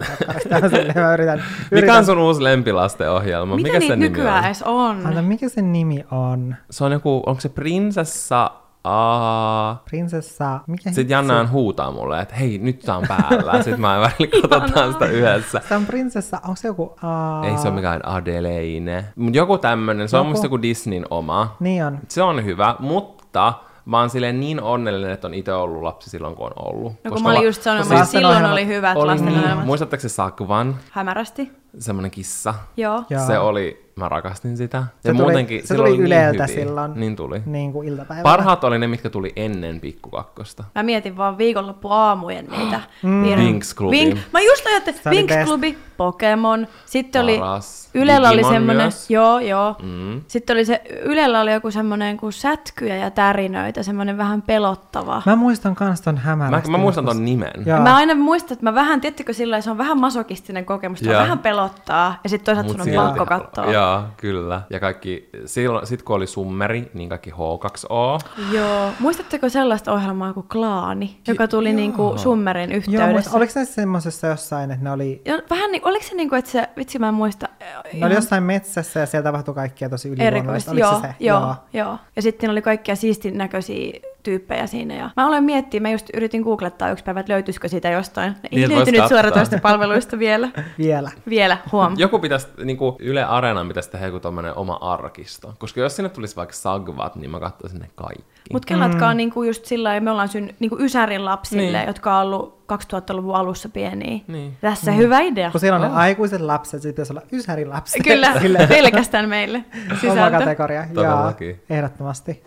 Silleen 0.70 0.98
mä 0.98 1.14
yritän, 1.14 1.38
Mikä 1.38 1.68
yritän 1.70 1.96
on 1.96 2.04
sun 2.04 2.18
uusi 2.18 2.44
lempilastenohjelma? 2.44 3.56
Mitä 3.56 3.68
Mikä 3.68 3.78
niitä 3.78 3.92
sen 3.92 3.98
nimi 3.98 4.08
nykyään 4.08 4.38
on? 4.38 4.44
edes 4.44 4.62
on? 4.62 5.06
Anta, 5.06 5.22
mikä 5.22 5.48
sen 5.48 5.72
nimi 5.72 5.87
on? 6.10 6.56
Se 6.70 6.84
on 6.84 6.92
joku, 6.92 7.22
onko 7.26 7.40
se 7.40 7.48
prinsessa... 7.48 8.50
Aa, 8.84 9.82
Prinsessa... 9.84 10.60
Mikä 10.66 10.82
Sitten 10.82 11.02
hitsi? 11.02 11.12
Jannaan 11.12 11.50
huutaa 11.50 11.90
mulle, 11.90 12.20
että 12.20 12.34
hei, 12.34 12.58
nyt 12.58 12.80
tää 12.80 12.96
on 12.96 13.04
päällä. 13.08 13.62
Sitten 13.62 13.80
mä 13.80 14.00
välillä 14.00 14.48
katsotaan 14.48 14.92
sitä 14.92 15.06
yhdessä. 15.06 15.60
Se 15.68 15.76
on 15.76 15.86
prinsessa... 15.86 16.40
Onko 16.44 16.56
se 16.56 16.68
joku... 16.68 16.82
Uh... 16.82 17.44
Ei 17.44 17.58
se 17.58 17.68
ole 17.68 17.74
mikään 17.74 18.08
Adeleine. 18.08 19.04
Mut 19.16 19.34
joku 19.34 19.58
tämmönen, 19.58 20.08
se 20.08 20.16
on 20.16 20.20
Joku. 20.20 20.30
musta 20.30 20.46
joku 20.46 20.62
Disneyn 20.62 21.06
oma. 21.10 21.56
Niin 21.60 21.84
on. 21.84 21.98
Se 22.08 22.22
on 22.22 22.44
hyvä, 22.44 22.76
mutta 22.78 23.52
mä 23.84 23.98
oon 24.00 24.10
silleen 24.10 24.40
niin 24.40 24.62
onnellinen, 24.62 25.10
että 25.10 25.26
on 25.26 25.34
itse 25.34 25.52
ollut 25.52 25.82
lapsi 25.82 26.10
silloin, 26.10 26.34
kun 26.34 26.46
on 26.46 26.52
ollut. 26.56 26.92
No 27.04 27.10
kun 27.10 27.22
mä 27.22 27.28
olin 27.28 27.44
just 27.44 27.62
sanonut, 27.62 27.92
että 27.92 28.04
silloin 28.04 28.44
oli 28.44 28.66
hyvät 28.66 28.96
oli 28.96 29.06
lastenohjelmat. 29.06 29.56
niin, 29.56 29.66
muistatteko 29.66 30.00
se 30.00 30.08
Sakvan, 30.08 30.76
Hämärästi. 30.90 31.52
Semmonen 31.78 32.10
kissa? 32.10 32.54
Joo. 32.76 33.04
Joo. 33.10 33.26
Se 33.26 33.38
oli, 33.38 33.86
mä 33.96 34.08
rakastin 34.08 34.56
sitä. 34.56 34.84
Se 35.00 35.14
tuli, 35.14 35.32
se 35.60 35.66
sillä 35.66 35.84
tuli 35.86 35.94
oli 35.96 36.02
Yleltä 36.04 36.32
niin 36.46 36.50
hyviä. 36.50 36.64
silloin. 36.64 36.92
Niin 36.94 37.16
tuli. 37.16 37.42
Niin 37.46 37.72
kuin 37.72 37.88
iltapäivällä. 37.88 38.22
Parhaat 38.22 38.64
oli 38.64 38.78
ne, 38.78 38.86
mitkä 38.86 39.10
tuli 39.10 39.32
ennen 39.36 39.80
pikkukakkosta. 39.80 40.64
Mä 40.74 40.82
mietin 40.82 41.16
vaan 41.16 41.38
viikonloppu 41.38 41.88
aamujen 41.90 42.46
niitä. 42.58 42.80
Mm. 43.02 43.24
virhe- 43.24 43.38
Winx-klubi. 43.38 43.90
Wink, 44.04 44.18
mä 44.32 44.40
just 44.40 44.66
ajattelin, 44.66 45.00
Se 45.02 45.08
oli 45.08 45.22
best. 45.24 45.30
Winx-klubi, 45.30 45.76
Pokemon. 45.96 46.66
Sitten 46.86 47.22
oli, 47.22 47.38
Paras. 47.38 47.90
Ylellä 47.94 48.30
oli 48.30 48.44
semmoinen, 48.44 48.76
myös. 48.84 49.10
joo 49.10 49.38
joo. 49.38 49.76
Mm. 49.82 50.20
Sitten 50.28 50.54
oli 50.56 50.64
se, 50.64 50.82
Ylellä 51.02 51.40
oli 51.40 51.52
joku 51.52 51.70
semmoinen 51.70 52.16
kuin 52.16 52.32
sätkyjä 52.32 52.96
ja 52.96 53.10
tärinöitä, 53.10 53.82
semmoinen 53.82 54.18
vähän 54.18 54.42
pelottava. 54.42 55.22
Mä 55.26 55.36
muistan 55.36 55.74
kans 55.74 56.00
ton 56.00 56.16
hämärästi. 56.18 56.70
Mä, 56.70 56.78
mä 56.78 56.82
muistan 56.82 57.04
ton 57.04 57.24
nimen. 57.24 57.52
Joo. 57.66 57.80
Mä 57.80 57.96
aina 57.96 58.14
muistan, 58.14 58.52
että 58.52 58.64
mä 58.64 58.74
vähän, 58.74 59.00
tiettikö 59.00 59.32
sillä 59.32 59.60
se 59.60 59.70
on 59.70 59.78
vähän 59.78 60.00
masokistinen 60.00 60.64
kokemus, 60.64 60.98
se 60.98 61.10
Joo. 61.10 61.22
vähän 61.22 61.38
pelottaa, 61.58 62.20
ja 62.24 62.30
sitten 62.30 62.44
toisaalta 62.44 62.72
sun 62.72 62.80
on 62.80 62.86
silti- 62.86 62.96
pakko 62.96 63.26
katsoa. 63.26 63.72
Joo, 63.72 64.02
kyllä. 64.16 64.62
Ja 64.70 64.80
kaikki, 64.80 65.28
silloin, 65.46 65.86
sit 65.86 66.02
kun 66.02 66.16
oli 66.16 66.26
summeri, 66.26 66.90
niin 66.94 67.08
kaikki 67.08 67.30
H2O. 67.30 68.20
Joo. 68.52 68.90
Muistatteko 69.00 69.48
sellaista 69.48 69.92
ohjelmaa 69.92 70.32
kuin 70.32 70.46
Klaani, 70.48 71.18
joka 71.28 71.48
tuli 71.48 71.72
niinku 71.72 72.12
Summerin 72.18 72.70
Joo, 72.70 72.76
yhteydessä? 72.76 73.12
muista, 73.12 73.36
oliko 73.36 73.52
se 73.52 73.64
semmosessa 73.64 74.26
jossain, 74.26 74.70
että 74.70 74.84
ne 74.84 74.90
oli, 74.90 75.22
Ja 75.24 75.38
vähän 75.50 75.72
niin, 75.72 75.82
oliko 75.84 76.04
se 76.08 76.14
niin 76.14 76.28
kuin, 76.28 76.38
että 76.38 76.50
se, 76.50 76.68
vitsi 76.76 76.98
mä 76.98 77.08
en 77.08 77.14
muista. 77.14 77.48
ne 77.92 78.06
oli 78.06 78.14
jossain 78.14 78.42
metsässä 78.42 79.00
ja 79.00 79.06
siellä 79.06 79.24
tapahtui 79.24 79.54
kaikkia 79.54 79.88
tosi 79.88 80.08
yliluonnollista. 80.08 80.70
erikoista. 80.70 80.74
Joo, 80.74 81.00
se 81.00 81.06
se? 81.18 81.24
joo, 81.24 81.40
joo, 81.40 81.54
joo. 81.72 81.98
Ja 82.16 82.22
sitten 82.22 82.50
oli 82.50 82.62
kaikkia 82.62 82.96
siistin 82.96 83.38
näköisiä 83.38 83.92
tyyppejä 84.22 84.66
siinä. 84.66 84.94
Ja 84.94 85.10
mä 85.16 85.26
aloin 85.26 85.44
miettiä, 85.44 85.80
mä 85.80 85.90
just 85.90 86.06
yritin 86.14 86.42
googlettaa 86.42 86.90
yksi 86.90 87.04
päivä, 87.04 87.20
että 87.20 87.32
löytyisikö 87.32 87.68
siitä 87.68 87.90
jostain. 87.90 88.34
Ei 88.44 88.48
Niin, 88.58 88.74
löytynyt 88.74 89.00
katsoa. 89.00 89.16
suoratoistopalveluista 89.18 90.18
vielä. 90.28 90.48
Vielä. 90.78 91.10
Vielä, 91.28 91.56
huom. 91.72 91.94
Joku 91.96 92.18
pitäisi, 92.18 92.48
niinku 92.64 92.96
Yle 93.00 93.24
Areenan 93.24 93.68
pitäisi 93.68 93.90
tehdä 93.90 94.06
joku 94.06 94.20
tommonen 94.20 94.56
oma 94.56 94.78
arkisto. 94.80 95.54
Koska 95.58 95.80
jos 95.80 95.96
sinne 95.96 96.08
tulisi 96.08 96.36
vaikka 96.36 96.54
sagvat, 96.54 97.16
niin 97.16 97.30
mä 97.30 97.40
katsoisin 97.40 97.80
ne 97.80 97.88
kaikki. 97.94 98.24
Mutta 98.52 98.66
kelatkaa 98.66 99.12
mm. 99.12 99.16
niinku 99.16 99.42
just 99.42 99.64
sillä 99.64 99.88
lailla, 99.88 100.04
me 100.04 100.10
ollaan 100.10 100.28
syn, 100.28 100.54
niinku 100.60 100.76
Ysärin 100.80 101.24
lapsille, 101.24 101.62
Niin. 101.62 101.72
niin. 101.74 101.86
jotka 101.86 102.16
on 102.18 102.22
ollut 102.26 102.58
2000-luvun 102.72 103.34
alussa 103.36 103.68
pieniä. 103.68 104.20
Niin. 104.28 104.56
Tässä 104.60 104.92
hyvä 104.92 105.20
idea. 105.20 105.50
Kun 105.50 105.60
siellä 105.60 105.76
on 105.76 105.82
ne 105.92 105.96
aikuiset 105.98 106.40
lapset, 106.40 106.82
sitten 106.82 106.92
pitäisi 107.04 107.12
olla 107.12 107.22
ysärin 107.32 107.70
lapset. 107.70 108.02
Kyllä, 108.04 108.32
pelkästään 108.68 109.28
meille 109.28 109.64
Oma 109.90 110.00
sisältö. 110.00 110.38
kategoria. 110.38 110.80
Joo, 110.80 111.04
Todellakin. 111.04 111.60
ehdottomasti. 111.70 112.42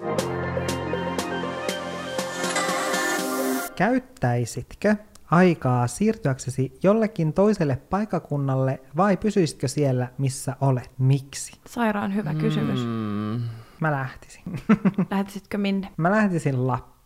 Käyttäisitkö 3.75 4.95
aikaa 5.31 5.87
siirtyäksesi 5.87 6.79
jollekin 6.83 7.33
toiselle 7.33 7.75
paikakunnalle 7.75 8.81
vai 8.97 9.17
pysyisitkö 9.17 9.67
siellä, 9.67 10.07
missä 10.17 10.55
olet? 10.61 10.91
Miksi? 10.97 11.51
Sairaan 11.67 12.15
hyvä 12.15 12.33
kysymys. 12.33 12.79
Mm, 12.85 13.41
Mä 13.79 13.91
lähtisin. 13.91 14.43
Lähtisitkö 15.11 15.57
minne? 15.57 15.87
Mä 15.97 16.11
lähtisin 16.11 16.67
Lappiin. 16.67 17.00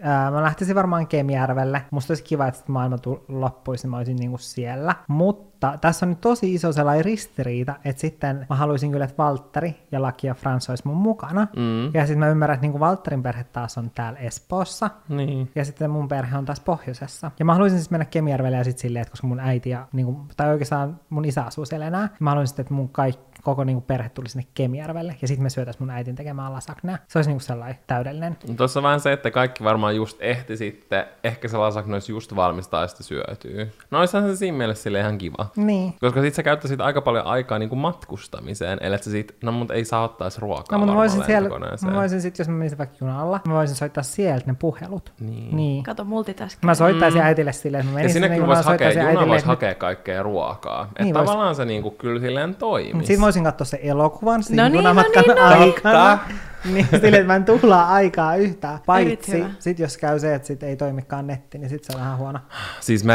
Ää, 0.00 0.30
mä 0.30 0.42
lähtisin 0.42 0.74
varmaan 0.76 1.06
Kemijärvelle. 1.06 1.82
Musta 1.90 2.10
olisi 2.10 2.24
kiva, 2.24 2.46
että 2.46 2.60
maailma 2.68 2.98
tu- 2.98 3.24
loppuisi, 3.28 3.84
niin 3.84 3.90
mä 3.90 3.96
olisin 3.96 4.16
niinku 4.16 4.38
siellä. 4.38 4.94
Mutta 5.08 5.78
tässä 5.80 6.06
on 6.06 6.10
nyt 6.10 6.20
tosi 6.20 6.54
iso 6.54 6.72
sellainen 6.72 7.04
ristiriita, 7.04 7.74
että 7.84 8.00
sitten 8.00 8.46
mä 8.50 8.56
haluaisin 8.56 8.90
kyllä, 8.92 9.04
että 9.04 9.16
Valtteri 9.22 9.76
ja 9.92 10.02
Laki 10.02 10.26
ja 10.26 10.34
Frans 10.34 10.70
olisi 10.70 10.86
mun 10.86 10.96
mukana. 10.96 11.46
mm, 11.56 11.84
Ja 11.94 12.06
sitten 12.06 12.18
mä 12.18 12.28
ymmärrän, 12.28 12.54
että 12.54 12.64
niinku 12.64 12.80
Valtterin 12.80 13.22
perhe 13.22 13.44
taas 13.44 13.78
on 13.78 13.90
täällä 13.94 14.18
Espoossa. 14.18 14.90
niin. 15.08 15.50
Ja 15.54 15.64
sitten 15.64 15.90
mun 15.90 16.08
perhe 16.08 16.38
on 16.38 16.44
taas 16.44 16.60
pohjoisessa. 16.60 17.30
Ja 17.38 17.44
mä 17.44 17.52
haluaisin 17.54 17.78
siis 17.78 17.90
mennä 17.90 18.04
Kemijärvelle 18.04 18.56
ja 18.56 18.64
sitten 18.64 18.80
silleen, 18.82 19.00
että 19.02 19.12
koska 19.12 19.26
mun 19.26 19.40
äiti 19.40 19.70
ja, 19.70 19.86
niin 19.92 20.06
kuin, 20.06 20.16
tai 20.36 20.48
oikeastaan 20.50 21.00
mun 21.10 21.24
isä 21.24 21.42
asuu 21.42 21.64
siellä 21.66 21.86
enää, 21.86 22.08
mä 22.20 22.30
haluaisin 22.30 22.48
sitten, 22.50 22.62
että 22.62 22.74
mun 22.74 22.88
kaikki, 22.88 23.29
koko 23.42 23.64
niinku 23.64 23.80
perhe 23.80 24.08
tuli 24.08 24.28
sinne 24.28 24.46
Kemijärvelle, 24.54 25.16
ja 25.22 25.28
sitten 25.28 25.42
me 25.42 25.50
syötäisiin 25.50 25.82
mun 25.82 25.90
äitin 25.90 26.16
tekemään 26.16 26.52
lasagnea. 26.52 26.98
Se 27.08 27.18
olisi 27.18 27.30
niinku 27.30 27.44
sellainen 27.44 27.78
täydellinen. 27.86 28.36
Tuossa 28.56 28.80
on 28.80 28.84
vähän 28.84 29.00
se, 29.00 29.12
että 29.12 29.30
kaikki 29.30 29.64
varmaan 29.64 29.96
just 29.96 30.16
ehti 30.20 30.56
sitten, 30.56 31.04
ehkä 31.24 31.48
se 31.48 31.56
lasakne 31.56 31.94
olisi 31.94 32.12
just 32.12 32.36
valmistaa 32.36 32.80
ja 32.82 32.86
sitten 32.86 33.06
syötyy. 33.06 33.72
No 33.90 33.98
olisihan 33.98 34.28
se 34.30 34.36
siinä 34.36 34.58
mielessä 34.58 34.82
sille 34.82 35.00
ihan 35.00 35.18
kiva. 35.18 35.46
Niin. 35.56 35.94
Koska 36.00 36.20
sit 36.20 36.34
sä 36.34 36.42
käyttäisit 36.42 36.80
aika 36.80 37.00
paljon 37.00 37.26
aikaa 37.26 37.58
niin 37.58 37.68
kuin 37.68 37.78
matkustamiseen, 37.78 38.78
ellei 38.82 39.02
sä 39.02 39.10
sit, 39.10 39.36
no 39.42 39.52
mutta 39.52 39.74
ei 39.74 39.84
saa 39.84 40.04
ottaa 40.04 40.28
ruokaa 40.38 40.78
No, 40.78 40.78
mutta 40.78 40.78
mä 40.78 40.80
varmaan 40.80 40.96
voisin, 40.96 41.24
siellä, 41.24 41.48
lentokoneeseen. 41.48 41.92
mä 41.92 41.98
voisin 41.98 42.20
sitten, 42.20 42.44
jos 42.44 42.48
mä 42.48 42.54
menisin 42.54 42.78
vaikka 42.78 42.96
junalla, 43.00 43.40
mä 43.48 43.54
voisin 43.54 43.76
soittaa 43.76 44.02
sieltä 44.02 44.46
ne 44.46 44.54
puhelut. 44.58 45.12
Niin. 45.20 45.56
niin. 45.56 45.82
Kato 45.82 46.04
multitasking. 46.04 46.64
Mä 46.64 46.74
soittaisin 46.74 47.20
mm. 47.20 47.26
äitille 47.26 47.52
silleen, 47.52 47.80
että 47.80 47.92
mä 47.92 48.00
Ja 48.00 48.02
menisin 48.02 48.12
sinne 48.12 48.26
sinnekin 48.26 48.42
junaan, 48.42 48.56
voisi 48.56 48.68
hakea, 48.68 48.86
soittaisin 48.86 49.00
juna 49.00 49.10
äitille, 49.10 49.28
voisi 49.28 49.42
että 49.42 49.46
hakea 49.48 49.74
kaikkea 49.74 50.22
ruokaa. 50.22 50.82
Että 50.90 51.02
Niin 51.02 51.14
vois. 51.14 51.24
tavallaan 51.24 51.54
se 51.54 51.64
niinku 51.64 51.90
kyllä 51.90 52.20
silleen 52.20 52.54
toimisi. 52.54 53.06
Sitten 53.06 53.20
mä 53.20 53.29
voisin 53.30 53.44
katsoa 53.44 53.64
sen 53.64 53.80
elokuvan 53.82 54.42
siinä 54.42 54.62
No 54.62 54.68
niin, 54.68 54.84
no 54.84 54.92
niin, 54.92 55.12
no 55.28 55.34
niin. 55.34 55.42
aikana. 55.42 56.18
Niin, 56.72 56.86
silleen, 56.90 57.14
että 57.14 57.26
mä 57.26 57.36
en 57.36 57.44
tuhlaa 57.44 57.88
aikaa 57.92 58.36
yhtään. 58.36 58.78
Paitsi 58.86 59.44
sit 59.58 59.78
jos 59.78 59.96
käy 59.96 60.18
se, 60.18 60.34
että 60.34 60.48
sit 60.48 60.62
ei 60.62 60.76
toimikaan 60.76 61.26
netti, 61.26 61.58
niin 61.58 61.68
sit 61.70 61.84
se 61.84 61.92
on 61.94 62.00
vähän 62.00 62.18
huono. 62.18 62.38
Siis 62.80 63.04
me, 63.04 63.14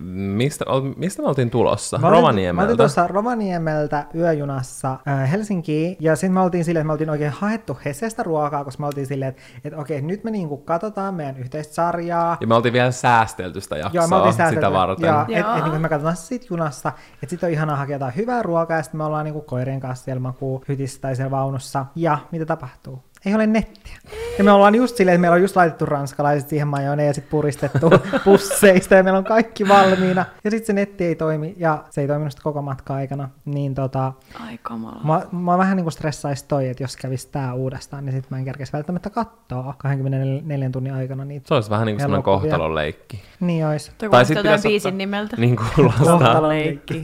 mistä, 0.00 0.64
mistä 0.96 1.22
me 1.22 1.28
oltiin 1.28 1.50
tulossa? 1.50 1.98
Mä 1.98 2.06
olin- 2.06 2.16
Mä 2.16 2.20
Rovaniemeltä. 2.20 2.62
oltiin 2.62 2.76
tuossa 2.76 3.06
Rovaniemeltä 3.06 4.06
yöjunassa 4.14 4.98
äh, 5.08 5.30
Helsinkiin, 5.30 5.96
ja 6.00 6.16
sitten 6.16 6.32
me 6.32 6.40
oltiin 6.40 6.64
silleen, 6.64 6.80
että 6.80 6.86
me 6.86 6.92
oltiin 6.92 7.10
oikein 7.10 7.32
haettu 7.32 7.78
Hesestä 7.84 8.22
ruokaa, 8.22 8.64
koska 8.64 8.80
me 8.80 8.86
oltiin 8.86 9.06
silleen, 9.06 9.28
että, 9.28 9.42
että 9.64 9.78
okei, 9.80 10.02
nyt 10.02 10.24
me 10.24 10.30
niinku 10.30 10.56
katsotaan 10.56 11.14
meidän 11.14 11.36
yhteistä 11.36 11.74
sarjaa. 11.74 12.36
Ja 12.40 12.46
me 12.46 12.54
oltiin 12.54 12.72
vielä 12.72 12.90
säästelty 12.90 13.60
sitä 13.60 13.76
jaksoa 13.76 14.00
Joo, 14.02 14.08
me 14.08 14.16
oltiin 14.16 14.34
säästelty. 14.34 14.66
sitä 14.66 14.72
varten. 14.72 15.06
Ja, 15.06 15.26
et, 15.28 15.38
Joo. 15.38 15.56
et, 15.56 15.64
niin 15.64 15.80
me 15.80 15.88
katsotaan 15.88 16.16
siitä 16.16 16.46
junassa, 16.50 16.92
että 17.22 17.30
sitten 17.30 17.46
on 17.46 17.52
ihanaa 17.52 17.76
hakea 17.76 17.94
jotain 17.94 18.16
hyvää 18.16 18.42
ruokaa, 18.42 18.76
ja 18.76 18.82
sitten 18.82 18.98
me 18.98 19.04
ollaan 19.04 19.24
niinku 19.24 19.40
koirien 19.40 19.80
kanssa 19.80 20.04
siellä 20.04 20.20
makuu 20.20 20.64
hytissä 20.68 21.00
tai 21.00 21.16
siellä 21.16 21.30
vaunussa. 21.30 21.86
Ja 21.96 22.18
mitä 22.32 22.46
tapahtuu? 22.46 22.71
Pahto. 22.72 23.11
Ei 23.26 23.34
ole 23.34 23.46
nettiä. 23.46 23.92
Ja 24.38 24.44
me 24.44 24.50
ollaan 24.52 24.74
just 24.74 24.96
silleen, 24.96 25.14
että 25.14 25.20
meillä 25.20 25.34
on 25.34 25.40
just 25.42 25.56
laitettu 25.56 25.86
ranskalaiset 25.86 26.48
siihen 26.48 26.68
majoneen 26.68 27.06
ja 27.06 27.14
sitten 27.14 27.30
puristettu 27.30 27.90
pusseista 28.24 28.94
ja 28.94 29.02
meillä 29.02 29.18
on 29.18 29.24
kaikki 29.24 29.68
valmiina. 29.68 30.24
Ja 30.44 30.50
sitten 30.50 30.66
se 30.66 30.72
netti 30.72 31.04
ei 31.04 31.14
toimi 31.14 31.54
ja 31.58 31.84
se 31.90 32.00
ei 32.00 32.06
toiminut 32.06 32.32
koko 32.42 32.62
matka 32.62 32.94
aikana. 32.94 33.28
Niin 33.44 33.74
tota, 33.74 34.12
Ai 34.46 34.58
kamala. 34.62 35.00
Mä, 35.04 35.22
mä 35.32 35.58
vähän 35.58 35.76
niin 35.76 35.84
kuin 35.84 35.92
stressaisi 35.92 36.44
toi, 36.48 36.68
että 36.68 36.82
jos 36.82 36.96
kävisi 36.96 37.28
tää 37.32 37.54
uudestaan, 37.54 38.04
niin 38.04 38.12
sit 38.14 38.30
mä 38.30 38.38
en 38.38 38.44
kerkesi 38.44 38.72
välttämättä 38.72 39.10
katsoa 39.10 39.74
24 39.78 40.70
tunnin 40.70 40.94
aikana 40.94 41.24
niitä. 41.24 41.48
Se 41.48 41.54
olisi 41.54 41.70
vähän 41.70 41.86
niin 41.86 41.96
kuin 41.96 42.02
semmoinen 42.02 42.22
kohtalon 42.24 42.74
leikki. 42.74 43.22
Niin 43.40 43.66
ois. 43.66 43.86
Toi 43.86 43.94
Tai 43.98 44.08
kuulostaa 44.08 44.24
sit 44.24 44.36
jotain 44.36 44.44
pitäisi 44.48 44.68
biisin 44.68 44.88
ottaa- 44.88 44.96
nimeltä. 44.98 45.36
Niin 45.36 45.56
kuulostaa. 45.74 46.42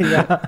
Ja, 0.12 0.38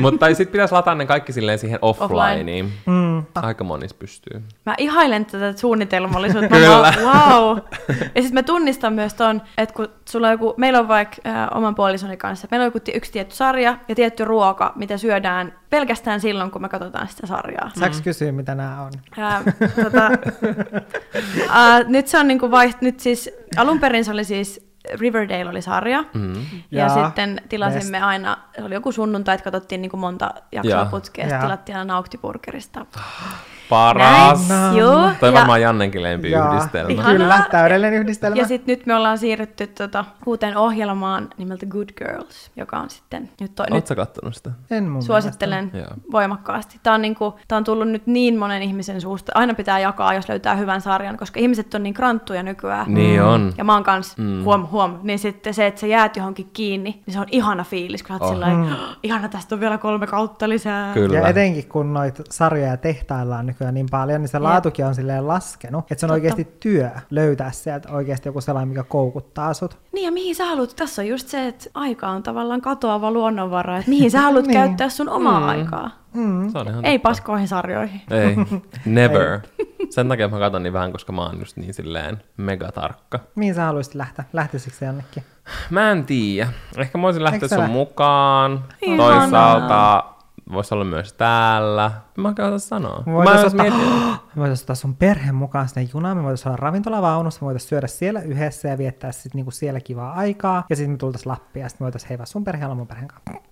Mutta 0.00 0.18
tai 0.18 0.34
sitten 0.34 0.52
pitäisi 0.52 0.74
latata 0.74 0.94
ne 0.94 1.06
kaikki 1.06 1.32
silleen 1.32 1.58
siihen 1.58 1.78
offlineen. 1.82 2.72
mm, 2.86 3.22
Aika 3.34 3.64
monis 3.64 3.94
pystyy. 3.94 4.42
Mä 4.66 4.74
ihailen 4.78 5.26
tätä 5.26 5.52
suunnitelmallisuutta. 5.56 6.48
Kyllä. 6.56 6.68
Mä 6.68 7.04
vaan, 7.04 7.32
wow. 7.32 7.58
Ja 8.14 8.22
sitten 8.22 8.34
mä 8.34 8.42
tunnistan 8.42 8.92
myös 8.92 9.14
ton, 9.14 9.42
että 9.58 9.74
kun 9.74 9.88
sulla 10.08 10.26
on 10.26 10.32
joku, 10.32 10.54
meillä 10.56 10.78
on 10.78 10.88
vaikka 10.88 11.16
äh, 11.26 11.48
oman 11.54 11.74
puolisoni 11.74 12.16
kanssa, 12.16 12.48
meillä 12.50 12.64
on 12.64 12.72
joku 12.74 12.78
yksi 12.94 13.12
tietty 13.12 13.34
sarja 13.34 13.78
ja 13.88 13.94
tietty 13.94 14.24
ruoka, 14.24 14.72
mitä 14.76 14.96
syödään 14.96 15.52
pelkästään 15.70 16.20
silloin, 16.20 16.50
kun 16.50 16.62
me 16.62 16.68
katsotaan 16.68 17.08
sitä 17.08 17.26
sarjaa. 17.26 17.70
saaks 17.78 18.00
kysyä, 18.00 18.32
mitä 18.32 18.54
nämä 18.54 18.82
on? 18.82 18.92
Ää, 19.18 19.42
tota, 19.84 20.10
ää, 21.50 21.82
nyt 21.82 22.08
se 22.08 22.18
on 22.18 22.28
niinku 22.28 22.50
vaiht, 22.50 22.80
nyt 22.80 23.00
siis, 23.00 23.30
alun 23.56 23.80
perin 23.80 24.04
se 24.04 24.10
oli 24.10 24.24
siis, 24.24 24.66
Riverdale 25.00 25.50
oli 25.50 25.62
sarja, 25.62 26.04
Mm. 26.14 26.34
ja, 26.70 26.78
Jaa, 26.86 27.04
sitten 27.06 27.40
tilasimme 27.48 28.00
aina, 28.02 28.36
se 28.56 28.62
oli 28.64 28.74
joku 28.74 28.92
sunnuntai, 28.92 29.34
että 29.34 29.44
katsottiin 29.50 29.80
niinku 29.82 29.96
monta 29.96 30.30
jaksoa 30.52 30.72
Jaa. 30.72 30.84
putkea, 30.86 31.26
ja 31.26 31.40
tilattiin 31.40 31.78
aina 31.78 31.94
nauktiburgerista. 31.94 32.86
Paras. 33.68 34.48
Näin, 34.48 34.76
joo. 34.76 35.10
Toi 35.20 35.28
Ja- 35.28 35.32
varmaan 35.32 35.60
Jannenkin 35.62 36.02
lempi 36.02 36.30
Jaa, 36.30 36.54
yhdistelmä. 36.54 36.92
Ihanaa. 36.92 37.12
Kyllä, 37.12 37.44
täydellinen 37.50 37.94
yhdistelmä. 38.00 38.36
Ja 38.36 38.46
sitten 38.46 38.72
nyt 38.76 38.86
me 38.86 38.94
ollaan 38.94 39.18
siirrytty 39.18 39.66
tota, 39.66 40.04
uuteen 40.26 40.56
ohjelmaan 40.56 41.28
nimeltä 41.38 41.66
Good 41.66 41.88
Girls, 41.98 42.50
joka 42.56 42.78
on 42.78 42.90
sitten 42.90 43.30
nyt, 43.40 43.54
to, 43.54 43.62
nyt 43.62 43.72
Oletko 43.72 43.94
kattonut 43.94 44.34
sitä? 44.34 44.50
en 44.70 44.88
mun 44.88 45.02
suosittelen 45.02 45.70
Joo. 45.74 45.86
voimakkaasti. 46.12 46.80
Tämä 46.82 46.94
on, 46.94 47.02
niinku, 47.02 47.34
tää 47.48 47.56
on 47.58 47.64
tullut 47.64 47.88
nyt 47.88 48.06
niin 48.06 48.38
monen 48.38 48.62
ihmisen 48.62 49.00
suusta. 49.00 49.32
Aina 49.34 49.54
pitää 49.54 49.78
jakaa, 49.78 50.14
jos 50.14 50.28
löytää 50.28 50.54
hyvän 50.54 50.80
sarjan, 50.80 51.16
koska 51.16 51.40
ihmiset 51.40 51.74
on 51.74 51.82
niin 51.82 51.94
kranttuja 51.94 52.42
nykyään. 52.42 52.94
Niin 52.94 53.22
on. 53.22 53.52
Ja 53.58 53.64
mä 53.64 53.74
oon 53.74 53.84
kans, 53.84 54.16
Mm. 54.18 54.24
mm. 54.24 54.44
huom, 54.44 54.66
huom, 54.70 54.98
niin 55.02 55.18
sitten 55.18 55.54
se, 55.54 55.66
että 55.66 55.80
sä 55.80 55.86
jäät 55.86 56.16
johonkin 56.16 56.50
kiinni, 56.52 57.02
niin 57.06 57.14
se 57.14 57.20
on 57.20 57.26
ihana 57.30 57.64
fiilis, 57.64 58.02
kun 58.02 58.18
sä 58.18 58.24
oot 58.24 58.36
oh. 58.42 58.56
mm. 58.56 58.66
ihana, 59.02 59.28
tästä 59.28 59.54
on 59.54 59.60
vielä 59.60 59.78
kolme 59.78 60.06
kautta 60.06 60.48
lisää. 60.48 60.94
Kyllä. 60.94 61.18
Ja 61.18 61.28
etenkin 61.28 61.68
kun 61.68 61.94
noita 61.94 62.22
sarjoja 62.30 62.76
tehtaillaan 62.76 63.46
nykyään 63.56 63.74
niin 63.74 63.86
paljon, 63.90 64.20
niin 64.20 64.28
se 64.28 64.38
laatukin 64.38 64.84
on 64.86 64.94
silleen 64.94 65.28
laskenut, 65.28 65.84
että 65.92 66.00
se 66.00 66.06
on 66.06 66.08
Totta. 66.08 66.14
oikeasti 66.14 66.44
työ 66.60 66.90
löytää 67.10 67.50
sieltä 67.52 67.88
oikeasti 67.92 68.28
joku 68.28 68.40
sellainen, 68.40 68.68
mikä 68.68 68.82
koukuttaa 68.82 69.54
sut. 69.54 69.78
Niin 69.92 70.04
ja 70.04 70.12
mihin 70.12 70.34
sä 70.34 70.44
haluat, 70.44 70.76
tässä 70.76 71.02
on 71.02 71.08
just 71.08 71.28
se, 71.28 71.46
että 71.48 71.70
aika 71.74 72.08
on 72.08 72.22
tavallaan 72.22 72.60
katoava 72.60 73.10
luonnonvara, 73.10 73.78
että 73.78 73.90
mihin 73.90 74.10
sä 74.10 74.20
haluat 74.20 74.46
Niin. 74.46 74.60
käyttää 74.60 74.88
sun 74.88 75.08
omaa 75.08 75.40
mm. 75.40 75.48
aikaa. 75.48 75.90
Mm. 76.14 76.52
Ei 76.82 76.98
paskoihin 76.98 77.48
sarjoihin. 77.48 78.00
Ei, 78.10 78.36
never. 78.84 79.40
Sen 79.90 80.08
takia 80.08 80.28
mä 80.28 80.38
katson 80.38 80.62
niin 80.62 80.72
vähän, 80.72 80.92
koska 80.92 81.12
mä 81.12 81.22
oon 81.22 81.38
just 81.38 81.56
niin 81.56 81.74
silleen 81.74 82.22
megatarkka. 82.36 83.20
Mihin 83.34 83.54
sä 83.54 83.64
haluaisit 83.64 83.94
lähteä? 83.94 84.24
Lähtisikö 84.32 84.76
se 84.76 84.86
jonnekin? 84.86 85.22
Mä 85.70 85.90
en 85.90 86.04
tiedä. 86.04 86.48
Ehkä 86.76 86.98
mä 86.98 87.02
voisin 87.02 87.24
lähteä 87.24 87.48
sun 87.48 87.70
mukaan. 87.70 88.64
Ihanaa. 88.82 89.20
Toisaalta 89.20 90.04
voisi 90.52 90.74
olla 90.74 90.84
myös 90.84 91.12
täällä. 91.12 91.90
Mä 92.16 92.28
en 92.28 92.44
osata 92.44 92.58
sanoa. 92.58 93.02
Mä 93.06 93.12
voitaisiin 93.12 93.44
jos 93.44 93.52
ottaa, 93.54 94.20
me 94.34 94.36
voitaisiin 94.40 94.64
ottaa 94.64 94.76
sun 94.76 94.96
perheen 94.96 95.34
mukaan 95.34 95.68
sinne 95.68 95.88
junaan, 95.94 96.16
me 96.16 96.22
voitaisiin 96.22 96.48
olla 96.48 96.56
ravintolavaunussa, 96.56 97.38
me 97.40 97.44
voitaisiin 97.44 97.68
syödä 97.68 97.86
siellä 97.86 98.20
yhdessä 98.20 98.68
ja 98.68 98.78
viettää 98.78 99.12
sit 99.12 99.34
niinku 99.34 99.50
siellä 99.50 99.80
kivaa 99.80 100.12
aikaa. 100.12 100.64
Ja 100.70 100.76
sitten 100.76 100.90
me 100.90 100.96
tultaisiin 100.96 101.30
Lappiin 101.30 101.62
ja 101.62 101.68
sitten 101.68 101.84
me 101.84 101.86
voitaisiin 101.86 102.08
heivaa 102.08 102.26
sun 102.26 102.44
perheen 102.44 102.68
ja 102.68 102.74
mun 102.74 102.86
perheen 102.86 103.08
kanssa. 103.08 103.42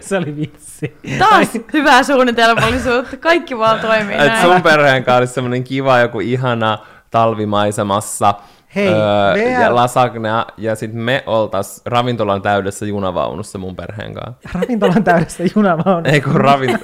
se 0.08 0.16
oli 0.16 0.36
vitsi. 0.36 0.96
Taas 1.18 1.48
hyvää 1.72 2.02
suunnitelmallisuutta. 2.02 3.16
Kaikki 3.16 3.58
vaan 3.58 3.80
toimii 3.80 4.16
Et 4.16 4.26
näin. 4.26 4.46
sun 4.46 4.62
perheen 4.62 5.04
kanssa 5.04 5.18
olisi 5.18 5.32
semmonen 5.34 5.64
kiva 5.64 5.98
joku 5.98 6.20
ihana 6.20 6.78
talvimaisemassa. 7.10 8.34
Hei, 8.74 8.88
öö, 8.88 9.34
VR. 9.34 9.60
ja 9.62 9.74
lasagnea, 9.74 10.46
ja 10.56 10.74
sitten 10.74 11.00
me 11.00 11.22
oltais 11.26 11.82
ravintolan 11.86 12.42
täydessä 12.42 12.86
junavaunussa 12.86 13.58
mun 13.58 13.76
perheen 13.76 14.14
kanssa. 14.14 14.48
Ravintolan 14.54 15.04
täydessä 15.04 15.44
junavaunussa. 15.56 16.12
Ei 16.12 16.20
kun 16.20 16.34
ravin... 16.34 16.78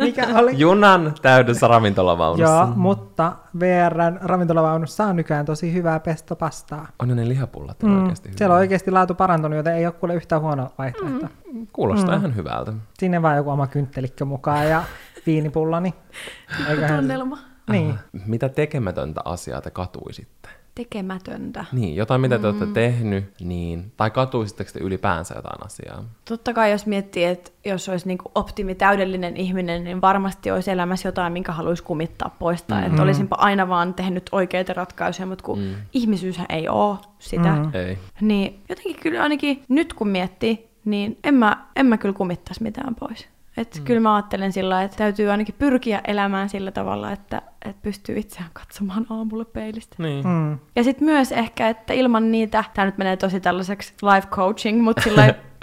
Mikä 0.00 0.26
oli? 0.38 0.58
Junan 0.58 1.14
täydessä 1.22 1.68
ravintolavaunussa. 1.68 2.54
Joo, 2.54 2.66
mutta 2.76 3.32
VRn 3.60 4.18
ravintolavaunussa 4.22 5.04
on 5.04 5.16
nykyään 5.16 5.46
tosi 5.46 5.72
hyvää 5.72 6.00
pestopastaa. 6.00 6.88
On 6.98 7.08
ne 7.08 7.28
lihapullat 7.28 7.82
on 7.82 7.90
Mm, 7.90 8.00
oikeasti 8.02 8.28
hyvä. 8.28 8.38
siellä 8.38 8.54
on 8.54 8.58
oikeasti 8.58 8.90
laatu 8.90 9.14
parantunut, 9.14 9.56
joten 9.56 9.74
ei 9.76 9.86
ole 9.86 9.94
kuule 9.94 10.14
yhtään 10.14 10.42
huono 10.42 10.68
vaihtoehto. 10.78 11.26
Mm. 11.52 11.66
Kuulostaa 11.72 12.14
ihan 12.16 12.36
hyvältä. 12.36 12.72
Sinne 12.98 13.22
vaan 13.22 13.36
joku 13.36 13.50
oma 13.50 13.66
kynttelikkö 13.66 14.24
mukaan 14.24 14.68
ja 14.68 14.82
viinipullo, 15.26 15.80
niin 15.80 15.94
eiköhän... 16.70 16.98
Tunnelma. 16.98 17.38
Niin. 17.70 17.94
Mitä 18.26 18.48
tekemätöntä 18.48 19.20
asiaa 19.24 19.60
te 19.60 19.70
katuisitte? 19.70 20.48
Tekemätöntä. 20.74 21.64
Niin, 21.72 21.96
jotain 21.96 22.20
mitä 22.20 22.38
te 22.38 22.46
olette 22.46 22.66
tehnyt, 22.66 23.24
niin, 23.40 23.92
tai 23.96 24.10
katuisitteko 24.10 24.70
te 24.72 24.78
ylipäänsä 24.78 25.34
jotain 25.36 25.66
asiaa? 25.66 26.04
Totta 26.28 26.52
kai 26.52 26.70
jos 26.70 26.86
miettii, 26.86 27.24
että 27.24 27.50
jos 27.64 27.88
olisi 27.88 28.08
niin 28.08 28.18
optimi 28.34 28.74
täydellinen 28.74 29.36
ihminen, 29.36 29.84
niin 29.84 30.00
varmasti 30.00 30.50
olisi 30.50 30.70
elämässä 30.70 31.08
jotain, 31.08 31.32
minkä 31.32 31.52
haluaisi 31.52 31.82
kumittaa 31.82 32.36
poistaa. 32.38 32.80
Mm. 32.80 32.86
Että 32.86 33.02
olisinpa 33.02 33.36
aina 33.36 33.68
vaan 33.68 33.94
tehnyt 33.94 34.28
oikeita 34.32 34.72
ratkaisuja, 34.72 35.26
mutta 35.26 35.44
kun 35.44 35.58
mm. 35.58 35.74
ihmisyyshän 35.92 36.46
ei 36.48 36.68
ole 36.68 36.98
sitä. 37.18 37.52
Mm. 37.52 37.70
Ei. 37.74 37.98
Niin 38.20 38.60
jotenkin 38.68 38.96
kyllä 39.02 39.22
ainakin 39.22 39.62
nyt 39.68 39.92
kun 39.92 40.08
miettii, 40.08 40.68
niin 40.84 41.18
en 41.24 41.34
mä, 41.34 41.66
en 41.76 41.86
mä 41.86 41.98
kyllä 41.98 42.14
kumittaisi 42.14 42.62
mitään 42.62 42.94
pois. 42.94 43.28
Et 43.56 43.76
mm. 43.78 43.84
Kyllä 43.84 44.00
mä 44.00 44.14
ajattelen 44.14 44.52
sillä 44.52 44.82
että 44.82 44.96
täytyy 44.96 45.30
ainakin 45.30 45.54
pyrkiä 45.58 46.00
elämään 46.06 46.48
sillä 46.48 46.72
tavalla, 46.72 47.12
että, 47.12 47.42
että 47.64 47.82
pystyy 47.82 48.18
itseään 48.18 48.50
katsomaan 48.52 49.06
aamulla 49.10 49.44
peilistä. 49.44 49.96
Niin. 49.98 50.26
Mm. 50.26 50.58
Ja 50.76 50.84
sitten 50.84 51.04
myös 51.04 51.32
ehkä, 51.32 51.68
että 51.68 51.92
ilman 51.92 52.30
niitä, 52.30 52.64
tämä 52.74 52.86
nyt 52.86 52.98
menee 52.98 53.16
tosi 53.16 53.40
tällaiseksi 53.40 53.94
life 54.02 54.28
coaching, 54.28 54.82
mutta 54.82 55.02
sillä 55.02 55.34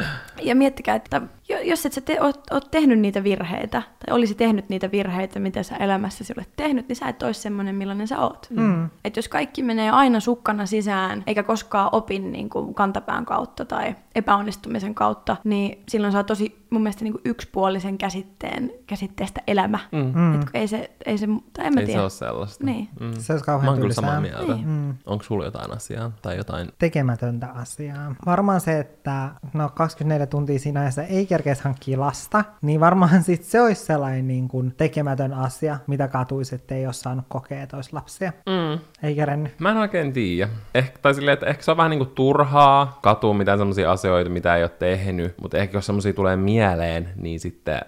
ja 0.41 0.55
miettikää, 0.55 0.95
että 0.95 1.21
jo- 1.49 1.59
jos 1.59 1.85
et 1.85 1.93
sä 1.93 2.01
te, 2.01 2.21
oot, 2.21 2.41
oot 2.51 2.71
tehnyt 2.71 2.99
niitä 2.99 3.23
virheitä, 3.23 3.81
tai 3.81 4.15
olisi 4.15 4.35
tehnyt 4.35 4.69
niitä 4.69 4.91
virheitä, 4.91 5.39
mitä 5.39 5.63
sä 5.63 5.75
elämässäsi 5.75 6.33
olet 6.37 6.49
tehnyt, 6.55 6.87
niin 6.87 6.95
sä 6.95 7.07
et 7.07 7.23
olisi 7.23 7.41
semmoinen, 7.41 7.75
millainen 7.75 8.07
sä 8.07 8.19
oot. 8.19 8.47
Mm. 8.49 8.89
Että 9.05 9.17
jos 9.17 9.27
kaikki 9.27 9.63
menee 9.63 9.89
aina 9.89 10.19
sukkana 10.19 10.65
sisään, 10.65 11.23
eikä 11.27 11.43
koskaan 11.43 11.89
opin 11.91 12.31
niin 12.31 12.49
kuin 12.49 12.73
kantapään 12.73 13.25
kautta 13.25 13.65
tai 13.65 13.95
epäonnistumisen 14.15 14.95
kautta, 14.95 15.37
niin 15.43 15.83
silloin 15.89 16.13
saa 16.13 16.23
tosi 16.23 16.61
mun 16.69 16.83
mielestä 16.83 17.03
niin 17.03 17.13
kuin 17.13 17.21
yksipuolisen 17.25 17.97
käsitteen, 17.97 18.71
käsitteestä 18.87 19.41
elämä. 19.47 19.79
Mm. 19.91 20.11
Mm. 20.15 20.41
Et 20.41 20.47
ei 20.53 20.67
se, 20.67 20.91
ei 21.05 21.17
se, 21.17 21.27
tai 21.53 21.65
en 21.65 21.73
mä 21.73 21.79
Ei 21.79 21.85
se 21.85 21.91
tiedä. 21.91 22.01
ole 22.01 22.09
sellaista. 22.09 22.65
Niin. 22.65 22.89
Mm. 22.99 23.13
Se 23.13 23.33
olisi 23.33 23.43
Mä 23.43 23.45
kauhean 23.45 23.69
oon 23.69 23.79
kyllä 23.81 23.93
samaa 23.93 24.21
mieltä. 24.21 24.53
Niin. 24.53 24.67
Mm. 24.67 24.93
Onko 25.05 25.23
sulla 25.23 25.45
jotain 25.45 25.71
asiaa 25.71 26.11
tai 26.21 26.37
jotain? 26.37 26.69
Tekemätöntä 26.79 27.47
asiaa. 27.47 28.15
Varmaan 28.25 28.61
se, 28.61 28.79
että 28.79 29.31
no 29.53 29.69
24 29.91 30.27
tuntia 30.27 30.59
siinä 30.59 30.79
ajassa 30.79 31.03
ei 31.03 31.25
kerkeisi 31.25 31.63
hankkia 31.63 31.99
lasta, 31.99 32.43
niin 32.61 32.79
varmaan 32.79 33.23
sit 33.23 33.43
se 33.43 33.61
olisi 33.61 33.85
sellainen 33.85 34.27
niin 34.27 34.47
kuin 34.47 34.73
tekemätön 34.77 35.33
asia, 35.33 35.77
mitä 35.87 36.07
katuisi, 36.07 36.55
että 36.55 36.75
ei 36.75 36.85
ole 36.85 36.93
saanut 36.93 37.25
kokea, 37.27 37.67
olisi 37.73 37.93
lapsia. 37.93 38.33
Mm. 38.45 38.79
Ei 39.03 39.15
kerennyt. 39.15 39.59
Mä 39.59 39.71
en 39.71 39.77
oikein 39.77 40.13
tiedä. 40.13 40.49
Ehkä, 40.75 40.97
tai 41.01 41.13
silleen, 41.13 41.33
että 41.33 41.45
ehkä 41.45 41.63
se 41.63 41.71
on 41.71 41.77
vähän 41.77 41.89
niinku 41.89 42.05
turhaa 42.05 42.99
katua 43.01 43.33
mitään 43.33 43.57
semmoisia 43.57 43.91
asioita, 43.91 44.29
mitä 44.29 44.55
ei 44.55 44.63
ole 44.63 44.71
tehnyt, 44.79 45.35
mutta 45.41 45.57
ehkä 45.57 45.77
jos 45.77 45.85
semmoisia 45.85 46.13
tulee 46.13 46.35
mieleen, 46.35 47.09
niin 47.15 47.39
sitten 47.39 47.81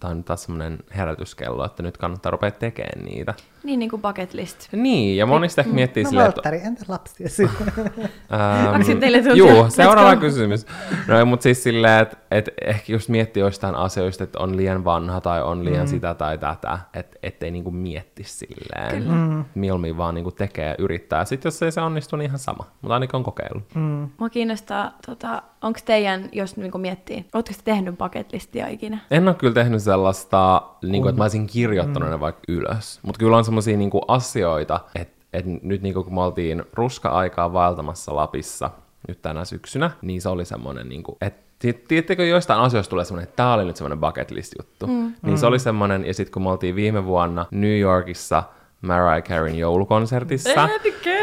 tämä 0.00 0.10
on 0.10 0.24
taas 0.24 0.42
semmoinen 0.42 0.78
herätyskello, 0.96 1.64
että 1.64 1.82
nyt 1.82 1.96
kannattaa 1.96 2.30
rupea 2.30 2.50
tekemään 2.50 3.04
niitä. 3.04 3.34
Niin, 3.64 3.78
niin 3.78 3.90
kuin 3.90 4.02
bucket 4.02 4.34
list. 4.34 4.68
Niin, 4.72 5.16
ja 5.16 5.26
monista 5.26 5.60
ehkä 5.60 5.74
miettii 5.74 6.04
No 6.04 6.10
silleen, 6.10 6.28
että 6.28 6.42
Valtteri, 6.44 6.66
entä 6.66 6.84
lapsia 6.88 7.28
sitten? 7.28 7.72
Ähm, 8.32 8.74
Onko 8.74 8.86
sit 8.86 9.00
neljä 9.00 9.22
tuntia? 9.22 9.36
Juu, 9.36 9.70
seuraava 9.70 10.16
kysymys. 10.16 10.66
No, 11.08 11.26
mutta 11.26 11.42
siis 11.42 11.62
silleen, 11.62 12.02
että 12.02 12.16
et 12.30 12.48
ehkä 12.64 12.92
just 12.92 13.08
miettii 13.08 13.40
jostain 13.40 13.74
asioista, 13.74 14.24
että 14.24 14.38
on 14.38 14.56
liian 14.56 14.84
vanha 14.84 15.20
tai 15.20 15.42
on 15.42 15.64
liian 15.64 15.86
mm. 15.86 15.90
sitä 15.90 16.14
tai 16.14 16.38
tätä, 16.38 16.78
että 16.94 17.18
ettei 17.22 17.50
niinku 17.50 17.70
mietti 17.70 18.24
silleen. 18.24 19.08
Mm. 19.08 19.44
Mieluummin 19.54 19.96
vaan 19.96 20.14
niinku 20.14 20.30
tekee 20.30 20.68
ja 20.68 20.74
yrittää. 20.78 21.24
Sitten 21.24 21.46
jos 21.46 21.62
ei 21.62 21.72
se 21.72 21.80
onnistu, 21.80 22.16
niin 22.16 22.26
ihan 22.26 22.38
sama. 22.38 22.66
Mutta 22.82 22.94
ainakin 22.94 23.16
on 23.16 23.24
kokeillut. 23.24 23.74
Mm. 23.74 24.08
Mua 24.18 24.28
kiinnostaa, 24.30 24.92
tota, 25.06 25.42
onko 25.62 25.80
teidän, 25.84 26.28
jos 26.32 26.56
niinku 26.56 26.78
miettii, 26.78 27.26
ootteko 27.34 27.58
te 27.64 27.70
tehnyt 27.70 27.98
bucket 27.98 28.32
listia 28.32 28.68
ikinä? 28.68 28.98
En 29.10 29.28
ole 29.28 29.34
kyllä 29.34 29.54
tehnyt 29.54 29.82
sellaista, 29.82 30.62
niin 30.82 31.02
kuin, 31.02 31.10
että 31.10 31.18
mä 31.18 31.24
olisin 31.24 31.46
kirjoittanut 31.46 32.08
mm. 32.08 32.12
ne 32.12 32.20
vaikka 32.20 32.42
ylös. 32.48 33.00
Mutta 33.02 33.18
kyllä 33.18 33.36
on 33.36 33.44
sellaisia 33.44 33.76
niin 33.76 33.90
asioita, 34.08 34.80
että 34.94 35.20
et 35.32 35.44
nyt 35.62 35.82
niin 35.82 35.94
kuin, 35.94 36.04
kun 36.04 36.14
me 36.14 36.22
oltiin 36.22 36.62
ruska-aikaa 36.72 37.52
vaeltamassa 37.52 38.16
Lapissa 38.16 38.70
nyt 39.08 39.22
tänä 39.22 39.44
syksynä, 39.44 39.90
niin 40.02 40.20
se 40.20 40.28
oli 40.28 40.44
semmoinen, 40.44 40.88
niin 40.88 41.02
kuin, 41.02 41.16
että 41.20 41.42
ti- 41.58 41.84
Tiedättekö, 41.88 42.26
joistain 42.26 42.60
asioista 42.60 42.90
tulee 42.90 43.04
semmoinen, 43.04 43.24
että 43.24 43.36
tämä 43.36 43.54
oli 43.54 43.64
nyt 43.64 43.76
semmoinen 43.76 44.00
bucket 44.00 44.30
list 44.30 44.52
juttu. 44.58 44.86
Mm. 44.86 45.14
Niin 45.22 45.38
se 45.38 45.46
oli 45.46 45.58
semmoinen, 45.58 46.04
ja 46.04 46.14
sitten 46.14 46.32
kun 46.32 46.42
me 46.42 46.50
oltiin 46.50 46.76
viime 46.76 47.04
vuonna 47.04 47.46
New 47.50 47.78
Yorkissa 47.78 48.42
Mariah 48.82 49.22
Careyn 49.22 49.58
joulukonsertissa, 49.58 50.68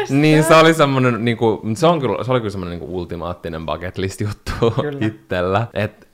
niin 0.08 0.44
se 0.44 0.54
oli 0.54 0.74
semmoinen, 0.74 1.24
niin 1.24 1.36
kuin, 1.36 1.76
se, 1.76 1.86
on 1.86 2.00
kyllä, 2.00 2.24
se 2.24 2.30
oli 2.32 2.40
kyllä 2.40 2.50
semmoinen 2.50 2.78
niin 2.78 2.90
ultimaattinen 2.90 3.66
bucket 3.66 3.98
list 3.98 4.20
juttu 4.20 4.52
Kyllä. 4.80 5.06
itsellä. 5.06 5.66
Et, 5.74 6.08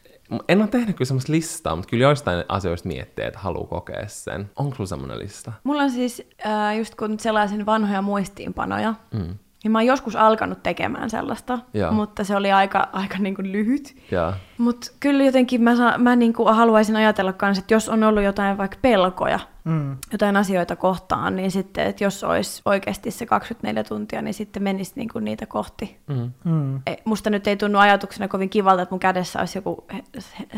en 0.48 0.60
ole 0.60 0.68
tehnyt 0.68 0.96
kyllä 0.96 1.06
semmoista 1.08 1.32
listaa, 1.32 1.76
mutta 1.76 1.90
kyllä 1.90 2.02
joistain 2.02 2.44
asioista 2.48 2.88
miettii, 2.88 3.24
että 3.24 3.38
haluaa 3.38 3.66
kokea 3.66 4.04
sen. 4.06 4.50
Onko 4.56 4.74
sulla 4.76 4.88
semmoinen 4.88 5.18
lista? 5.18 5.52
Mulla 5.64 5.82
on 5.82 5.90
siis, 5.90 6.28
äh, 6.46 6.76
just 6.78 6.94
kun 6.94 7.18
sellaisin 7.20 7.66
vanhoja 7.66 8.02
muistiinpanoja, 8.02 8.94
Mm. 9.14 9.34
niin 9.64 9.72
mä 9.72 9.78
oon 9.78 9.86
joskus 9.86 10.16
alkanut 10.16 10.62
tekemään 10.62 11.10
sellaista, 11.10 11.58
Joo. 11.74 11.92
mutta 11.92 12.24
se 12.24 12.36
oli 12.36 12.52
aika, 12.52 12.88
aika 12.92 13.18
niin 13.18 13.34
kuin 13.34 13.52
lyhyt. 13.52 13.96
Ja, 14.10 14.32
Mutta 14.58 14.86
kyllä 15.00 15.24
jotenkin 15.24 15.62
mä, 15.62 15.76
sa- 15.76 15.98
mä 15.98 16.16
niin 16.16 16.32
kuin 16.32 16.54
haluaisin 16.54 16.96
ajatella 16.96 17.34
myös, 17.42 17.58
että 17.58 17.74
jos 17.74 17.88
on 17.88 18.02
ollut 18.04 18.22
jotain 18.22 18.58
vaikka 18.58 18.78
pelkoja, 18.82 19.38
Mm. 19.64 19.96
jotain 20.12 20.36
asioita 20.36 20.76
kohtaan, 20.76 21.36
niin 21.36 21.50
sitten, 21.50 21.86
että 21.86 22.04
jos 22.04 22.24
olisi 22.24 22.62
oikeasti 22.64 23.10
se 23.10 23.26
24 23.26 23.84
tuntia, 23.84 24.22
niin 24.22 24.34
sitten 24.34 24.62
menisi 24.62 24.92
niin 24.96 25.08
kuin 25.08 25.24
niitä 25.24 25.46
kohti. 25.46 25.96
mm. 26.08 26.30
Mm. 26.44 26.80
Ei- 26.86 26.96
Musta 27.04 27.30
nyt 27.30 27.46
ei 27.46 27.56
tunnu 27.56 27.78
ajatuksena 27.78 28.28
kovin 28.28 28.50
kivalta, 28.50 28.82
että 28.82 28.92
mun 28.92 29.00
kädessä 29.00 29.38
olisi 29.38 29.58
joku 29.58 29.84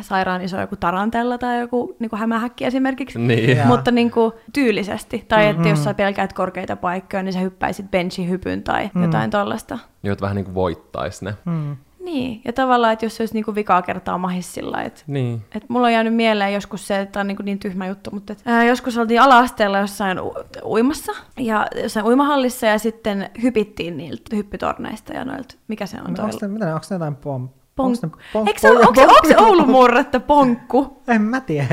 sairaan 0.01 0.43
iso 0.43 0.61
joku 0.61 0.77
tarantella 0.77 1.39
tai 1.39 1.61
joku 1.61 1.97
niin 1.99 2.11
kuin 2.11 2.21
hämähäkki 2.21 2.65
esimerkiksi. 2.65 3.19
Niin. 3.19 3.57
Jaa. 3.57 3.67
Mutta 3.67 3.91
niin 3.91 4.11
kuin 4.11 4.33
tyylisesti. 4.53 5.25
Tai 5.29 5.47
että 5.47 5.69
jos 5.69 5.85
sä 5.85 5.95
pelkäät 5.95 6.33
korkeita 6.33 6.77
paikkoja, 6.77 7.23
niin 7.23 7.33
sä 7.33 7.39
hyppäisit 7.41 7.91
benchihypyn 7.91 8.63
tai 8.63 8.91
mm. 8.95 9.03
jotain 9.03 9.31
tollasta. 9.31 9.79
Joita 10.03 10.23
vähän 10.23 10.37
niin 10.37 10.45
kuin 10.45 10.55
voittais 10.55 11.23
ne. 11.23 11.35
Mm. 11.45 11.77
Niin, 12.07 12.41
ja 12.45 12.53
tavallaan, 12.53 12.93
että 12.93 13.05
jos 13.07 13.17
se 13.17 13.23
olisi 13.23 13.35
niin 13.35 13.45
kuin 13.45 13.55
vikaa 13.55 13.83
kertaa 13.83 14.19
mahis 14.19 14.55
sillä 14.55 14.83
että 14.83 15.03
Niin. 15.07 15.45
et 15.55 15.65
mulla 15.69 15.87
on 15.87 15.93
jäänyt 15.93 16.15
mieleen 16.15 16.55
joskus 16.55 16.87
se, 16.87 17.01
että 17.01 17.21
on 17.21 17.27
niin, 17.27 17.37
niin 17.43 17.59
tyhmä 17.59 17.87
juttu, 17.87 18.11
mutta 18.11 18.33
et, 18.33 18.43
ää, 18.47 18.65
joskus 18.65 18.99
oltiin 18.99 19.21
ala-asteella 19.21 19.79
jossain 19.79 20.21
u- 20.21 20.35
uimassa 20.65 21.13
ja 21.39 21.67
jossain 21.83 22.07
uimahallissa 22.07 22.67
ja 22.67 22.79
sitten 22.79 23.31
hypittiin 23.43 23.97
niiltä 23.97 24.37
hyppytorneista 24.37 25.13
ja 25.13 25.25
noilta, 25.25 25.55
mikä 25.69 25.87
se 25.87 25.97
on 25.97 26.05
No, 26.11 26.15
toi? 26.17 26.25
onko 26.25 26.37
ne, 26.43 26.49
mitä 26.49 26.65
ne, 26.67 26.75
onko 26.75 26.87
ne 26.91 26.95
jotain 26.95 27.17
pom... 27.17 27.49
Ne 27.79 28.09
ponk- 28.33 28.49
Eikö 28.49 28.61
se, 28.61 28.71
onko, 28.71 28.95
se, 28.95 29.03
onko 29.03 29.29
se 29.29 29.37
Oulun 29.45 29.71
murretta 29.71 30.21
ponkku? 30.21 31.03
En 31.09 31.23
mä 31.23 31.41
tiedä. 31.41 31.67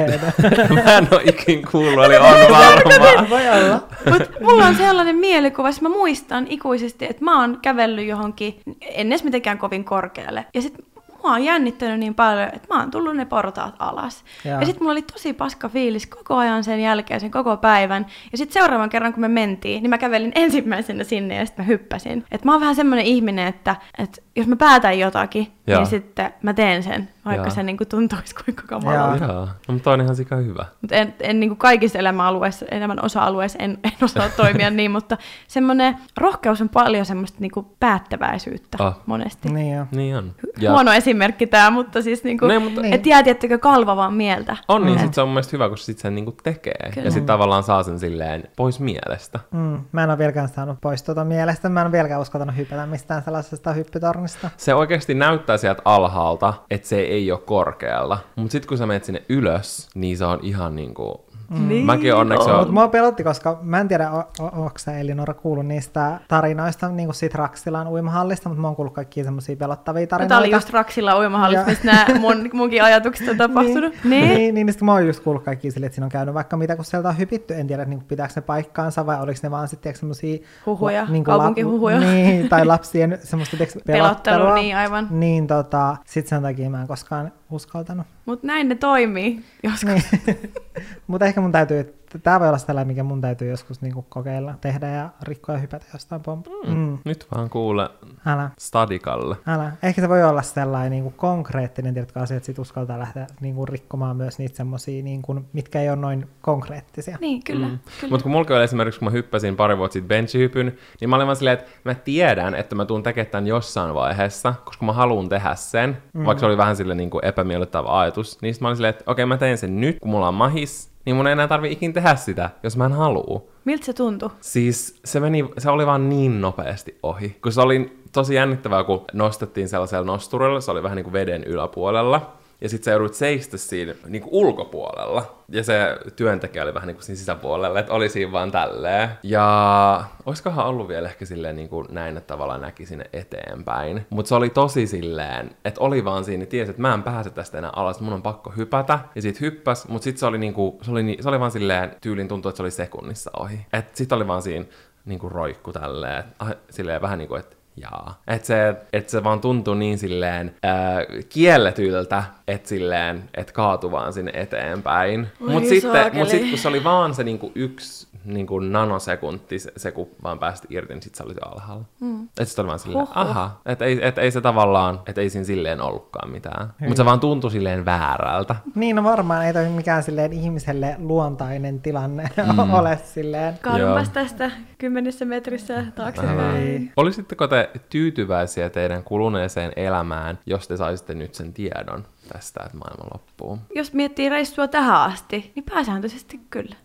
Mä 0.86 0.98
en 0.98 1.08
ole 1.12 1.22
ikin 1.26 1.68
kuullut, 1.72 2.06
eli 2.06 2.18
on 2.18 2.24
varma. 2.24 3.30
Voi 3.30 3.42
olla. 3.50 3.88
Mutta 4.12 4.30
mulla 4.42 4.66
on 4.66 4.76
sellainen 4.76 5.16
mielikuva, 5.16 5.70
että 5.70 5.82
mä 5.82 5.90
muistan 5.90 6.48
ikuisesti, 6.50 7.06
että 7.10 7.24
mä 7.26 7.40
oon 7.42 7.60
kävellyt 7.62 8.08
johonkin, 8.08 8.60
en 8.82 9.08
edes 9.08 9.24
mitenkään 9.24 9.58
kovin 9.58 9.86
korkealle. 9.86 10.46
Ja 10.54 10.62
sitten 10.62 10.86
mua 11.24 11.32
on 11.32 11.44
jännittänyt 11.44 12.00
niin 12.00 12.16
paljon, 12.16 12.50
että 12.54 12.68
mä 12.74 12.80
oon 12.80 12.92
tullut 12.92 13.16
ne 13.16 13.26
portaat 13.26 13.76
alas. 13.80 14.24
Jaa. 14.46 14.60
Ja 14.60 14.66
sitten 14.66 14.84
mulla 14.84 14.92
oli 14.92 15.02
tosi 15.02 15.34
paska 15.34 15.70
fiilis 15.70 16.08
koko 16.08 16.36
ajan 16.36 16.64
sen 16.64 16.80
jälkeen, 16.82 17.20
sen 17.20 17.32
koko 17.32 17.58
päivän. 17.58 18.06
Ja 18.32 18.38
sitten 18.38 18.54
seuraavan 18.54 18.90
kerran, 18.90 19.14
kun 19.14 19.22
me 19.22 19.28
mentiin, 19.28 19.84
niin 19.84 19.90
mä 19.90 19.98
kävelin 19.98 20.32
ensimmäisenä 20.36 21.04
sinne 21.04 21.36
ja 21.36 21.46
sitten 21.46 21.66
mä 21.66 21.68
hyppäsin. 21.68 22.24
Et 22.32 22.46
mä 22.46 22.52
oon 22.52 22.62
vähän 22.62 22.76
semmoinen 22.76 23.06
ihminen, 23.06 23.48
että, 23.48 23.76
että 23.98 24.22
jos 24.36 24.48
mä 24.48 24.56
päätän 24.56 25.00
jotakin, 25.00 25.48
Jaa. 25.68 25.80
niin 25.80 25.88
sitten 25.90 26.34
mä 26.42 26.54
teen 26.54 26.84
sen, 26.84 27.10
vaikka 27.26 27.44
Jaa. 27.48 27.50
se 27.56 27.64
niinku 27.64 27.86
tuntuisi 27.86 28.36
kuinka 28.46 28.64
kamalalta. 28.68 29.26
Joo, 29.26 29.46
no, 29.68 29.74
mutta 29.74 29.92
on 29.92 30.02
ihan 30.02 30.16
sika 30.16 30.36
hyvä. 30.36 30.66
Mutta 30.82 30.96
en, 30.96 31.14
en 31.20 31.40
niin 31.40 31.50
kuin 31.50 31.58
kaikissa 31.58 32.00
elämäalueissa, 32.00 32.66
elämän 32.72 33.06
osa-alueissa 33.06 33.60
en, 33.60 33.78
en 33.84 33.92
osaa 34.02 34.30
toimia 34.38 34.70
niin, 34.70 34.92
mutta 34.92 35.18
semmoinen 35.48 35.98
rohkeus 36.18 36.62
on 36.62 36.70
paljon 36.70 37.06
semmoista 37.06 37.38
niin 37.42 37.52
kuin 37.52 37.66
päättäväisyyttä 37.80 38.78
Ah. 38.82 38.96
monesti. 39.06 39.50
Niin 39.50 39.78
jo. 39.78 39.86
Niin 39.92 40.18
on. 40.18 40.32
Ja. 40.60 40.72
Huono 40.72 40.94
esimerkki 40.94 41.48
tämä, 41.48 41.72
mutta 41.72 42.02
siis 42.02 42.24
niin 42.24 42.38
kuin, 42.40 42.48
Ne, 42.50 42.60
mutta- 42.60 42.82
et 42.92 43.06
jää 43.06 43.24
tiettykö 43.24 43.58
kalvavaan 43.58 44.14
mieltä. 44.14 44.58
On, 44.68 44.86
niin 44.86 44.96
Et- 44.98 45.02
sit 45.06 45.14
se 45.14 45.22
on 45.22 45.28
mun 45.28 45.34
mielestä 45.34 45.52
hyvä, 45.58 45.68
kun 45.70 45.78
sit 45.78 46.00
sen 46.00 46.16
niinku 46.16 46.32
tekee. 46.44 46.92
Kyllä. 46.94 47.08
Ja 47.08 47.12
sit 47.12 47.26
tavallaan 47.26 47.64
saa 47.64 47.84
sen 47.84 48.00
silleen 48.00 48.44
pois 48.56 48.80
mielestä. 48.80 49.40
Mm. 49.52 49.80
Mä 49.92 50.04
en 50.04 50.10
ole 50.10 50.18
vieläkään 50.18 50.50
saanut 50.50 50.78
pois 50.82 51.04
tuota 51.04 51.26
mielestä. 51.26 51.70
Mä 51.70 51.82
en 51.82 51.86
ole 51.88 51.92
vieläkään 51.92 52.22
uskaltanut 52.22 52.58
hypätä 52.58 52.86
mistään 52.86 53.24
sellaisesta 53.24 53.74
hyppytornista. 53.74 54.23
Se 54.58 54.74
oikeasti 54.74 55.14
näyttää 55.14 55.58
sieltä 55.58 55.82
alhaalta, 55.86 56.54
että 56.70 56.88
se 56.88 57.00
ei 57.00 57.32
ole 57.32 57.40
korkealla. 57.40 58.20
Mutta 58.36 58.52
sitten 58.52 58.68
kun 58.68 58.78
sä 58.78 58.86
menet 58.86 59.04
sinne 59.04 59.24
ylös, 59.30 59.90
niin 59.96 60.18
se 60.18 60.26
on 60.26 60.40
ihan 60.42 60.76
niinku... 60.76 61.26
Niin 61.68 61.86
Mäkin 61.86 62.16
onneksi 62.16 62.50
on. 62.50 62.52
on- 62.54 62.60
Mutta 62.60 62.74
mua 62.74 62.88
pelotti, 62.88 63.24
koska 63.24 63.60
mä 63.62 63.80
en 63.80 63.88
tiedä, 63.88 64.10
onko 64.40 64.72
sä 64.78 64.98
Elinora 65.00 65.34
kuullut 65.34 65.66
niistä 65.66 66.20
tarinoista, 66.28 66.90
niin 66.90 67.08
kuin 67.08 67.16
siitä 67.16 67.38
Raksilan 67.38 67.88
uimahallista, 67.88 68.50
mutta 68.50 68.62
mä 68.62 68.68
oon 68.68 68.76
kuullut 68.76 68.94
kaikkia 68.94 69.24
semmoisia 69.24 69.56
pelottavia 69.56 70.02
No, 70.02 70.08
tarinoita. 70.08 70.30
Tämä 70.30 70.40
oli 70.40 70.52
just 70.52 70.70
Raksilla 70.70 71.20
uimahallissa, 71.20 71.62
Joo. 71.62 71.70
mistä 71.70 71.86
nämä 72.08 72.20
mun, 72.20 72.50
munkin 72.54 72.84
ajatukset 72.84 73.28
on 73.30 73.38
tapahtunut. 73.48 73.94
Niin, 73.94 74.10
Niin. 74.10 74.28
niin, 74.28 74.38
niin, 74.38 74.56
niin 74.56 74.72
sitten 74.74 74.86
mä 74.86 74.92
oon 74.92 75.08
just 75.08 75.24
kuullut 75.24 75.44
kaikki 75.44 75.72
sille, 75.72 75.86
että 75.86 75.96
siinä 75.96 76.06
on 76.06 76.12
käynyt 76.12 76.34
vaikka 76.34 76.58
mitä, 76.58 76.76
kun 76.76 76.86
sieltä 76.86 77.10
on 77.10 77.18
hypitty. 77.18 77.54
En 77.54 77.68
tiedä, 77.68 77.86
niin 77.86 78.00
kuin 78.00 78.08
pitääkö 78.08 78.34
ne 78.36 78.42
paikkaansa 78.42 79.06
vai 79.06 79.22
oliko 79.22 79.40
ne 79.44 79.52
vaan 79.52 79.68
sitten 79.68 79.96
semmoisia... 79.96 80.38
Huhuja, 80.66 81.08
kaupunkihuhuja. 81.24 82.00
Niin, 82.14 82.50
tai 82.50 82.66
lapsien 82.66 83.20
semmoista 83.24 83.58
tiiäks, 83.58 83.74
Pelottelu, 83.88 84.04
pelottelua. 84.04 84.56
niin 84.56 84.76
aivan. 84.78 85.08
Niin, 85.10 85.48
tota, 85.48 85.98
sit 86.06 86.28
sen 86.28 86.42
takia 86.42 86.70
mä 86.70 86.82
en 86.82 86.88
koskaan 86.88 87.32
uskaltanut. 87.52 88.08
Mutta 88.26 88.48
näin 88.48 88.70
ne 88.70 88.76
toimii 88.76 89.42
joskus. 89.64 89.84
Niin. 90.26 90.40
Mutta 91.08 91.26
ehkä 91.26 91.42
mun 91.42 91.52
täytyy, 91.52 91.80
tämä 92.20 92.40
voi 92.40 92.48
olla 92.48 92.58
sellainen, 92.58 92.88
mikä 92.88 93.04
mun 93.04 93.22
täytyy 93.22 93.50
joskus 93.50 93.82
niinku 93.82 94.06
kokeilla, 94.10 94.54
tehdä 94.62 94.88
ja 94.88 95.10
rikkoa 95.22 95.56
ja 95.56 95.62
hypätä 95.62 95.86
jostain 95.94 96.22
pomp. 96.22 96.48
Mm. 96.68 96.76
Mm. 96.76 96.98
Nyt 97.06 97.28
vaan 97.36 97.50
kuule 97.50 97.90
Älä. 98.26 98.50
stadikalle. 98.60 99.36
Älä. 99.48 99.72
Ehkä 99.84 100.02
se 100.02 100.10
voi 100.10 100.24
olla 100.24 100.42
sellainen 100.42 100.92
niin 100.92 101.04
kuin 101.04 101.14
konkreettinen, 101.18 101.94
tiedätkö, 101.94 102.20
asia, 102.20 102.38
että 102.38 102.46
sit 102.46 102.60
uskaltaa 102.60 103.00
lähteä 103.00 103.28
niin 103.42 103.56
kuin, 103.56 103.68
rikkomaan 103.68 104.18
myös 104.18 104.40
niitä 104.40 104.56
semmoisia, 104.56 105.04
niin 105.04 105.22
kuin, 105.22 105.46
mitkä 105.54 105.82
ei 105.82 105.90
ole 105.90 105.96
noin 105.96 106.28
konkreettisia. 106.42 107.18
Niin, 107.22 107.44
kyllä. 107.44 107.68
Mm. 107.68 107.80
kyllä. 108.00 108.12
Mutta 108.12 108.24
kun 108.24 108.32
mulla 108.32 108.56
oli 108.56 108.64
esimerkiksi, 108.64 109.00
kun 109.00 109.06
mä 109.06 109.12
hyppäsin 109.12 109.56
pari 109.56 109.78
vuotta 109.78 109.94
sitten 109.94 110.08
benchihypyn, 110.08 110.78
niin 111.02 111.10
mä 111.10 111.16
olin 111.16 111.28
vaan 111.28 111.36
silleen, 111.36 111.60
että 111.60 111.72
mä 111.84 111.96
tiedän, 111.96 112.56
että 112.56 112.76
mä 112.76 112.86
tuun 112.86 113.04
tekemään 113.04 113.32
tämän 113.32 113.48
jossain 113.48 113.94
vaiheessa, 113.94 114.54
koska 114.66 114.86
mä 114.86 114.94
haluan 114.94 115.30
tehdä 115.30 115.56
sen, 115.56 115.98
mm. 116.14 116.26
vaikka 116.26 116.40
se 116.40 116.46
oli 116.46 116.58
vähän 116.58 116.76
sille 116.76 116.96
niin 116.96 117.10
kuin 117.10 117.26
epämiellyttävä 117.26 118.00
ajatus. 118.00 118.42
Niin 118.42 118.54
sitten 118.54 118.66
mä 118.66 118.70
olin 118.70 118.78
silleen, 118.78 118.90
että 118.90 119.04
okei, 119.08 119.26
mä 119.26 119.38
teen 119.38 119.58
sen 119.58 119.82
nyt, 119.82 120.00
kun 120.00 120.12
mulla 120.12 120.28
on 120.28 120.34
mahis, 120.34 120.93
niin 121.06 121.16
mun 121.16 121.28
ei 121.28 121.32
enää 121.32 121.48
tarvi 121.48 121.72
ikin 121.72 121.94
tehdä 121.94 122.16
sitä, 122.16 122.50
jos 122.64 122.78
mä 122.78 122.86
en 122.86 122.92
halua. 122.92 123.44
Miltä 123.66 123.86
se 123.86 123.94
tuntui? 123.94 124.30
Siis 124.42 125.00
se, 125.06 125.20
meni, 125.20 125.50
se 125.58 125.70
oli 125.70 125.86
vaan 125.86 126.10
niin 126.10 126.42
nopeasti 126.42 126.98
ohi. 127.04 127.38
Kun 127.44 127.52
se 127.52 127.62
oli 127.62 128.00
tosi 128.12 128.36
jännittävää, 128.36 128.84
kun 128.84 129.06
nostettiin 129.14 129.70
sellaisella 129.70 130.06
nosturilla, 130.06 130.62
se 130.62 130.72
oli 130.72 130.84
vähän 130.84 130.96
niin 130.96 131.04
kuin 131.04 131.14
veden 131.14 131.44
yläpuolella. 131.44 132.34
Ja 132.64 132.70
sitten 132.70 132.86
sä 132.86 132.92
joudut 132.92 133.14
seistä 133.14 133.58
siinä 133.58 133.94
niin 134.08 134.22
kuin 134.22 134.34
ulkopuolella. 134.34 135.36
Ja 135.50 135.64
se 135.64 135.98
työntekijä 136.16 136.64
oli 136.64 136.74
vähän 136.74 136.88
niin 136.88 136.96
kuin 136.96 137.04
siinä 137.04 137.20
sisäpuolella, 137.20 137.80
että 137.80 137.94
oli 137.94 138.10
siinä 138.10 138.32
vaan 138.32 138.52
tälleen. 138.52 139.10
Ja 139.24 140.04
olisikohan 140.26 140.66
ollut 140.66 140.88
vielä 140.88 141.08
ehkä 141.10 141.26
silleen 141.26 141.56
niin 141.56 141.70
kuin 141.70 141.88
näin, 141.92 142.18
että 142.18 142.28
tavallaan 142.28 142.62
näki 142.62 142.86
sinne 142.86 143.06
eteenpäin. 143.14 144.06
Mutta 144.10 144.30
se 144.30 144.36
oli 144.36 144.50
tosi 144.50 144.88
silleen, 144.88 145.52
että 145.66 145.82
oli 145.82 146.06
vaan 146.06 146.26
siinä, 146.26 146.46
tiesi, 146.46 146.70
että 146.70 146.82
mä 146.82 146.94
en 146.94 147.04
pääse 147.04 147.30
tästä 147.30 147.58
enää 147.58 147.72
alas, 147.76 148.00
mun 148.02 148.14
on 148.14 148.22
pakko 148.22 148.54
hypätä. 148.58 149.00
Ja 149.16 149.22
sit 149.22 149.42
hyppäs, 149.42 149.88
mutta 149.88 150.04
sitten 150.04 150.20
se 150.20 150.26
oli 150.26 150.38
niinku, 150.38 150.80
se 150.82 150.92
oli, 150.92 151.18
se 151.22 151.30
oli 151.30 151.40
vaan 151.40 151.52
silleen, 151.52 151.96
tyylin 152.02 152.28
tuntui, 152.28 152.50
että 152.50 152.58
se 152.58 152.64
oli 152.64 152.72
sekunnissa 152.72 153.32
ohi. 153.40 153.66
Et 153.74 153.96
sit 153.96 154.12
oli 154.12 154.28
vaan 154.28 154.42
siinä 154.42 154.66
niinku 155.06 155.30
roikku 155.30 155.74
tälleen, 155.74 156.24
ah, 156.40 156.52
silleen 156.70 157.02
vähän 157.02 157.18
niinku, 157.18 157.36
että 157.36 157.56
jaa. 157.78 158.22
Että 158.28 158.48
se, 158.48 158.76
et 158.94 159.10
se 159.10 159.24
vaan 159.24 159.42
tuntuu 159.42 159.74
niin 159.74 159.98
silleen 159.98 160.56
ää, 160.64 161.00
kielletyltä, 161.30 162.24
että 162.48 162.70
silleen, 162.70 163.30
että 163.34 163.54
kaatu 163.54 163.92
vaan 163.92 164.14
sinne 164.14 164.32
eteenpäin. 164.36 165.28
Mutta 165.40 165.70
sitten 165.70 166.16
mut 166.16 166.30
sit, 166.30 166.50
kun 166.50 166.58
se 166.58 166.68
oli 166.68 166.84
vaan 166.84 167.16
se 167.16 167.24
niinku 167.24 167.52
yksi 167.56 168.08
niinku 168.26 168.60
nanosekunti, 168.60 169.60
se, 169.60 169.72
se 169.78 169.92
kun 169.92 170.08
vaan 170.24 170.40
päästi 170.40 170.68
irti, 170.70 170.94
niin 170.94 171.02
sit 171.02 171.16
se 171.16 171.24
oli 171.24 171.34
jo 171.34 171.52
alhaalla. 171.52 171.86
Mm. 172.00 172.24
Että 172.24 172.46
sit 172.46 172.60
oli 172.60 172.68
vaan 172.68 172.80
silleen, 172.80 173.00
Huhhuh. 173.00 173.18
aha, 173.18 173.62
että 173.66 173.86
ei, 173.86 174.08
et 174.08 174.18
ei 174.18 174.32
se 174.32 174.42
tavallaan, 174.42 175.00
että 175.08 175.22
ei 175.22 175.30
siinä 175.30 175.46
silleen 175.46 175.82
ollutkaan 175.82 176.32
mitään. 176.32 176.74
Mutta 176.80 176.96
se 176.96 177.06
vaan 177.06 177.20
tuntui 177.20 177.52
silleen 177.52 177.86
väärältä. 177.86 178.56
Niin, 178.76 178.96
no 178.96 179.04
varmaan 179.04 179.46
ei 179.46 179.54
toi 179.54 179.70
mikään 179.70 180.04
silleen 180.04 180.34
ihmiselle 180.34 180.96
luontainen 181.00 181.82
tilanne 181.82 182.30
mm. 182.54 182.74
ole 182.80 183.00
silleen. 183.04 183.60
Karmas 183.62 184.08
Joo. 184.08 184.14
tästä 184.14 184.52
kymmenessä 184.78 185.26
metrissä 185.26 185.86
taaksepäin. 185.96 186.56
Ei. 186.58 186.92
Olisitteko 186.98 187.48
te 187.48 187.70
tyytyväisiä 187.90 188.70
teidän 188.70 189.04
kuluneeseen 189.04 189.72
elämään, 189.76 190.40
jos 190.46 190.68
te 190.68 190.78
saisitte 190.78 191.14
nyt 191.14 191.36
sen 191.36 191.54
tiedon 191.54 192.06
tästä, 192.34 192.64
että 192.66 192.78
maailma 192.78 193.04
loppuu? 193.14 193.60
Jos 193.76 193.94
miettii 193.94 194.30
reissua 194.30 194.68
tähän 194.68 195.02
asti, 195.02 195.52
niin 195.56 195.64
pääsääntöisesti 195.64 196.40
kyllä. 196.50 196.76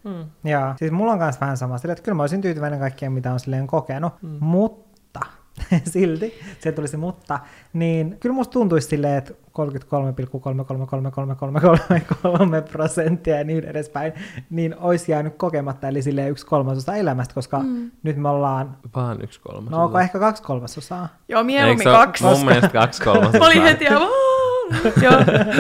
Joo, 0.45 0.75
siis 0.77 0.93
mulla 0.93 1.13
on 1.13 1.19
myös 1.19 1.41
vähän 1.41 1.57
sama 1.57 1.79
sille, 1.79 1.93
että 1.93 2.05
kyllä 2.05 2.17
mä 2.17 2.23
olisin 2.23 2.41
tyytyväinen 2.41 2.79
kaikkeen, 2.79 3.13
mitä 3.13 3.33
on 3.33 3.41
silleen 3.41 3.67
kokenut, 3.67 4.13
mm. 4.23 4.39
mutta 4.41 5.21
silti, 5.93 6.35
se 6.59 6.73
tuli 6.73 6.89
se 6.89 6.97
mutta, 6.97 7.39
niin 7.73 8.17
kyllä 8.21 8.35
musta 8.35 8.53
tuntuisi 8.53 8.89
silleen, 8.89 9.19
että 9.19 9.33
33,3333333 9.33 9.39
prosenttia 12.73 13.39
ja 13.39 13.45
niin 13.45 13.65
edespäin, 13.65 14.13
niin 14.51 14.77
olisi 14.79 15.13
jäänyt 15.13 15.35
kokematta, 15.37 15.89
eli 15.89 16.03
silleen 16.03 16.31
yksi 16.31 16.47
kolmasosa 16.47 16.97
elämästä, 16.97 17.35
koska 17.35 17.59
mm. 17.59 17.91
nyt 18.03 18.17
me 18.17 18.29
ollaan, 18.29 18.77
Vaan 18.95 19.23
yksi 19.23 19.41
kolmas. 19.41 19.71
no 19.71 19.85
onko 19.85 19.99
ehkä 19.99 20.19
kaksi 20.19 20.43
kolmasosaa? 20.43 21.09
Joo, 21.29 21.45
mieluummin 21.45 21.85
kaksi. 21.85 22.25
Mun 22.25 22.45
mielestä 22.45 22.69
kaksi 22.69 23.03
kolmasosaa. 23.03 23.41
Mä 23.41 23.47
olin 23.47 23.63
heti 23.63 23.89
aivan... 23.89 24.09
Joo. 25.03 25.13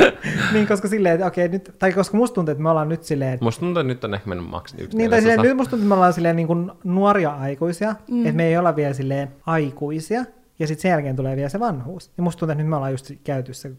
niin, 0.52 0.66
koska 0.66 0.88
silleen, 0.88 1.14
että 1.14 1.26
okei, 1.26 1.48
nyt, 1.48 1.74
tai 1.78 1.92
koska 1.92 2.16
musta 2.16 2.34
tuntuu, 2.34 2.52
että 2.52 2.62
me 2.62 2.70
ollaan 2.70 2.88
nyt 2.88 3.02
silleen, 3.02 3.38
Musta 3.40 3.60
tuntuu, 3.60 3.80
että 3.80 3.88
nyt 3.88 4.04
on 4.04 4.14
ehkä 4.14 4.28
mennyt 4.28 4.50
maks 4.50 4.74
yksi 4.78 4.96
Niin, 4.96 5.10
tai 5.10 5.20
silleen, 5.20 5.40
nyt 5.40 5.56
musta 5.56 5.70
tuntuu, 5.70 5.84
että 5.84 5.88
me 5.88 5.94
ollaan 5.94 6.12
silleen 6.12 6.36
niin 6.36 6.46
kuin 6.46 6.70
nuoria 6.84 7.30
aikuisia, 7.30 7.94
mm. 8.10 8.26
että 8.26 8.36
me 8.36 8.46
ei 8.46 8.58
olla 8.58 8.76
vielä 8.76 8.94
silleen 8.94 9.28
aikuisia, 9.46 10.24
ja 10.58 10.66
sitten 10.66 10.82
sen 10.82 10.88
jälkeen 10.88 11.16
tulee 11.16 11.36
vielä 11.36 11.48
se 11.48 11.60
vanhuus. 11.60 12.10
Ja 12.16 12.22
musta 12.22 12.38
tuntuu, 12.40 12.52
että 12.52 12.62
nyt 12.62 12.70
me 12.70 12.76
ollaan 12.76 12.92
just 12.92 13.10
käyty 13.24 13.54
se 13.54 13.68
33,33333 13.68 13.74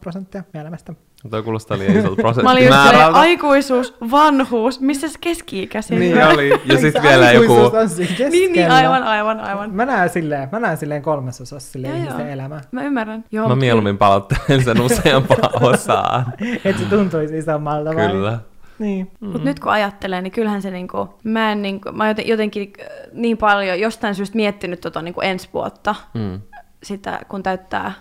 prosenttia 0.00 0.44
meidän 0.52 0.66
elämästä. 0.66 0.94
Toi 1.30 1.42
kuulostaa 1.42 1.78
liian 1.78 1.96
isolta 1.96 2.22
Mä 2.22 2.28
olin 2.28 2.36
just 2.36 2.42
silleen, 2.42 2.72
prosenttimäärältä. 2.72 3.18
aikuisuus, 3.18 3.94
vanhuus, 4.10 4.80
missä 4.80 5.08
se 5.08 5.18
keski-ikä 5.20 5.82
siinä? 5.82 6.00
Niin 6.00 6.24
oli. 6.34 6.50
Ja 6.64 6.78
sitten 6.80 7.02
vielä 7.02 7.32
joku... 7.32 7.52
aikuisuus 7.52 7.74
on 7.82 7.88
siinä 7.88 8.28
niin, 8.28 8.52
niin, 8.52 8.70
aivan, 8.70 9.02
aivan, 9.02 9.40
aivan. 9.40 9.74
Mä 9.74 9.86
näen 9.86 10.10
silleen, 10.10 10.48
mä 10.52 10.60
näen 10.60 10.76
silleen 10.76 11.02
kolmasosassa 11.02 11.72
silleen 11.72 11.92
Joo, 11.92 11.98
ihmisten 12.02 12.26
joo. 12.26 12.32
elämää. 12.34 12.60
Mä 12.72 12.82
ymmärrän. 12.82 13.24
Joo, 13.32 13.48
Mä 13.48 13.56
mieluummin 13.56 13.98
palauttelen 13.98 14.64
sen 14.64 14.80
useampaan 14.80 15.62
osaan. 15.74 16.24
Että 16.64 16.82
se 16.82 16.88
tuntuisi 16.88 17.38
isommalta 17.38 17.94
vai? 17.94 18.08
Kyllä. 18.10 18.38
Niin. 18.78 19.10
Mm. 19.20 19.28
Mutta 19.28 19.44
nyt 19.44 19.60
kun 19.60 19.72
ajattelee, 19.72 20.22
niin 20.22 20.30
kyllähän 20.32 20.62
se 20.62 20.70
niinku, 20.70 21.08
mä 21.24 21.52
en 21.52 21.62
niinku, 21.62 21.92
mä 21.92 22.02
oon 22.04 22.10
joten- 22.10 22.28
jotenkin 22.28 22.72
äh, 22.80 22.86
niin 23.12 23.36
paljon 23.38 23.80
jostain 23.80 24.14
syystä 24.14 24.36
miettinyt 24.36 24.80
tota 24.80 25.02
niinku 25.02 25.20
ensi 25.20 25.48
vuotta, 25.54 25.94
Mm. 26.14 26.40
sitä 26.82 27.20
kun 27.28 27.42
täyttää 27.42 27.92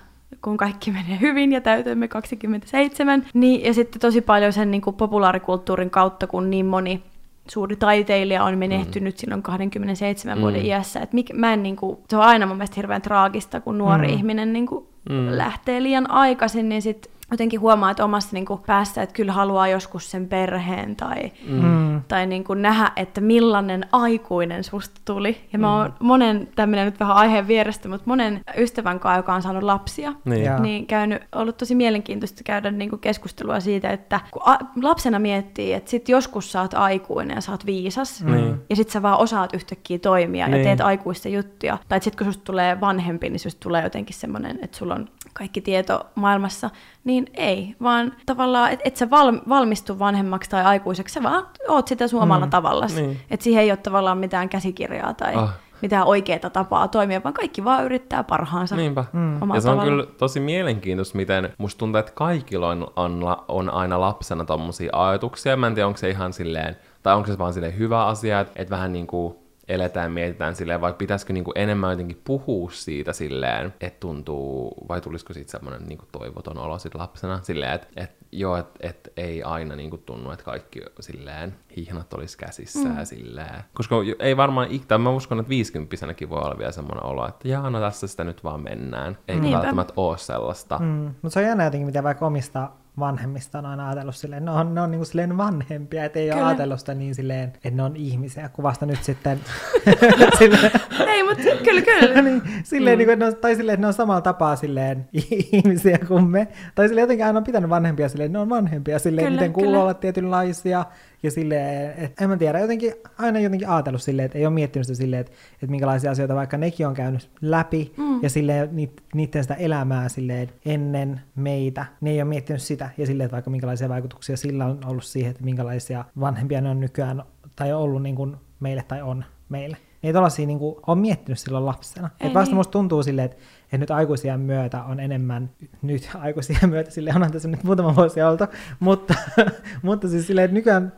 kun 0.42 0.58
kaikki 0.58 0.92
menee 0.92 1.18
hyvin 1.22 1.52
ja 1.52 1.62
täytämme 1.62 2.08
27, 2.08 3.26
niin, 3.34 3.64
ja 3.64 3.74
sitten 3.74 4.02
tosi 4.02 4.22
paljon 4.22 4.54
sen 4.54 4.72
niin 4.72 4.82
kuin 4.82 4.96
populaarikulttuurin 4.96 5.90
kautta, 5.90 6.28
kun 6.28 6.50
niin 6.50 6.66
moni 6.66 7.04
suuri 7.48 7.76
taiteilija 7.76 8.44
on 8.44 8.58
menehtynyt 8.58 9.14
mm. 9.16 9.18
silloin 9.18 9.42
27 9.44 10.38
Mm. 10.38 10.42
vuoden 10.42 10.66
iässä. 10.66 11.00
Et 11.00 11.14
mik, 11.14 11.34
mä 11.34 11.54
en, 11.54 11.64
niin 11.64 11.76
kuin, 11.76 11.98
se 12.10 12.18
on 12.18 12.24
aina 12.24 12.46
mun 12.46 12.58
mielestä 12.58 12.76
hirveän 12.76 13.02
traagista, 13.02 13.62
kun 13.62 13.78
nuori 13.78 14.08
Mm. 14.08 14.14
ihminen 14.14 14.54
niin 14.54 14.66
kuin, 14.66 14.86
Mm. 15.10 15.28
lähtee 15.38 15.84
liian 15.84 16.12
aikaisin, 16.12 16.70
niin 16.70 16.82
sitten 16.82 17.12
jotenkin 17.34 17.60
huomaa, 17.62 17.92
että 17.92 18.06
omassa 18.06 18.30
niin 18.34 18.46
kuin, 18.46 18.60
päässä, 18.68 19.02
että 19.02 19.14
kyllä 19.16 19.32
haluaa 19.34 19.68
joskus 19.68 20.12
sen 20.12 20.28
perheen 20.28 20.96
tai, 20.96 21.32
Mm. 21.48 22.02
tai 22.08 22.26
niin 22.28 22.44
kuin 22.44 22.62
nähdä, 22.62 22.92
että 22.96 23.22
millainen 23.22 23.86
aikuinen 23.92 24.64
susta 24.64 25.02
tuli. 25.06 25.38
Ja 25.54 25.60
mä 25.60 25.78
oon 25.78 25.94
monen, 26.00 26.48
tämmöinen 26.56 26.86
nyt 26.86 27.00
vähän 27.00 27.16
aiheen 27.16 27.48
vierestä, 27.48 27.90
mutta 27.90 28.04
monen 28.08 28.42
ystävän 28.58 29.00
kanssa, 29.00 29.18
joka 29.20 29.34
on 29.34 29.42
saanut 29.42 29.64
lapsia, 29.64 30.14
Niin. 30.26 30.62
Niin 30.62 30.86
käynyt, 30.86 31.22
ollut 31.36 31.58
tosi 31.58 31.76
mielenkiintoista 31.76 32.42
käydä 32.46 32.72
niin 32.72 32.90
kuin 32.90 33.00
keskustelua 33.00 33.60
siitä, 33.60 33.90
että 33.90 34.20
kun 34.32 34.42
a, 34.46 34.58
lapsena 34.82 35.20
miettii, 35.20 35.74
että 35.74 35.92
sit 35.92 36.10
joskus 36.10 36.52
sä 36.52 36.62
oot 36.62 36.74
aikuinen 36.74 37.36
ja 37.36 37.42
sä 37.42 37.52
oot 37.52 37.66
viisas, 37.66 38.24
Niin. 38.24 38.62
ja 38.70 38.76
sit 38.76 38.90
sä 38.90 39.02
vaan 39.02 39.20
osaat 39.20 39.54
yhtäkkiä 39.54 40.00
toimia 40.00 40.48
Niin. 40.48 40.58
ja 40.58 40.64
teet 40.64 40.82
aikuista 40.82 41.30
juttuja. 41.30 41.78
Tai 41.90 42.02
sit 42.02 42.16
kun 42.16 42.26
susta 42.28 42.44
tulee 42.44 42.82
vanhempi, 42.82 43.30
niin 43.30 43.40
susta 43.40 43.60
tulee 43.64 43.84
jotenkin 43.84 44.16
semmoinen, 44.16 44.60
että 44.62 44.78
sulla 44.78 44.96
on 44.96 45.10
kaikki 45.34 45.62
tieto 45.62 46.06
maailmassa, 46.16 46.70
niin 47.04 47.26
ei, 47.34 47.76
vaan 47.84 48.14
tavallaan, 48.26 48.72
että 48.72 48.84
et 48.88 48.98
sä 48.98 49.10
val, 49.10 49.34
valmistu 49.50 50.00
vanhemmaksi 50.00 50.50
tai 50.50 50.64
aikuiseksi, 50.64 51.14
sä 51.14 51.24
vaan 51.24 51.46
oot 51.68 51.88
sitä 51.88 52.08
sun 52.08 52.22
omalla 52.22 52.46
Mm. 52.46 52.50
tavalla. 52.50 52.86
Niin. 52.96 53.20
Että 53.32 53.44
siihen 53.44 53.64
ei 53.64 53.72
ole 53.72 53.78
tavallaan 53.78 54.18
mitään 54.18 54.50
käsikirjaa 54.50 55.14
tai 55.14 55.34
Ah. 55.36 55.54
mitään 55.82 56.06
oikeaa 56.08 56.50
tapaa 56.50 56.88
toimia, 56.88 57.24
vaan 57.24 57.34
kaikki 57.34 57.64
vaan 57.64 57.84
yrittää 57.86 58.24
parhaansa. 58.24 58.76
Niinpä. 58.76 59.06
Mm. 59.14 59.40
Ja 59.54 59.62
se 59.62 59.70
on 59.70 59.78
tavalla. 59.78 59.84
kyllä 59.92 60.06
tosi 60.18 60.40
mielenkiintoista, 60.40 61.16
miten 61.18 61.54
musta 61.58 61.80
tuntuu, 61.80 62.00
että 62.00 62.12
kaikilla 62.16 62.70
on, 62.70 62.88
on, 62.96 63.38
on 63.48 63.70
aina 63.70 64.00
lapsena 64.02 64.46
tommosia 64.46 64.90
ajatuksia. 64.94 65.58
Mä 65.58 65.68
en 65.68 65.76
tiedä, 65.76 65.88
onko 65.88 65.98
se 65.98 66.10
ihan 66.10 66.34
silleen, 66.34 66.78
tai 67.04 67.16
onko 67.16 67.28
se 67.28 67.38
vaan 67.38 67.54
silleen 67.54 67.78
hyvä 67.78 68.06
asia, 68.06 68.40
että, 68.40 68.54
että 68.56 68.72
vähän 68.76 68.94
niin 68.94 69.08
kuin 69.08 69.36
eletään, 69.68 70.12
mietitään 70.12 70.56
silleen, 70.56 70.82
vai 70.82 70.94
pitäisikö 70.94 71.34
niin 71.34 71.44
kuin 71.44 71.58
enemmän 71.58 71.92
jotenkin 71.92 72.22
puhua 72.24 72.72
siitä 72.72 73.14
silleen, 73.14 73.74
että 73.82 74.00
tuntuu, 74.00 74.74
vai 74.88 75.02
tulisiko 75.02 75.34
siitä 75.34 75.52
semmoinen 75.52 75.84
niin 75.88 75.98
kuin 75.98 76.10
toivoton 76.12 76.58
olo 76.58 76.80
sit 76.80 76.96
lapsena, 76.96 77.40
silleen, 77.44 77.74
että, 77.74 77.88
että 77.96 78.26
joo, 78.32 78.58
että, 78.58 78.80
että 78.80 79.10
ei 79.18 79.44
aina 79.44 79.76
niin 79.76 79.90
kuin 79.90 80.02
tunnu, 80.02 80.32
että 80.32 80.46
kaikki 80.46 80.82
silleen 81.00 81.56
hihnat 81.76 82.14
olisi 82.14 82.38
käsissä 82.38 82.90
mm. 82.90 82.98
ja 82.98 83.06
silleen. 83.06 83.64
Koska 83.74 83.96
ei 84.20 84.38
varmaan, 84.38 84.68
ik- 84.68 84.86
tai 84.88 84.98
mä 84.98 85.10
uskon, 85.10 85.40
että 85.40 85.50
viisikymppisenäkin 85.50 86.30
voi 86.30 86.42
olla 86.42 86.58
vielä 86.58 86.72
semmoinen 86.72 87.06
olo, 87.06 87.28
että 87.28 87.48
jaa, 87.48 87.70
no 87.70 87.80
tässä 87.80 88.08
sitä 88.08 88.24
nyt 88.24 88.44
vaan 88.44 88.64
mennään. 88.64 89.18
Ei 89.28 89.42
välttämättä 89.42 89.94
ole 89.98 90.18
sellaista. 90.18 90.80
Mm. 90.80 91.16
Mutta 91.22 91.30
se 91.30 91.40
on 91.40 91.46
jännä 91.46 91.64
jotenkin, 91.64 91.86
mitä 91.86 92.04
vaikka 92.04 92.26
omista 92.26 92.70
vanhemmista 93.00 93.60
on 93.60 93.66
aina 93.66 93.88
ajatellut 93.88 94.16
silleen, 94.16 94.46
ne 94.46 94.52
on, 94.52 94.76
ne 94.76 94.82
on 94.82 94.92
niinku 94.92 95.06
silleen 95.06 95.38
vanhempia, 95.38 96.06
että 96.06 96.20
ei 96.20 96.32
ole 96.32 96.44
ajatellut 96.44 96.80
sitä 96.80 96.94
niin 96.94 97.16
silleen, 97.16 97.44
että 97.44 97.70
ne 97.72 97.84
on 97.84 97.96
ihmisiä, 97.96 98.50
kun 98.50 98.64
vasta 98.64 98.86
nyt 98.86 99.04
sitten 99.04 99.40
silleen, 100.40 100.72
Ei, 101.08 101.24
mutta 101.24 101.44
kyllä, 101.64 101.82
kyllä. 101.82 102.22
niin, 102.22 102.42
silleen, 102.64 102.96
mm. 102.96 102.98
niin 102.98 103.08
kuin, 103.08 103.14
että 103.14 103.26
ne 103.26 103.32
on, 103.32 103.42
tai 103.42 103.56
silleen, 103.56 103.74
että 103.74 103.82
ne 103.82 103.88
on 103.88 103.94
samalla 103.94 104.22
tapaa 104.22 104.56
silleen 104.56 105.10
ihmisiä 105.52 106.00
kuin 106.08 106.28
me. 106.28 106.48
Tai 106.76 106.88
silleen 106.88 107.04
jotenkin 107.04 107.26
aina 107.26 107.38
on 107.38 107.44
pitänyt 107.44 107.70
vanhempia 107.70 108.10
silleen, 108.10 108.34
ne 108.34 108.40
on 108.40 108.50
vanhempia 108.50 109.00
silleen, 109.00 109.28
Kyllä, 109.28 109.36
miten 109.40 109.54
kuuluu 109.54 109.72
kyllä. 109.72 109.84
olla 109.84 109.94
tietynlaisia. 109.94 110.86
Ja 111.24 111.32
silleen, 111.32 111.94
että 111.98 112.24
en 112.24 112.30
mä 112.30 112.38
tiedä, 112.38 112.60
jotenkin, 112.60 112.94
aina 113.18 113.40
jotenkin 113.40 113.70
ajatellut 113.70 114.02
silleen, 114.02 114.26
että 114.26 114.38
ei 114.38 114.46
ole 114.46 114.54
miettinyt 114.54 114.88
sitä 114.88 114.98
silleen, 114.98 115.20
että, 115.20 115.34
että 115.54 115.68
minkälaisia 115.68 116.12
asioita 116.12 116.36
vaikka 116.36 116.58
nekin 116.58 116.88
on 116.88 116.94
käynyt 116.94 117.30
läpi. 117.42 117.94
Mm. 117.98 118.24
Ja 118.24 118.30
silleen 118.30 118.70
niit, 118.72 119.04
niiden 119.14 119.44
sitä 119.44 119.54
elämää 119.54 120.10
silleen 120.10 120.50
ennen 120.66 121.22
meitä. 121.36 121.86
Ne 122.02 122.10
ei 122.12 122.22
ole 122.22 122.30
miettinyt 122.30 122.62
sitä. 122.62 122.90
Ja 122.98 123.06
silleen, 123.06 123.26
että 123.26 123.34
vaikka 123.36 123.52
minkälaisia 123.52 123.90
vaikutuksia 123.90 124.38
sillä 124.38 124.66
on 124.66 124.80
ollut 124.86 125.04
siihen, 125.04 125.32
että 125.32 125.44
minkälaisia 125.44 126.06
vanhempia 126.20 126.62
ne 126.62 126.70
on 126.70 126.80
nykyään 126.80 127.24
tai 127.56 127.74
on 127.74 127.82
ollut 127.82 128.04
niin 128.04 128.16
kuin 128.16 128.36
meille 128.60 128.84
tai 128.88 129.02
on 129.02 129.26
meille. 129.50 129.78
Ei 130.04 130.14
tollasia 130.14 130.48
niin 130.48 130.60
kuin, 130.60 130.76
ole 130.88 130.98
miettinyt 130.98 131.40
silloin 131.40 131.66
lapsena. 131.66 132.10
Ei 132.20 132.28
Et 132.28 132.34
vasta 132.34 132.50
niin. 132.50 132.56
musta 132.56 132.72
tuntuu 132.72 133.04
silleen, 133.04 133.26
että, 133.26 133.38
että 133.64 133.78
nyt 133.78 133.92
aikuisien 133.92 134.40
myötä 134.40 134.84
on 134.84 135.00
enemmän, 135.00 135.50
nyt 135.82 136.10
aikuisien 136.16 136.70
myötä, 136.70 136.92
sille 136.92 137.12
onhan 137.16 137.32
tässä 137.32 137.48
nyt 137.48 137.64
muutama 137.64 137.96
vuosi 137.96 138.22
oltu, 138.22 138.44
mutta, 138.80 139.14
mutta 139.82 140.08
siis 140.08 140.28
silleen, 140.28 140.46
että 140.46 140.56
nykyään 140.56 140.94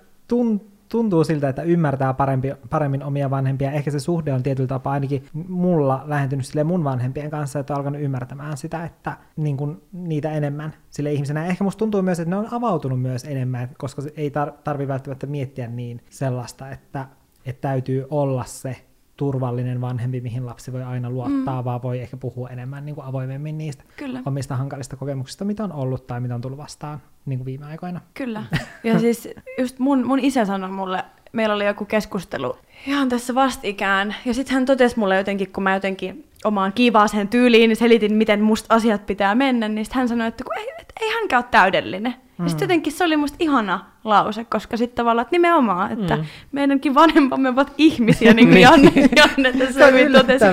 tuntuu 0.90 1.24
siltä, 1.24 1.50
että 1.50 1.64
ymmärtää 1.64 2.14
parempi, 2.14 2.54
paremmin 2.70 3.04
omia 3.04 3.30
vanhempia. 3.30 3.72
Ehkä 3.72 3.92
se 3.92 4.00
suhde 4.00 4.34
on 4.34 4.44
tietyllä 4.44 4.68
tapaa 4.68 4.94
ainakin 4.94 5.26
mulla 5.34 6.04
lähentynyt 6.06 6.46
sille 6.46 6.64
mun 6.64 6.84
vanhempien 6.84 7.30
kanssa, 7.30 7.60
että 7.60 7.74
on 7.74 7.78
alkanut 7.78 8.02
ymmärtämään 8.02 8.58
sitä, 8.58 8.86
että 8.86 9.18
niin 9.38 9.58
kuin 9.58 9.82
niitä 9.92 10.32
enemmän 10.32 10.74
sille 10.90 11.14
ihmisenä. 11.14 11.46
Ehkä 11.46 11.64
musta 11.64 11.80
tuntuu 11.80 12.02
myös, 12.02 12.20
että 12.20 12.30
ne 12.30 12.36
on 12.36 12.48
avautunut 12.52 13.02
myös 13.02 13.24
enemmän, 13.24 13.70
koska 13.78 14.02
ei 14.16 14.30
tar- 14.30 14.54
tarvi 14.64 14.88
välttämättä 14.88 15.28
miettiä 15.28 15.68
niin 15.68 16.02
sellaista, 16.10 16.70
että, 16.70 17.08
että 17.46 17.62
täytyy 17.62 18.06
olla 18.10 18.44
se 18.44 18.86
turvallinen 19.18 19.82
vanhempi, 19.82 20.22
mihin 20.22 20.46
lapsi 20.46 20.74
voi 20.74 20.84
aina 20.84 21.10
luottaa, 21.10 21.62
mm. 21.62 21.66
vaan 21.66 21.82
voi 21.82 22.00
ehkä 22.00 22.18
puhua 22.18 22.50
enemmän 22.50 22.86
niin 22.86 22.96
kuin 22.96 23.06
avoimemmin 23.06 23.58
niistä 23.58 23.84
Kyllä. 23.98 24.22
omista 24.26 24.56
hankalista 24.56 24.96
kokemuksista, 24.96 25.46
mitä 25.46 25.64
on 25.64 25.72
ollut 25.72 26.08
tai 26.08 26.20
mitä 26.20 26.36
on 26.36 26.42
tullut 26.42 26.58
vastaan 26.58 27.02
niin 27.26 27.40
kuin 27.40 27.46
viime 27.46 27.66
aikoina. 27.66 28.02
Kyllä. 28.14 28.44
Ja 28.84 29.00
siis 29.00 29.30
just 29.60 29.80
mun, 29.80 30.08
mun 30.08 30.20
isä 30.20 30.46
sanoi 30.46 30.72
mulle, 30.72 31.04
meillä 31.32 31.56
oli 31.56 31.66
joku 31.66 31.86
keskustelu 31.86 32.56
ihan 32.88 33.10
tässä 33.10 33.36
vastikään, 33.36 34.16
ja 34.26 34.34
sitten 34.34 34.54
hän 34.54 34.66
totesi 34.66 35.00
mulle 35.00 35.18
jotenkin, 35.18 35.52
kun 35.52 35.64
mä 35.64 35.74
jotenkin 35.74 36.28
omaan 36.44 36.74
kiivaaseen 36.74 37.28
tyyliin 37.28 37.76
selitin, 37.76 38.14
miten 38.14 38.42
musta 38.42 38.76
asiat 38.76 39.06
pitää 39.06 39.36
mennä, 39.36 39.68
niin 39.68 39.86
sitten 39.86 40.00
hän 40.00 40.08
sanoi, 40.08 40.28
että 40.28 40.44
kun 40.44 40.58
ei, 40.58 40.85
ei 41.02 41.14
hänkään 41.14 41.44
ole 41.44 41.50
täydellinen. 41.52 42.16
Ja 42.40 42.50
sitten 42.50 42.66
jotenkin 42.66 42.94
se 42.94 43.04
oli 43.04 43.18
musta 43.18 43.38
ihana 43.40 43.86
lause, 44.04 44.44
koska 44.44 44.78
sitten 44.78 44.96
tavallaan, 44.96 45.22
että 45.22 45.36
nimenomaan, 45.36 45.92
että 45.92 46.16
mm. 46.16 46.26
meidänkin 46.52 46.96
vanhempamme 46.96 47.50
ovat 47.50 47.74
ihmisiä, 47.78 48.34
niin 48.34 48.48
kuin 48.48 48.62
Janne, 48.62 48.92
Janne 49.16 49.54
tässä 49.54 49.88
hyvin 49.88 50.12
totesi. 50.12 50.46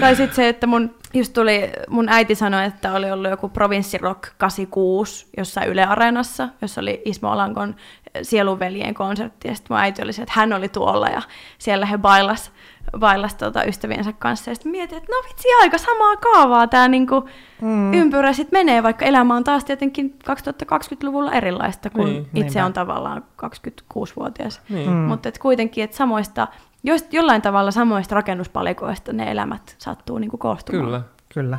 Tai 0.00 0.16
sitten 0.16 0.36
se, 0.36 0.48
että 0.48 0.66
mun, 0.66 0.94
just 1.14 1.32
tuli, 1.32 1.70
mun 1.88 2.08
äiti 2.08 2.34
sanoi, 2.34 2.64
että 2.64 2.92
oli 2.92 3.10
ollut 3.10 3.30
joku 3.30 3.48
Provinssirock 3.48 4.22
86 4.38 5.26
jossain 5.36 5.68
Yle 5.68 5.84
Areenassa, 5.84 6.48
jossa 6.62 6.80
oli 6.80 7.02
Ismo 7.04 7.32
Olankon 7.32 7.74
Sielunveljen 8.22 8.94
konsertti, 8.94 9.48
ja 9.48 9.54
sitten 9.54 9.74
mun 9.74 9.82
äiti 9.82 10.02
oli 10.02 10.12
se, 10.12 10.22
että 10.22 10.34
hän 10.36 10.52
oli 10.52 10.68
tuolla, 10.68 11.08
ja 11.08 11.22
siellä 11.58 11.86
he 11.86 11.98
bailas, 11.98 12.52
bailas 12.98 13.34
tota 13.34 13.64
ystäviensä 13.64 14.12
kanssa, 14.12 14.50
ja 14.50 14.54
sitten 14.54 14.72
mietin, 14.72 14.98
että 14.98 15.12
no 15.12 15.28
vitsi, 15.28 15.48
aika 15.60 15.78
samaa 15.78 16.16
kaavaa 16.16 16.66
tämä 16.66 16.88
niinku 16.88 17.28
mm. 17.60 17.94
ympyrä 17.94 18.32
sitten 18.32 18.58
menee, 18.60 18.82
vaikka 18.82 19.04
elämä 19.04 19.36
on 19.36 19.44
taas 19.44 19.64
tietenkin 19.64 20.18
2020-luvulla 20.30 21.32
erilaista, 21.32 21.90
kun 21.90 22.04
Niin, 22.04 22.28
niin, 22.32 22.46
itse 22.46 22.58
niinpä. 22.58 22.66
on 22.66 22.72
tavallaan 22.72 23.24
26-vuotias. 23.46 24.60
Niin. 24.68 24.90
Mm. 24.90 24.96
Mutta 24.96 25.28
et 25.28 25.38
kuitenkin, 25.38 25.84
että 25.84 25.96
samoista, 25.96 26.48
joist, 26.82 27.12
jollain 27.12 27.42
tavalla 27.42 27.70
samoista 27.70 28.14
rakennuspalikoista 28.14 29.12
ne 29.12 29.30
elämät 29.30 29.74
sattuu 29.78 30.18
niinku 30.18 30.38
koostumaan. 30.38 30.84
Kyllä. 30.84 31.02
Kyllä. 31.34 31.58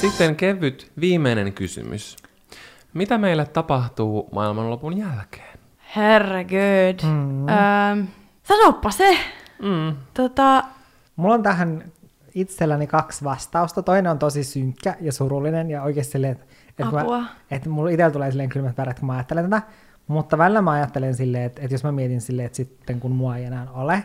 Sitten 0.00 0.36
kevyt 0.36 0.92
viimeinen 1.00 1.52
kysymys. 1.52 2.16
Mitä 2.94 3.18
meille 3.18 3.46
tapahtuu 3.46 4.28
maailmanlopun 4.32 4.98
jälkeen? 4.98 5.58
Herregud. 5.96 7.02
Mm. 7.02 7.10
Mm. 7.10 7.48
Öö, 7.48 8.04
sanoppa 8.42 8.90
se. 8.90 9.16
Mm. 9.62 9.96
Tota, 10.14 10.64
Mulla 11.16 11.34
on 11.34 11.42
tähän 11.42 11.84
itselläni 12.34 12.86
kaksi 12.86 13.24
vastausta. 13.24 13.82
Toinen 13.82 14.12
on 14.12 14.18
tosi 14.18 14.44
synkkä 14.44 14.96
ja 15.00 15.12
surullinen 15.12 15.70
ja 15.70 15.82
oikeasti 15.82 16.12
silleen, 16.12 16.32
että, 16.32 16.44
että, 16.68 17.00
Apua. 17.00 17.20
mä, 17.20 17.26
että 17.50 17.68
mulla 17.70 17.90
itsellä 17.90 18.10
tulee 18.10 18.30
silleen 18.30 18.48
kylmät 18.48 18.78
väreet, 18.78 18.98
kun 18.98 19.06
mä 19.06 19.12
ajattelen 19.12 19.50
tätä. 19.50 19.62
Mutta 20.06 20.38
välillä 20.38 20.62
mä 20.62 20.70
ajattelen 20.70 21.14
silleen, 21.14 21.44
että, 21.44 21.62
että 21.62 21.74
jos 21.74 21.84
mä 21.84 21.92
mietin 21.92 22.20
silleen, 22.20 22.46
että 22.46 22.56
sitten 22.56 23.00
kun 23.00 23.12
mua 23.12 23.36
ei 23.36 23.44
enää 23.44 23.66
ole, 23.70 24.04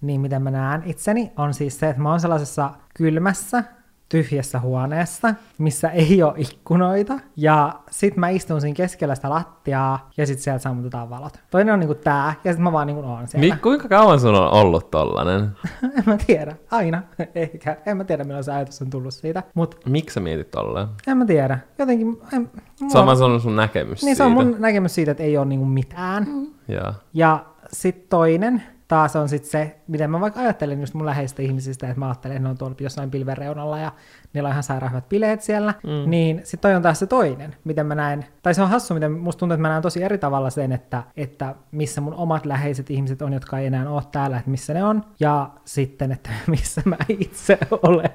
niin 0.00 0.20
miten 0.20 0.42
mä 0.42 0.50
näen 0.50 0.82
itseni, 0.86 1.32
on 1.36 1.54
siis 1.54 1.80
se, 1.80 1.88
että 1.88 2.02
mä 2.02 2.10
oon 2.10 2.20
sellaisessa 2.20 2.70
kylmässä, 2.94 3.64
tyhjässä 4.08 4.60
huoneessa, 4.60 5.34
missä 5.58 5.88
ei 5.90 6.22
ole 6.22 6.32
ikkunoita, 6.36 7.18
ja 7.36 7.72
sit 7.90 8.16
mä 8.16 8.28
istun 8.28 8.60
siinä 8.60 8.74
keskellä 8.74 9.14
sitä 9.14 9.30
lattiaa, 9.30 10.10
ja 10.16 10.26
sit 10.26 10.38
sieltä 10.38 10.58
sammutetaan 10.62 11.10
valot. 11.10 11.40
Toinen 11.50 11.74
on 11.74 11.80
niinku 11.80 11.94
tää, 11.94 12.34
ja 12.44 12.52
sit 12.52 12.62
mä 12.62 12.72
vaan 12.72 12.86
niinku 12.86 13.02
oon 13.02 13.28
siellä. 13.28 13.54
Mi- 13.54 13.60
kuinka 13.60 13.88
kauan 13.88 14.20
sun 14.20 14.34
on 14.34 14.50
ollut 14.52 14.90
tollanen? 14.90 15.42
en 15.98 16.02
mä 16.06 16.16
tiedä, 16.26 16.56
aina. 16.70 17.02
Eikä, 17.34 17.76
en 17.86 17.96
mä 17.96 18.04
tiedä, 18.04 18.24
milloin 18.24 18.44
se 18.44 18.52
ajatus 18.52 18.82
on 18.82 18.90
tullut 18.90 19.14
siitä. 19.14 19.42
Mutta 19.54 19.76
Miksi 19.90 20.14
sä 20.14 20.20
mietit 20.20 20.50
tolleen? 20.50 20.88
en 21.06 21.16
mä 21.16 21.26
tiedä. 21.26 21.58
Jotenkin... 21.78 22.20
En, 22.32 22.50
Se 22.88 22.98
on 22.98 23.06
vaan 23.06 23.40
sun 23.40 23.56
näkemys 23.56 23.90
niin 23.90 23.98
siitä. 23.98 24.16
se 24.16 24.22
on 24.24 24.32
mun 24.32 24.56
näkemys 24.58 24.94
siitä, 24.94 25.10
että 25.10 25.22
ei 25.22 25.36
ole 25.38 25.46
niinku 25.46 25.64
mitään. 25.66 26.24
Mm. 26.28 26.46
Joo. 26.68 26.92
Ja 27.14 27.44
sitten 27.72 28.04
toinen 28.08 28.62
taas 28.88 29.16
on 29.16 29.28
sitten 29.28 29.50
se, 29.50 29.76
miten 29.88 30.10
mä 30.10 30.20
vaikka 30.20 30.40
ajattelen 30.40 30.80
just 30.80 30.94
mun 30.94 31.06
läheistä 31.06 31.42
ihmisistä, 31.42 31.86
että 31.88 31.98
mä 31.98 32.06
ajattelen, 32.06 32.36
että 32.36 32.44
ne 32.44 32.50
on 32.50 32.58
tuolla 32.58 32.76
jossain 32.80 33.10
pilven 33.10 33.38
reunalla 33.38 33.78
ja 33.78 33.92
niillä 34.32 34.46
on 34.46 34.52
ihan 34.52 34.62
sairaan 34.62 35.02
bileet 35.08 35.42
siellä, 35.42 35.74
mm. 35.84 36.10
niin 36.10 36.40
sitten 36.44 36.58
toi 36.60 36.74
on 36.74 36.82
taas 36.82 36.98
se 36.98 37.06
toinen, 37.06 37.56
miten 37.64 37.86
mä 37.86 37.94
näen, 37.94 38.24
tai 38.42 38.54
se 38.54 38.62
on 38.62 38.68
hassu, 38.68 38.94
miten 38.94 39.12
musta 39.12 39.38
tuntuu, 39.38 39.54
että 39.54 39.62
mä 39.62 39.68
näen 39.68 39.82
tosi 39.82 40.02
eri 40.02 40.18
tavalla 40.18 40.50
sen, 40.50 40.72
että, 40.72 41.02
että 41.16 41.54
missä 41.70 42.00
mun 42.00 42.14
omat 42.14 42.46
läheiset 42.46 42.90
ihmiset 42.90 43.22
on, 43.22 43.32
jotka 43.32 43.58
ei 43.58 43.66
enää 43.66 43.90
ole 43.90 44.02
täällä, 44.12 44.36
että 44.36 44.50
missä 44.50 44.74
ne 44.74 44.84
on, 44.84 45.04
ja 45.20 45.50
sitten, 45.64 46.12
että 46.12 46.30
missä 46.46 46.82
mä 46.84 46.96
itse 47.08 47.58
olen. 47.82 48.10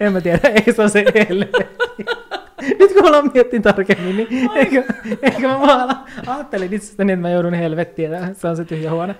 En 0.00 0.12
mä 0.12 0.20
tiedä, 0.20 0.48
ei 0.48 0.72
se 0.72 0.82
ole 0.82 0.88
se 0.88 1.04
helvetti. 1.14 1.66
Nyt 2.78 2.92
kun 2.92 3.06
aloin 3.08 3.30
miettiä 3.34 3.60
tarkemmin, 3.60 4.16
niin 4.16 4.50
eikö, 4.54 4.84
eikö 5.22 5.48
mä 5.48 5.60
vaan 5.60 5.98
ajattelin 6.26 6.72
itsestäni, 6.72 7.12
että 7.12 7.20
mä 7.20 7.30
joudun 7.30 7.54
helvettiin, 7.54 8.10
se 8.32 8.48
on 8.48 8.56
se 8.56 8.64
tyhjä 8.64 8.90
huone 8.90 9.14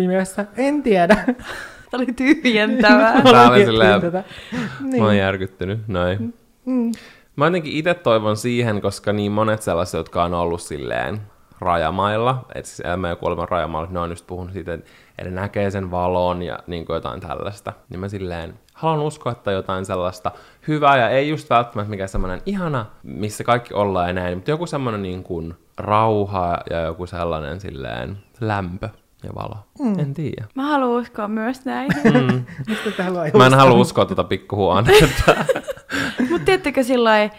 pimeässä. 0.00 0.46
En 0.56 0.82
tiedä. 0.82 1.14
Tämä 1.90 2.02
oli 2.02 2.06
tyhjentävää. 2.06 3.14
Mä 3.14 3.22
Tää 3.22 3.46
aloin 3.46 3.50
oli 3.50 3.64
silleen-. 3.64 4.24
Niin. 4.80 5.02
Mä 5.02 5.04
oon 5.04 5.16
järkyttynyt, 5.16 5.88
noin. 5.88 6.34
Mm. 6.64 6.92
Mä 7.36 7.46
jotenkin 7.46 7.72
itse 7.72 7.94
toivon 7.94 8.36
siihen, 8.36 8.80
koska 8.80 9.12
niin 9.12 9.32
monet 9.32 9.62
sellaiset, 9.62 9.98
jotka 9.98 10.24
on 10.24 10.34
ollut 10.34 10.62
silleen 10.62 11.20
rajamailla, 11.60 12.46
että 12.54 12.68
siis 12.68 12.80
elämä 12.80 13.08
ja 13.08 13.16
kuolema 13.16 13.46
rajamailla, 13.46 13.90
ne 13.90 14.00
on 14.00 14.10
just 14.10 14.26
puhunut 14.26 14.52
siitä, 14.52 14.74
että 14.74 15.30
näkee 15.30 15.70
sen 15.70 15.90
valon 15.90 16.42
ja 16.42 16.58
niin 16.66 16.86
kuin 16.86 16.94
jotain 16.94 17.20
tällaista. 17.20 17.72
Niin 17.88 18.00
mä 18.00 18.08
silleen 18.08 18.54
haluan 18.74 19.06
uskoa, 19.06 19.32
että 19.32 19.52
jotain 19.52 19.84
sellaista 19.84 20.30
hyvää 20.68 20.98
ja 20.98 21.08
ei 21.08 21.28
just 21.28 21.50
välttämättä 21.50 21.90
mikään 21.90 22.08
semmoinen 22.08 22.42
ihana, 22.46 22.86
missä 23.02 23.44
kaikki 23.44 23.74
ollaan 23.74 24.08
ja 24.08 24.12
näin, 24.12 24.38
mutta 24.38 24.50
joku 24.50 24.66
semmoinen 24.66 25.02
niin 25.02 25.22
kuin 25.22 25.54
rauha 25.76 26.58
ja 26.70 26.80
joku 26.80 27.06
sellainen 27.06 27.60
silleen 27.60 28.16
lämpö 28.40 28.88
ja 29.24 29.30
valo. 29.34 29.56
Mm. 29.80 29.98
En 29.98 30.14
tiedä. 30.14 30.44
Mä 30.54 30.66
haluan 30.66 31.00
uskoa 31.02 31.28
myös 31.28 31.64
näin. 31.64 31.90
Mm. 32.04 32.44
Mä 33.38 33.46
en 33.46 33.54
halua 33.54 33.78
uskoa 33.78 34.04
tuota 34.04 34.24
pikkuhuonetta. 34.24 35.34
Mutta 36.30 36.44
tiedättekö 36.44 36.82
sillä 36.82 37.30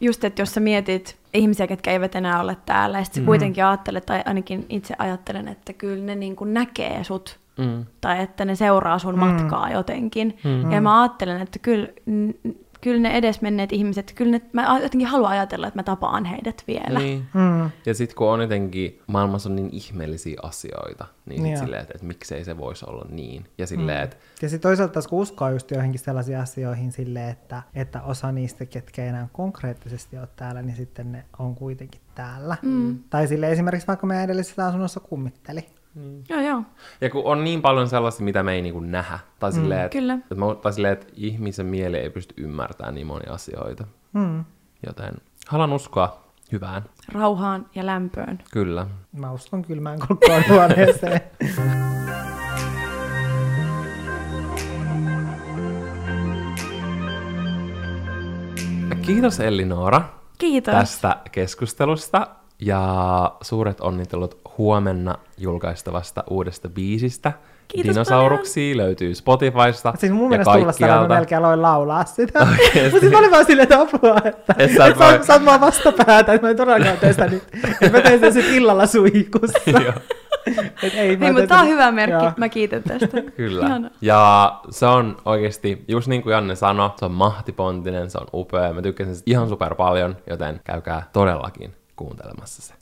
just, 0.00 0.24
että 0.24 0.42
jos 0.42 0.54
sä 0.54 0.60
mietit 0.60 1.16
ihmisiä, 1.34 1.66
ketkä 1.66 1.90
eivät 1.90 2.14
enää 2.14 2.40
ole 2.40 2.56
täällä, 2.66 2.98
ja 2.98 3.04
sitten 3.04 3.22
mm. 3.22 3.26
kuitenkin 3.26 3.64
ajattelet, 3.64 4.06
tai 4.06 4.22
ainakin 4.26 4.66
itse 4.68 4.94
ajattelen, 4.98 5.48
että 5.48 5.72
kyllä 5.72 6.04
ne 6.04 6.14
niin 6.14 6.36
kuin 6.36 6.54
näkee 6.54 7.04
sut, 7.04 7.38
mm. 7.58 7.86
tai 8.00 8.22
että 8.22 8.44
ne 8.44 8.54
seuraa 8.54 8.98
sun 8.98 9.18
matkaa 9.18 9.70
jotenkin. 9.70 10.38
Mm. 10.44 10.72
Ja 10.72 10.80
mä 10.80 11.02
ajattelen, 11.02 11.40
että 11.40 11.58
kyllä, 11.58 11.88
n- 12.10 12.54
kyllä 12.80 13.00
ne 13.00 13.18
edesmenneet 13.18 13.72
ihmiset, 13.72 14.12
kyllä 14.16 14.30
ne, 14.30 14.40
mä 14.52 14.78
jotenkin 14.82 15.08
haluan 15.08 15.30
ajatella, 15.30 15.66
että 15.66 15.78
mä 15.78 15.82
tapaan 15.82 16.24
heidät 16.24 16.64
vielä. 16.66 16.98
Niin. 16.98 17.26
Mm. 17.34 17.70
Ja 17.86 17.94
sitten 17.94 18.16
kun 18.16 18.28
on 18.28 18.40
jotenkin, 18.40 19.00
maailmassa 19.06 19.48
on 19.48 19.56
niin 19.56 19.68
ihmeellisiä 19.72 20.40
asioita, 20.42 21.06
niin 21.26 21.46
sit 21.46 21.56
silleen, 21.56 21.82
että, 21.82 21.92
että 21.94 22.06
miksei 22.06 22.44
se 22.44 22.58
voisi 22.58 22.84
olla 22.88 23.06
niin. 23.10 23.46
Ja 23.58 23.66
silleen, 23.66 24.02
että 24.02 24.16
Ja 24.42 24.48
sitten 24.48 24.68
toisaalta 24.68 24.92
taas 24.92 25.08
kun 25.08 25.18
uskoo 25.18 25.50
just 25.50 25.70
joihinkin 25.70 26.00
sellaisiin 26.00 26.38
asioihin 26.38 26.92
silleen, 26.92 27.28
että, 27.28 27.62
että 27.74 28.02
osa 28.02 28.32
niistä, 28.32 28.66
ketkä 28.66 29.02
ei 29.02 29.08
enää 29.08 29.28
konkreettisesti 29.32 30.18
ole 30.18 30.28
täällä, 30.36 30.62
niin 30.62 30.76
sitten 30.76 31.12
ne 31.12 31.24
on 31.38 31.54
kuitenkin 31.54 32.00
täällä. 32.14 32.56
Mm. 32.62 32.98
Tai 33.10 33.26
sille 33.26 33.52
esimerkiksi 33.52 33.86
vaikka 33.86 34.06
meidän 34.06 34.24
edellisessä 34.24 34.66
asunnossa 34.66 35.00
kummitteli. 35.00 35.66
Joo, 36.28 36.40
joo. 36.40 36.62
ja 37.00 37.10
kun 37.10 37.22
on 37.24 37.44
niin 37.44 37.62
paljon 37.62 37.88
sellaisia, 37.88 38.24
mitä 38.24 38.42
me 38.42 38.52
ei 38.52 38.62
niinku 38.62 38.80
nähdä. 38.80 39.18
Tai 39.38 39.52
silleen, 39.52 39.80
että, 39.84 39.98
Kyllä. 39.98 40.14
että, 40.14 40.34
mä- 40.34 40.54
tai 40.62 40.72
silleen, 40.72 40.92
että 40.92 41.06
ihmisen 41.16 41.66
mieli 41.66 41.96
ei 41.96 42.10
pysty 42.10 42.34
ymmärtämään 42.36 42.94
niin 42.94 43.06
monia 43.06 43.32
asioita. 43.32 43.84
Mm. 44.12 44.44
Joten 44.86 45.14
haluan 45.48 45.72
uskoa 45.72 46.24
hyvään. 46.52 46.82
Rauhaan 47.12 47.66
ja 47.74 47.86
lämpöön. 47.86 48.38
Kyllä. 48.52 48.86
Mä 49.12 49.32
uskon 49.32 49.62
kylmään 49.62 49.98
kolkkoon 49.98 50.42
huoneeseen. 50.48 51.20
Kiitos 59.02 59.40
Ellinora 59.40 60.02
Kiitos. 60.38 60.72
tästä 60.74 61.16
keskustelusta. 61.32 62.26
Ja 62.60 63.32
suuret 63.42 63.80
onnittelut 63.80 64.40
huomenna 64.58 65.14
julkaistavasta 65.38 66.24
uudesta 66.30 66.68
biisistä. 66.68 67.32
Kiitos 67.68 67.94
Dinosauruksia 67.94 68.76
löytyy 68.76 69.14
Spotifysta 69.14 69.92
Siis 69.98 70.12
mun 70.12 70.24
ja 70.24 70.28
mielestä 70.28 70.52
tulla 70.58 70.72
sitä, 70.72 70.86
että 70.86 71.00
mä 71.08 71.14
melkein 71.14 71.38
aloin 71.38 71.62
laulaa 71.62 72.04
sitä. 72.04 72.46
Mutta 72.92 73.06
mä 73.10 73.18
olin 73.18 73.30
vaan 73.30 73.44
silleen, 73.44 73.62
että 73.62 73.80
apua, 73.80 74.16
että 74.24 74.54
Et 74.58 74.70
et 74.70 74.70
sä 74.70 74.76
sä, 74.76 74.86
et 74.86 74.92
et 74.92 74.98
voi- 74.98 75.18
sä, 75.18 75.24
sä 75.24 75.32
oot 75.32 75.42
mua 75.42 75.60
vastapäätä, 75.60 76.32
että 76.32 76.46
mä 76.46 76.50
en 76.50 76.56
todellakaan 76.56 76.96
tee 76.96 77.12
sitä 77.12 77.26
nyt. 77.26 77.42
Että 77.54 77.90
mä 77.90 78.00
teen 78.00 78.20
sen 78.20 78.32
sit 78.32 78.46
illalla 78.46 78.86
suihkussa. 78.86 79.58
Joo. 79.84 79.92
Et 80.82 80.94
ei, 80.94 81.16
Niin, 81.16 81.32
mutta 81.32 81.46
tää 81.46 81.60
on 81.60 81.68
hyvä 81.68 81.90
merkki. 81.92 82.24
Joo. 82.24 82.32
Mä 82.36 82.48
kiitän 82.48 82.82
tästä. 82.82 83.22
Kyllä. 83.36 83.66
Ihana. 83.66 83.90
Ja 84.00 84.52
se 84.70 84.86
on 84.86 85.16
oikeasti, 85.24 85.84
just 85.88 86.08
niin 86.08 86.22
kuin 86.22 86.32
Janne 86.32 86.54
sanoi, 86.54 86.90
se 86.96 87.04
on 87.04 87.12
mahtipontinen, 87.12 88.10
se 88.10 88.18
on 88.18 88.26
upea. 88.34 88.72
Mä 88.72 88.82
tykkäsin 88.82 89.16
sitä 89.16 89.30
ihan 89.30 89.48
super 89.48 89.74
paljon, 89.74 90.16
joten 90.30 90.60
käykää 90.64 91.08
todellakin 91.12 91.74
kuuntelemassa 91.96 92.62
se. 92.62 92.77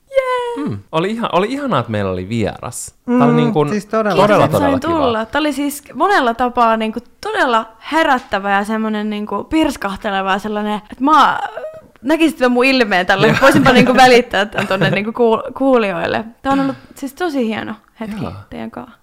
Mm. 0.57 0.79
Oli, 0.93 1.11
ihan, 1.11 1.31
oli 1.33 1.53
ihanaa, 1.53 1.81
että 1.81 1.93
meillä 1.93 2.11
oli 2.11 2.29
vieras. 2.29 2.95
Tää 3.07 3.17
oli 3.17 3.27
Mm, 3.33 3.37
niin 3.37 3.53
kuin, 3.53 3.69
siis 3.69 3.87
todella. 3.87 4.23
todella, 4.23 4.49
todella 4.49 4.69
sain 4.71 4.81
kiva. 4.81 4.93
tulla. 4.93 5.27
Tämä 5.27 5.41
oli 5.41 5.53
siis 5.53 5.83
monella 5.95 6.35
tapaa 6.35 6.77
niin 6.77 6.93
kuin 6.93 7.03
todella 7.21 7.73
herättävä 7.93 8.51
ja 8.53 8.65
semmoinen 8.65 9.11
niin 9.11 9.27
kuin 9.27 9.45
pirskahteleva 9.47 10.39
sellainen, 10.39 10.75
että 10.93 11.05
mä 11.05 11.39
näkisit 12.03 12.39
mun 12.51 12.65
ilmeen 12.65 13.07
tällä, 13.07 13.27
että 13.27 13.41
voisinpa 13.43 13.73
niin 13.73 13.87
kuin 13.87 13.97
välittää 13.97 14.47
tämän 14.47 14.67
tuonne 14.69 14.91
niin 14.91 15.05
kuin 15.05 15.15
kuul- 15.15 15.53
kuulijoille. 15.53 16.25
Tämä 16.43 16.53
on 16.53 16.61
ollut 16.61 16.77
siis 16.95 17.15
tosi 17.15 17.47
hieno 17.47 17.75
hetki 18.01 18.25
Joo. 18.25 18.33
teidän 18.51 18.71
kanssa. 18.71 18.99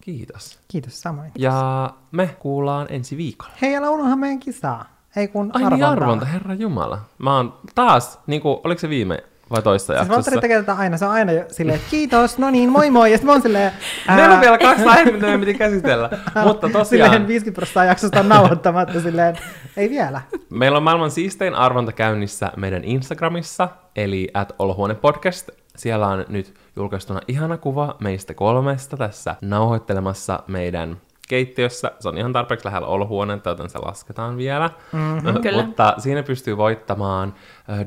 Kiitos. 0.00 0.58
Kiitos 0.68 1.00
samoin. 1.00 1.32
Ja 1.38 1.90
me 2.12 2.36
kuullaan 2.38 2.86
ensi 2.90 3.16
viikolla. 3.16 3.52
Hei, 3.62 3.76
älä 3.76 3.90
unoha 3.90 4.16
meidän 4.16 4.38
kisaa. 4.40 4.84
Ei 5.16 5.28
kun 5.28 5.50
Ai 5.54 5.62
arvontaa. 5.64 5.76
niin 5.76 6.02
arvonta, 6.02 6.24
herra 6.24 6.54
jumala. 6.54 6.98
Mä 7.18 7.36
oon 7.36 7.54
taas, 7.74 8.20
niin 8.26 8.42
kuin, 8.42 8.58
oliko 8.64 8.78
se 8.78 8.88
viime, 8.88 9.18
vai 9.50 9.62
toissa 9.62 9.86
Siis 9.86 9.98
jaksossa? 9.98 10.14
Valtteri 10.14 10.40
tekee 10.40 10.58
tätä 10.58 10.72
aina, 10.72 10.96
se 10.96 11.04
on 11.04 11.10
aina 11.10 11.32
jo 11.32 11.44
silleen, 11.48 11.76
että 11.76 11.90
kiitos, 11.90 12.38
no 12.38 12.50
niin, 12.50 12.70
moi 12.70 12.90
moi, 12.90 13.12
ja 13.12 13.16
sitten 13.18 13.26
mä 13.26 13.32
oon 13.32 13.42
silleen, 13.42 13.72
Meillä 14.16 14.34
on 14.34 14.40
vielä 14.40 14.58
kaksi 14.58 14.84
aihetta, 14.84 15.12
mitä 15.12 15.26
meidän 15.26 15.40
piti 15.40 15.54
käsitellä. 15.54 16.10
Mutta 16.44 16.66
tosiaan, 16.68 17.10
silleen 17.10 17.26
50 17.28 17.54
prosenttia 17.58 17.84
jaksosta 17.84 18.20
on 18.20 18.28
nauhoittamatta, 18.28 19.00
silleen, 19.00 19.36
ei 19.76 19.90
vielä. 19.90 20.20
meillä 20.50 20.76
on 20.76 20.82
maailman 20.82 21.10
siistein 21.10 21.54
arvonta 21.54 21.92
käynnissä 21.92 22.52
meidän 22.56 22.84
Instagramissa, 22.84 23.68
eli 23.96 24.28
at 24.34 24.52
podcast. 25.00 25.50
Siellä 25.76 26.06
on 26.06 26.24
nyt 26.28 26.54
julkaistuna 26.76 27.20
ihana 27.28 27.56
kuva 27.56 27.96
meistä 28.00 28.34
kolmesta 28.34 28.96
tässä 28.96 29.36
nauhoittelemassa 29.40 30.42
meidän 30.46 30.96
keittiössä. 31.28 31.90
Se 32.00 32.08
on 32.08 32.18
ihan 32.18 32.32
tarpeeksi 32.32 32.66
lähellä 32.66 32.86
olohuonetta, 32.86 33.50
joten 33.50 33.70
se 33.70 33.78
lasketaan 33.78 34.36
vielä. 34.36 34.70
Mm-hmm. 34.92 35.42
Kyllä. 35.42 35.62
Mutta 35.64 35.94
siinä 35.98 36.22
pystyy 36.22 36.56
voittamaan 36.56 37.34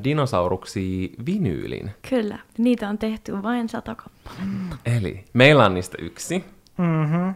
dinosauruksia 0.04 1.08
vinyylin. 1.26 1.90
Kyllä, 2.08 2.38
niitä 2.58 2.88
on 2.88 2.98
tehty 2.98 3.42
vain 3.42 3.68
sata 3.68 3.94
kappaletta. 3.94 4.76
Eli 4.86 5.24
meillä 5.32 5.64
on 5.64 5.74
niistä 5.74 5.96
yksi. 6.00 6.44
Mm-hmm. 6.78 7.34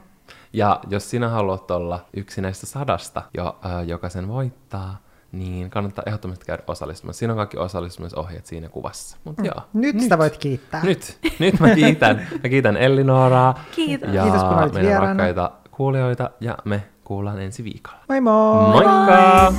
Ja 0.53 0.81
jos 0.91 1.11
sinä 1.11 1.29
haluat 1.29 1.71
olla 1.71 2.05
yksi 2.17 2.41
näistä 2.41 2.67
sadasta, 2.67 3.23
jo, 3.37 3.59
äh, 3.67 3.87
joka 3.89 4.09
sen 4.09 4.29
voittaa, 4.29 4.99
niin 5.33 5.71
kannattaa 5.71 6.05
ehdottomasti 6.07 6.45
käydä 6.47 6.63
osallistumassa. 6.67 7.19
Siinä 7.19 7.33
on 7.33 7.37
kaikki 7.37 7.57
osallistumisohjeet 7.59 8.47
siinä 8.47 8.69
kuvassa. 8.69 9.17
Mut 9.25 9.37
joo. 9.45 9.55
Nyt, 9.73 9.95
nyt 9.95 10.03
sitä 10.03 10.19
voit 10.19 10.37
kiittää. 10.37 10.85
Nyt, 10.85 11.19
nyt 11.39 11.61
mä 11.61 11.75
kiitän. 11.75 12.27
Mä 12.43 12.49
kiitän 12.49 12.77
Ellinooraa. 12.77 13.65
Kiitos. 13.75 14.13
Ja 14.13 14.23
Kiitos, 14.23 14.45
kun 14.45 14.59
olit 14.59 14.73
meidän 14.73 14.89
vieraana. 14.89 15.07
rakkaita 15.07 15.51
kuulijoita. 15.77 16.31
Ja 16.41 16.57
me 16.65 16.83
kuullaan 17.05 17.41
ensi 17.43 17.65
viikolla. 17.65 17.99
Moi 18.09 18.21
moi! 18.21 18.69
Moikka! 18.73 19.53